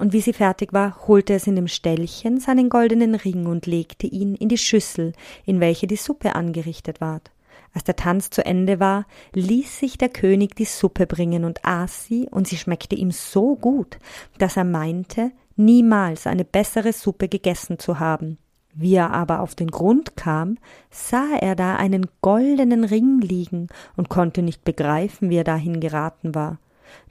und 0.00 0.12
wie 0.12 0.20
sie 0.20 0.32
fertig 0.32 0.72
war, 0.72 1.06
holte 1.06 1.34
es 1.34 1.46
in 1.46 1.56
dem 1.56 1.68
Ställchen 1.68 2.40
seinen 2.40 2.68
goldenen 2.68 3.14
Ring 3.14 3.46
und 3.46 3.66
legte 3.66 4.06
ihn 4.06 4.34
in 4.34 4.48
die 4.48 4.58
Schüssel, 4.58 5.12
in 5.44 5.60
welche 5.60 5.86
die 5.86 5.96
Suppe 5.96 6.34
angerichtet 6.34 7.00
ward. 7.00 7.30
Als 7.72 7.84
der 7.84 7.96
Tanz 7.96 8.30
zu 8.30 8.44
Ende 8.44 8.80
war, 8.80 9.06
ließ 9.32 9.78
sich 9.78 9.96
der 9.96 10.08
König 10.08 10.56
die 10.56 10.64
Suppe 10.64 11.06
bringen 11.06 11.44
und 11.44 11.64
aß 11.64 12.06
sie, 12.06 12.26
und 12.30 12.48
sie 12.48 12.56
schmeckte 12.56 12.96
ihm 12.96 13.12
so 13.12 13.54
gut, 13.54 13.98
dass 14.38 14.56
er 14.56 14.64
meinte, 14.64 15.30
niemals 15.56 16.26
eine 16.26 16.44
bessere 16.44 16.92
Suppe 16.92 17.28
gegessen 17.28 17.78
zu 17.78 18.00
haben. 18.00 18.38
Wie 18.72 18.94
er 18.94 19.10
aber 19.12 19.40
auf 19.40 19.54
den 19.54 19.68
Grund 19.68 20.16
kam, 20.16 20.58
sah 20.90 21.36
er 21.40 21.54
da 21.54 21.76
einen 21.76 22.06
goldenen 22.22 22.84
Ring 22.84 23.20
liegen 23.20 23.68
und 23.96 24.08
konnte 24.08 24.42
nicht 24.42 24.64
begreifen, 24.64 25.30
wie 25.30 25.36
er 25.36 25.44
dahin 25.44 25.80
geraten 25.80 26.34
war. 26.34 26.58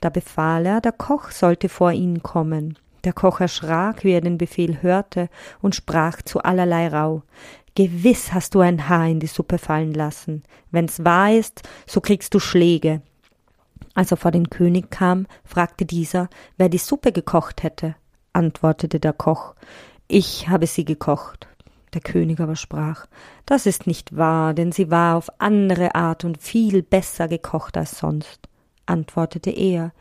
Da 0.01 0.09
befahl 0.09 0.65
er, 0.65 0.81
der 0.81 0.91
Koch 0.91 1.31
sollte 1.31 1.69
vor 1.69 1.91
ihn 1.91 2.23
kommen. 2.23 2.77
Der 3.03 3.13
Koch 3.13 3.39
erschrak, 3.39 4.03
wie 4.03 4.11
er 4.11 4.21
den 4.21 4.37
Befehl 4.37 4.81
hörte, 4.81 5.29
und 5.61 5.75
sprach 5.75 6.21
zu 6.21 6.41
allerlei 6.41 6.87
Rau 6.87 7.23
Gewiss 7.75 8.33
hast 8.33 8.55
du 8.55 8.59
ein 8.59 8.89
Haar 8.89 9.07
in 9.07 9.21
die 9.21 9.27
Suppe 9.27 9.57
fallen 9.57 9.93
lassen. 9.93 10.43
Wenn's 10.69 11.05
wahr 11.05 11.31
ist, 11.31 11.61
so 11.87 12.01
kriegst 12.01 12.33
du 12.33 12.39
Schläge. 12.39 13.01
Als 13.93 14.11
er 14.11 14.17
vor 14.17 14.31
den 14.31 14.49
König 14.49 14.91
kam, 14.91 15.27
fragte 15.45 15.85
dieser, 15.85 16.29
wer 16.57 16.67
die 16.67 16.77
Suppe 16.77 17.13
gekocht 17.13 17.63
hätte. 17.63 17.95
Antwortete 18.33 18.99
der 18.99 19.13
Koch 19.13 19.55
Ich 20.09 20.49
habe 20.49 20.67
sie 20.67 20.83
gekocht. 20.83 21.47
Der 21.93 22.01
König 22.01 22.39
aber 22.41 22.55
sprach 22.55 23.05
Das 23.45 23.65
ist 23.65 23.87
nicht 23.87 24.15
wahr, 24.15 24.53
denn 24.53 24.73
sie 24.73 24.91
war 24.91 25.15
auf 25.15 25.29
andere 25.39 25.95
Art 25.95 26.25
und 26.25 26.41
viel 26.41 26.83
besser 26.83 27.29
gekocht 27.29 27.77
als 27.77 27.97
sonst 27.97 28.48
antwortete 28.89 29.51
er. 29.51 29.93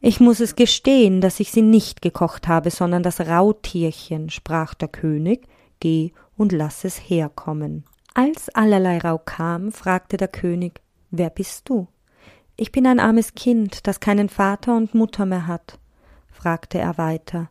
Ich 0.00 0.18
muss 0.18 0.40
es 0.40 0.56
gestehen, 0.56 1.20
dass 1.20 1.38
ich 1.38 1.52
sie 1.52 1.62
nicht 1.62 2.02
gekocht 2.02 2.48
habe, 2.48 2.70
sondern 2.70 3.02
das 3.02 3.20
Rautierchen, 3.20 4.30
sprach 4.30 4.74
der 4.74 4.88
König, 4.88 5.46
geh 5.78 6.12
und 6.36 6.52
lass 6.52 6.84
es 6.84 6.96
herkommen. 6.96 7.84
Als 8.14 8.48
allerlei 8.48 8.98
Rau 8.98 9.18
kam, 9.18 9.72
fragte 9.72 10.16
der 10.16 10.28
König, 10.28 10.80
wer 11.10 11.30
bist 11.30 11.68
du? 11.68 11.86
Ich 12.56 12.72
bin 12.72 12.86
ein 12.86 13.00
armes 13.00 13.34
Kind, 13.34 13.86
das 13.86 14.00
keinen 14.00 14.28
Vater 14.28 14.76
und 14.76 14.94
Mutter 14.94 15.24
mehr 15.24 15.46
hat, 15.46 15.78
fragte 16.30 16.78
er 16.78 16.98
weiter. 16.98 17.48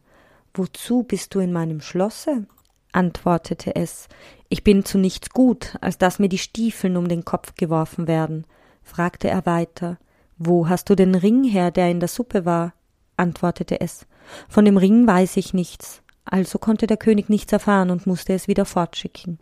Wozu 0.53 1.03
bist 1.03 1.33
du 1.33 1.39
in 1.39 1.53
meinem 1.53 1.81
Schlosse? 1.81 2.45
antwortete 2.91 3.75
es. 3.75 4.09
Ich 4.49 4.63
bin 4.63 4.83
zu 4.83 4.97
nichts 4.97 5.29
gut, 5.29 5.77
als 5.79 5.97
dass 5.97 6.19
mir 6.19 6.27
die 6.27 6.37
Stiefeln 6.37 6.97
um 6.97 7.07
den 7.07 7.23
Kopf 7.23 7.55
geworfen 7.55 8.07
werden, 8.07 8.45
fragte 8.83 9.29
er 9.29 9.45
weiter. 9.45 9.97
Wo 10.43 10.67
hast 10.67 10.89
du 10.89 10.95
den 10.95 11.13
Ring 11.13 11.43
her, 11.43 11.69
der 11.69 11.91
in 11.91 11.99
der 11.99 12.09
Suppe 12.09 12.45
war? 12.45 12.73
antwortete 13.15 13.79
es. 13.79 14.07
Von 14.49 14.65
dem 14.65 14.75
Ring 14.75 15.05
weiß 15.05 15.37
ich 15.37 15.53
nichts. 15.53 16.01
Also 16.25 16.57
konnte 16.57 16.87
der 16.87 16.97
König 16.97 17.29
nichts 17.29 17.53
erfahren 17.53 17.91
und 17.91 18.07
musste 18.07 18.33
es 18.33 18.47
wieder 18.47 18.65
fortschicken. 18.65 19.37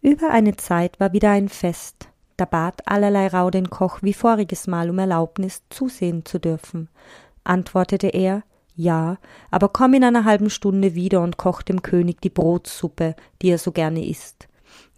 Über 0.00 0.30
eine 0.30 0.56
Zeit 0.56 0.98
war 0.98 1.12
wieder 1.12 1.32
ein 1.32 1.50
Fest. 1.50 2.08
Da 2.38 2.46
bat 2.46 2.80
allerlei 2.88 3.26
Rau 3.26 3.50
den 3.50 3.68
Koch 3.68 3.98
wie 4.00 4.14
voriges 4.14 4.66
Mal 4.66 4.88
um 4.88 4.98
Erlaubnis, 4.98 5.64
zusehen 5.68 6.24
zu 6.24 6.38
dürfen. 6.38 6.88
Antwortete 7.44 8.06
er, 8.06 8.42
ja, 8.74 9.18
aber 9.50 9.68
komm 9.68 9.92
in 9.92 10.02
einer 10.02 10.24
halben 10.24 10.48
Stunde 10.48 10.94
wieder 10.94 11.20
und 11.20 11.36
koch 11.36 11.60
dem 11.60 11.82
König 11.82 12.22
die 12.22 12.30
Brotsuppe, 12.30 13.16
die 13.42 13.50
er 13.50 13.58
so 13.58 13.70
gerne 13.70 14.02
isst. 14.02 14.48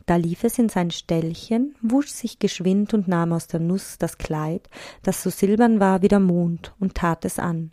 Da 0.07 0.17
lief 0.17 0.45
es 0.45 0.59
in 0.59 0.69
sein 0.69 0.91
Ställchen, 0.91 1.75
wusch 1.81 2.09
sich 2.09 2.39
geschwind 2.39 2.93
und 2.93 3.09
nahm 3.09 3.33
aus 3.33 3.47
der 3.47 3.61
Nuss 3.61 3.97
das 3.99 4.19
Kleid, 4.19 4.69
das 5.03 5.23
so 5.23 5.31
silbern 5.31 5.81
war 5.81 6.03
wie 6.03 6.09
der 6.09 6.21
Mond, 6.21 6.75
und 6.79 6.95
tat 6.95 7.25
es 7.25 7.39
an. 7.39 7.73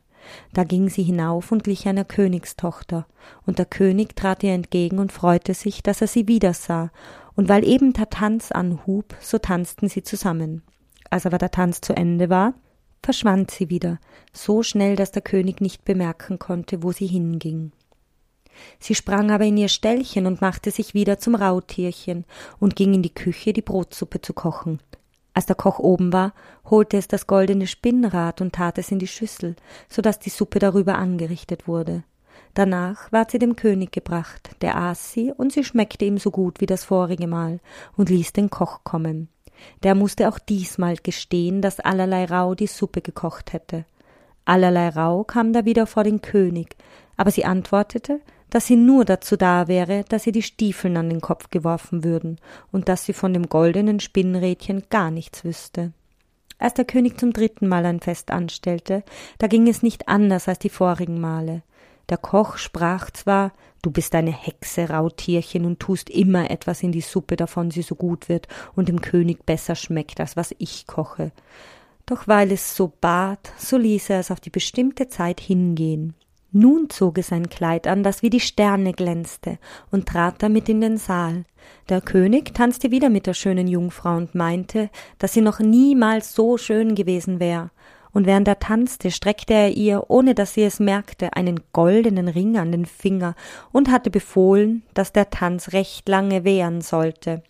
Da 0.53 0.63
ging 0.63 0.87
sie 0.87 1.03
hinauf 1.03 1.51
und 1.51 1.63
glich 1.63 1.87
einer 1.87 2.05
Königstochter, 2.05 3.05
und 3.45 3.59
der 3.59 3.65
König 3.65 4.15
trat 4.15 4.43
ihr 4.43 4.53
entgegen 4.53 4.99
und 4.99 5.11
freute 5.11 5.53
sich, 5.53 5.83
dass 5.83 5.99
er 5.99 6.07
sie 6.07 6.27
wieder 6.27 6.53
sah, 6.53 6.91
und 7.35 7.49
weil 7.49 7.65
eben 7.65 7.91
der 7.93 8.09
Tanz 8.09 8.51
anhub, 8.51 9.15
so 9.19 9.37
tanzten 9.37 9.89
sie 9.89 10.03
zusammen. 10.03 10.63
Als 11.09 11.25
aber 11.25 11.37
der 11.37 11.51
Tanz 11.51 11.81
zu 11.81 11.93
Ende 11.93 12.29
war, 12.29 12.53
verschwand 13.03 13.51
sie 13.51 13.69
wieder, 13.69 13.99
so 14.31 14.63
schnell, 14.63 14.95
dass 14.95 15.11
der 15.11 15.21
König 15.21 15.59
nicht 15.59 15.83
bemerken 15.83 16.39
konnte, 16.39 16.83
wo 16.83 16.91
sie 16.91 17.07
hinging. 17.07 17.71
Sie 18.79 18.95
sprang 18.95 19.31
aber 19.31 19.45
in 19.45 19.57
ihr 19.57 19.69
Ställchen 19.69 20.25
und 20.25 20.41
machte 20.41 20.71
sich 20.71 20.93
wieder 20.93 21.19
zum 21.19 21.35
Rautierchen 21.35 22.25
und 22.59 22.75
ging 22.75 22.93
in 22.93 23.03
die 23.03 23.13
Küche, 23.13 23.53
die 23.53 23.61
Brotsuppe 23.61 24.21
zu 24.21 24.33
kochen. 24.33 24.79
Als 25.33 25.45
der 25.45 25.55
Koch 25.55 25.79
oben 25.79 26.11
war, 26.11 26.33
holte 26.69 26.97
es 26.97 27.07
das 27.07 27.27
goldene 27.27 27.67
Spinnrad 27.67 28.41
und 28.41 28.53
tat 28.53 28.77
es 28.77 28.91
in 28.91 28.99
die 28.99 29.07
Schüssel, 29.07 29.55
so 29.89 30.01
dass 30.01 30.19
die 30.19 30.29
Suppe 30.29 30.59
darüber 30.59 30.97
angerichtet 30.97 31.67
wurde. 31.67 32.03
Danach 32.53 33.11
ward 33.13 33.31
sie 33.31 33.39
dem 33.39 33.55
König 33.55 33.93
gebracht, 33.93 34.51
der 34.61 34.75
aß 34.75 35.13
sie, 35.13 35.31
und 35.31 35.53
sie 35.53 35.63
schmeckte 35.63 36.03
ihm 36.03 36.17
so 36.17 36.31
gut 36.31 36.59
wie 36.59 36.65
das 36.65 36.83
vorige 36.83 37.27
Mal, 37.27 37.61
und 37.95 38.09
ließ 38.09 38.33
den 38.33 38.49
Koch 38.49 38.83
kommen. 38.83 39.29
Der 39.83 39.95
musste 39.95 40.27
auch 40.27 40.39
diesmal 40.39 40.97
gestehen, 40.97 41.61
dass 41.61 41.79
allerlei 41.79 42.25
Rau 42.25 42.55
die 42.55 42.67
Suppe 42.67 43.01
gekocht 43.01 43.53
hätte. 43.53 43.85
Allerlei 44.43 44.89
Rau 44.89 45.23
kam 45.23 45.53
da 45.53 45.65
wieder 45.65 45.87
vor 45.87 46.03
den 46.03 46.21
König, 46.21 46.75
aber 47.15 47.31
sie 47.31 47.45
antwortete, 47.45 48.19
dass 48.51 48.67
sie 48.67 48.75
nur 48.75 49.05
dazu 49.05 49.37
da 49.37 49.67
wäre, 49.67 50.03
dass 50.07 50.27
ihr 50.27 50.33
die 50.33 50.43
Stiefeln 50.43 50.97
an 50.97 51.09
den 51.09 51.21
Kopf 51.21 51.49
geworfen 51.49 52.03
würden 52.03 52.37
und 52.71 52.87
dass 52.89 53.05
sie 53.05 53.13
von 53.13 53.33
dem 53.33 53.49
goldenen 53.49 53.99
Spinnrädchen 53.99 54.83
gar 54.89 55.09
nichts 55.09 55.43
wüsste. 55.43 55.93
Als 56.59 56.75
der 56.75 56.85
König 56.85 57.19
zum 57.19 57.33
dritten 57.33 57.67
Mal 57.67 57.85
ein 57.87 58.01
Fest 58.01 58.29
anstellte, 58.29 59.03
da 59.39 59.47
ging 59.47 59.67
es 59.67 59.81
nicht 59.81 60.07
anders 60.07 60.47
als 60.47 60.59
die 60.59 60.69
vorigen 60.69 61.19
Male. 61.19 61.63
Der 62.09 62.17
Koch 62.17 62.57
sprach 62.57 63.09
zwar, 63.09 63.53
du 63.81 63.89
bist 63.89 64.13
eine 64.13 64.33
Hexe, 64.33 64.89
Rautierchen, 64.89 65.65
und 65.65 65.79
tust 65.79 66.09
immer 66.09 66.51
etwas 66.51 66.83
in 66.83 66.91
die 66.91 67.01
Suppe, 67.01 67.37
davon 67.37 67.71
sie 67.71 67.81
so 67.81 67.95
gut 67.95 68.29
wird 68.29 68.47
und 68.75 68.89
dem 68.89 69.01
König 69.01 69.45
besser 69.45 69.75
schmeckt, 69.75 70.19
als 70.19 70.35
was 70.35 70.53
ich 70.57 70.85
koche. 70.87 71.31
Doch 72.05 72.27
weil 72.27 72.51
es 72.51 72.75
so 72.75 72.91
bat, 72.99 73.53
so 73.57 73.77
ließ 73.77 74.09
er 74.09 74.19
es 74.19 74.29
auf 74.29 74.41
die 74.41 74.49
bestimmte 74.49 75.07
Zeit 75.07 75.39
hingehen. 75.39 76.15
Nun 76.53 76.89
zog 76.89 77.17
es 77.17 77.31
ein 77.31 77.49
Kleid 77.49 77.87
an, 77.87 78.03
das 78.03 78.23
wie 78.23 78.29
die 78.29 78.41
Sterne 78.41 78.91
glänzte, 78.91 79.57
und 79.89 80.07
trat 80.07 80.43
damit 80.43 80.67
in 80.67 80.81
den 80.81 80.97
Saal. 80.97 81.45
Der 81.87 82.01
König 82.01 82.53
tanzte 82.53 82.91
wieder 82.91 83.09
mit 83.09 83.25
der 83.25 83.33
schönen 83.33 83.67
Jungfrau 83.67 84.17
und 84.17 84.35
meinte, 84.35 84.89
dass 85.17 85.33
sie 85.33 85.41
noch 85.41 85.59
niemals 85.59 86.35
so 86.35 86.57
schön 86.57 86.93
gewesen 86.93 87.39
wär, 87.39 87.71
und 88.13 88.25
während 88.27 88.47
er 88.47 88.59
tanzte, 88.59 89.11
streckte 89.11 89.53
er 89.53 89.69
ihr, 89.69 90.03
ohne 90.09 90.35
dass 90.35 90.53
sie 90.53 90.63
es 90.63 90.79
merkte, 90.79 91.33
einen 91.33 91.61
goldenen 91.71 92.27
Ring 92.27 92.57
an 92.57 92.71
den 92.71 92.85
Finger 92.85 93.35
und 93.71 93.89
hatte 93.89 94.09
befohlen, 94.09 94.83
dass 94.93 95.13
der 95.13 95.29
Tanz 95.29 95.71
recht 95.71 96.09
lange 96.09 96.43
währen 96.43 96.81
sollte. 96.81 97.43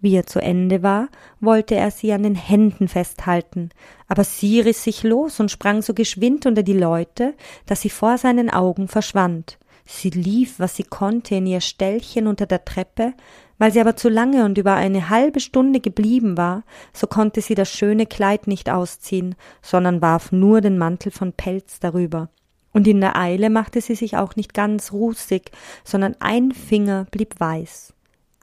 Wie 0.00 0.14
er 0.14 0.26
zu 0.26 0.40
Ende 0.40 0.82
war, 0.82 1.08
wollte 1.40 1.74
er 1.74 1.90
sie 1.90 2.12
an 2.12 2.22
den 2.22 2.34
Händen 2.34 2.88
festhalten, 2.88 3.70
aber 4.08 4.24
sie 4.24 4.60
riss 4.60 4.82
sich 4.82 5.02
los 5.02 5.40
und 5.40 5.50
sprang 5.50 5.82
so 5.82 5.92
geschwind 5.92 6.46
unter 6.46 6.62
die 6.62 6.78
Leute, 6.78 7.34
dass 7.66 7.82
sie 7.82 7.90
vor 7.90 8.16
seinen 8.16 8.48
Augen 8.48 8.88
verschwand. 8.88 9.58
Sie 9.84 10.10
lief, 10.10 10.58
was 10.58 10.76
sie 10.76 10.84
konnte, 10.84 11.34
in 11.34 11.46
ihr 11.46 11.60
Ställchen 11.60 12.26
unter 12.26 12.46
der 12.46 12.64
Treppe, 12.64 13.12
weil 13.58 13.72
sie 13.72 13.80
aber 13.80 13.96
zu 13.96 14.08
lange 14.08 14.44
und 14.44 14.56
über 14.56 14.74
eine 14.74 15.10
halbe 15.10 15.40
Stunde 15.40 15.80
geblieben 15.80 16.38
war, 16.38 16.62
so 16.94 17.06
konnte 17.06 17.42
sie 17.42 17.54
das 17.54 17.70
schöne 17.70 18.06
Kleid 18.06 18.46
nicht 18.46 18.70
ausziehen, 18.70 19.34
sondern 19.60 20.00
warf 20.00 20.32
nur 20.32 20.62
den 20.62 20.78
Mantel 20.78 21.12
von 21.12 21.32
Pelz 21.32 21.78
darüber. 21.80 22.30
Und 22.72 22.86
in 22.86 23.00
der 23.00 23.16
Eile 23.16 23.50
machte 23.50 23.80
sie 23.80 23.96
sich 23.96 24.16
auch 24.16 24.36
nicht 24.36 24.54
ganz 24.54 24.92
rußig, 24.92 25.50
sondern 25.84 26.14
ein 26.20 26.52
Finger 26.52 27.06
blieb 27.10 27.38
weiß. 27.38 27.92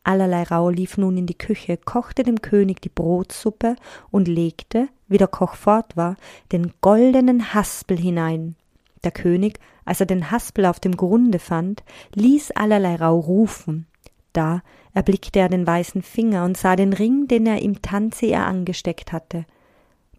Allerlei 0.08 0.44
Rau 0.44 0.70
lief 0.70 0.98
nun 0.98 1.18
in 1.18 1.26
die 1.26 1.38
Küche, 1.38 1.76
kochte 1.76 2.24
dem 2.24 2.42
König 2.42 2.82
die 2.82 2.88
Brotsuppe 2.88 3.76
und 4.10 4.30
legte, 4.30 4.88
wie 5.10 5.18
der 5.18 5.28
Koch 5.28 5.56
fort 5.56 5.98
war, 5.98 6.16
den 6.54 6.72
goldenen 6.80 7.54
Haspel 7.54 7.98
hinein. 7.98 8.56
Der 9.04 9.12
König, 9.12 9.60
als 9.84 10.00
er 10.00 10.06
den 10.06 10.32
Haspel 10.32 10.66
auf 10.66 10.80
dem 10.80 10.96
Grunde 10.96 11.40
fand, 11.40 11.84
ließ 12.16 12.52
allerlei 12.52 12.96
Rau 12.96 13.20
rufen. 13.20 13.86
Da 14.32 14.62
erblickte 14.94 15.40
er 15.40 15.50
den 15.50 15.68
weißen 15.68 16.04
Finger 16.04 16.46
und 16.46 16.56
sah 16.56 16.78
den 16.78 16.94
Ring, 16.94 17.28
den 17.28 17.46
er 17.46 17.62
im 17.62 17.82
Tanze 17.82 18.28
ihr 18.28 18.46
angesteckt 18.46 19.12
hatte. 19.12 19.44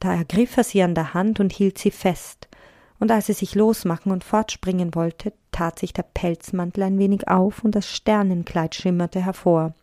Da 0.01 0.13
ergriff 0.13 0.55
er 0.59 0.65
sie 0.65 0.83
an 0.83 0.95
der 0.95 1.15
Hand 1.15 1.41
und 1.41 1.51
hielt 1.51 1.79
sie 1.79 1.93
fest 1.93 2.49
und 2.99 3.11
als 3.11 3.27
sie 3.27 3.33
sich 3.33 3.55
losmachen 3.55 4.13
und 4.13 4.25
fortspringen 4.25 4.95
wollte, 4.95 5.33
tat 5.53 5.79
sich 5.79 5.93
der 5.93 6.03
Pelzmantel 6.03 6.83
ein 6.83 6.99
wenig 6.99 7.29
auf 7.29 7.65
und 7.65 7.75
das 7.75 7.89
Sternenkleid 7.89 8.75
schimmerte 8.75 9.25
hervor. 9.25 9.75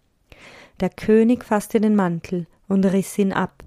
Der 0.82 0.90
König 0.90 1.46
fasste 1.46 1.80
den 1.80 1.96
Mantel 1.96 2.48
und 2.68 2.86
riss 2.86 3.18
ihn 3.18 3.32
ab. 3.32 3.64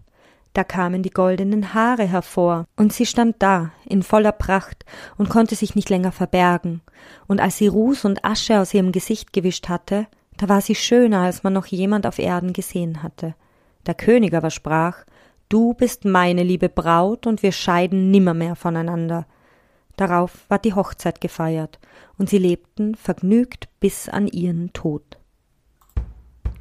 Da 0.52 0.64
kamen 0.64 1.02
die 1.02 1.11
goldenen 1.11 1.72
Haare 1.72 2.04
hervor, 2.04 2.66
und 2.76 2.92
sie 2.92 3.06
stand 3.06 3.36
da, 3.38 3.70
in 3.86 4.02
voller 4.02 4.32
Pracht, 4.32 4.84
und 5.16 5.28
konnte 5.28 5.54
sich 5.54 5.74
nicht 5.74 5.88
länger 5.88 6.12
verbergen, 6.12 6.80
und 7.26 7.40
als 7.40 7.59
sie 7.59 7.68
Ruß 7.68 8.04
und 8.04 8.24
Asche 8.24 8.61
aus 8.61 8.74
ihrem 8.74 8.92
Gesicht 8.92 9.32
gewischt 9.32 9.68
hatte, 9.68 10.06
da 10.36 10.48
war 10.48 10.61
sie 10.61 10.74
schöner, 10.74 11.20
als 11.20 11.42
man 11.42 11.52
noch 11.52 11.66
jemand 11.66 12.06
auf 12.06 12.18
Erden 12.18 12.52
gesehen 12.52 13.02
hatte. 13.02 13.34
Der 13.86 13.94
König 13.94 14.34
aber 14.34 14.50
sprach 14.50 15.04
Du 15.48 15.72
bist 15.72 16.04
meine 16.04 16.42
liebe 16.42 16.68
Braut, 16.68 17.26
und 17.26 17.42
wir 17.42 17.52
scheiden 17.52 18.11
nimmermehr 18.11 18.54
voneinander. 18.54 19.26
Darauf 19.96 20.44
ward 20.48 20.64
die 20.64 20.74
Hochzeit 20.74 21.20
gefeiert, 21.20 21.78
und 22.18 22.28
sie 22.28 22.38
lebten 22.38 22.94
vergnügt 22.94 23.68
bis 23.80 24.09
an 24.09 24.26
ihren 24.26 24.72
Tod. 24.72 25.17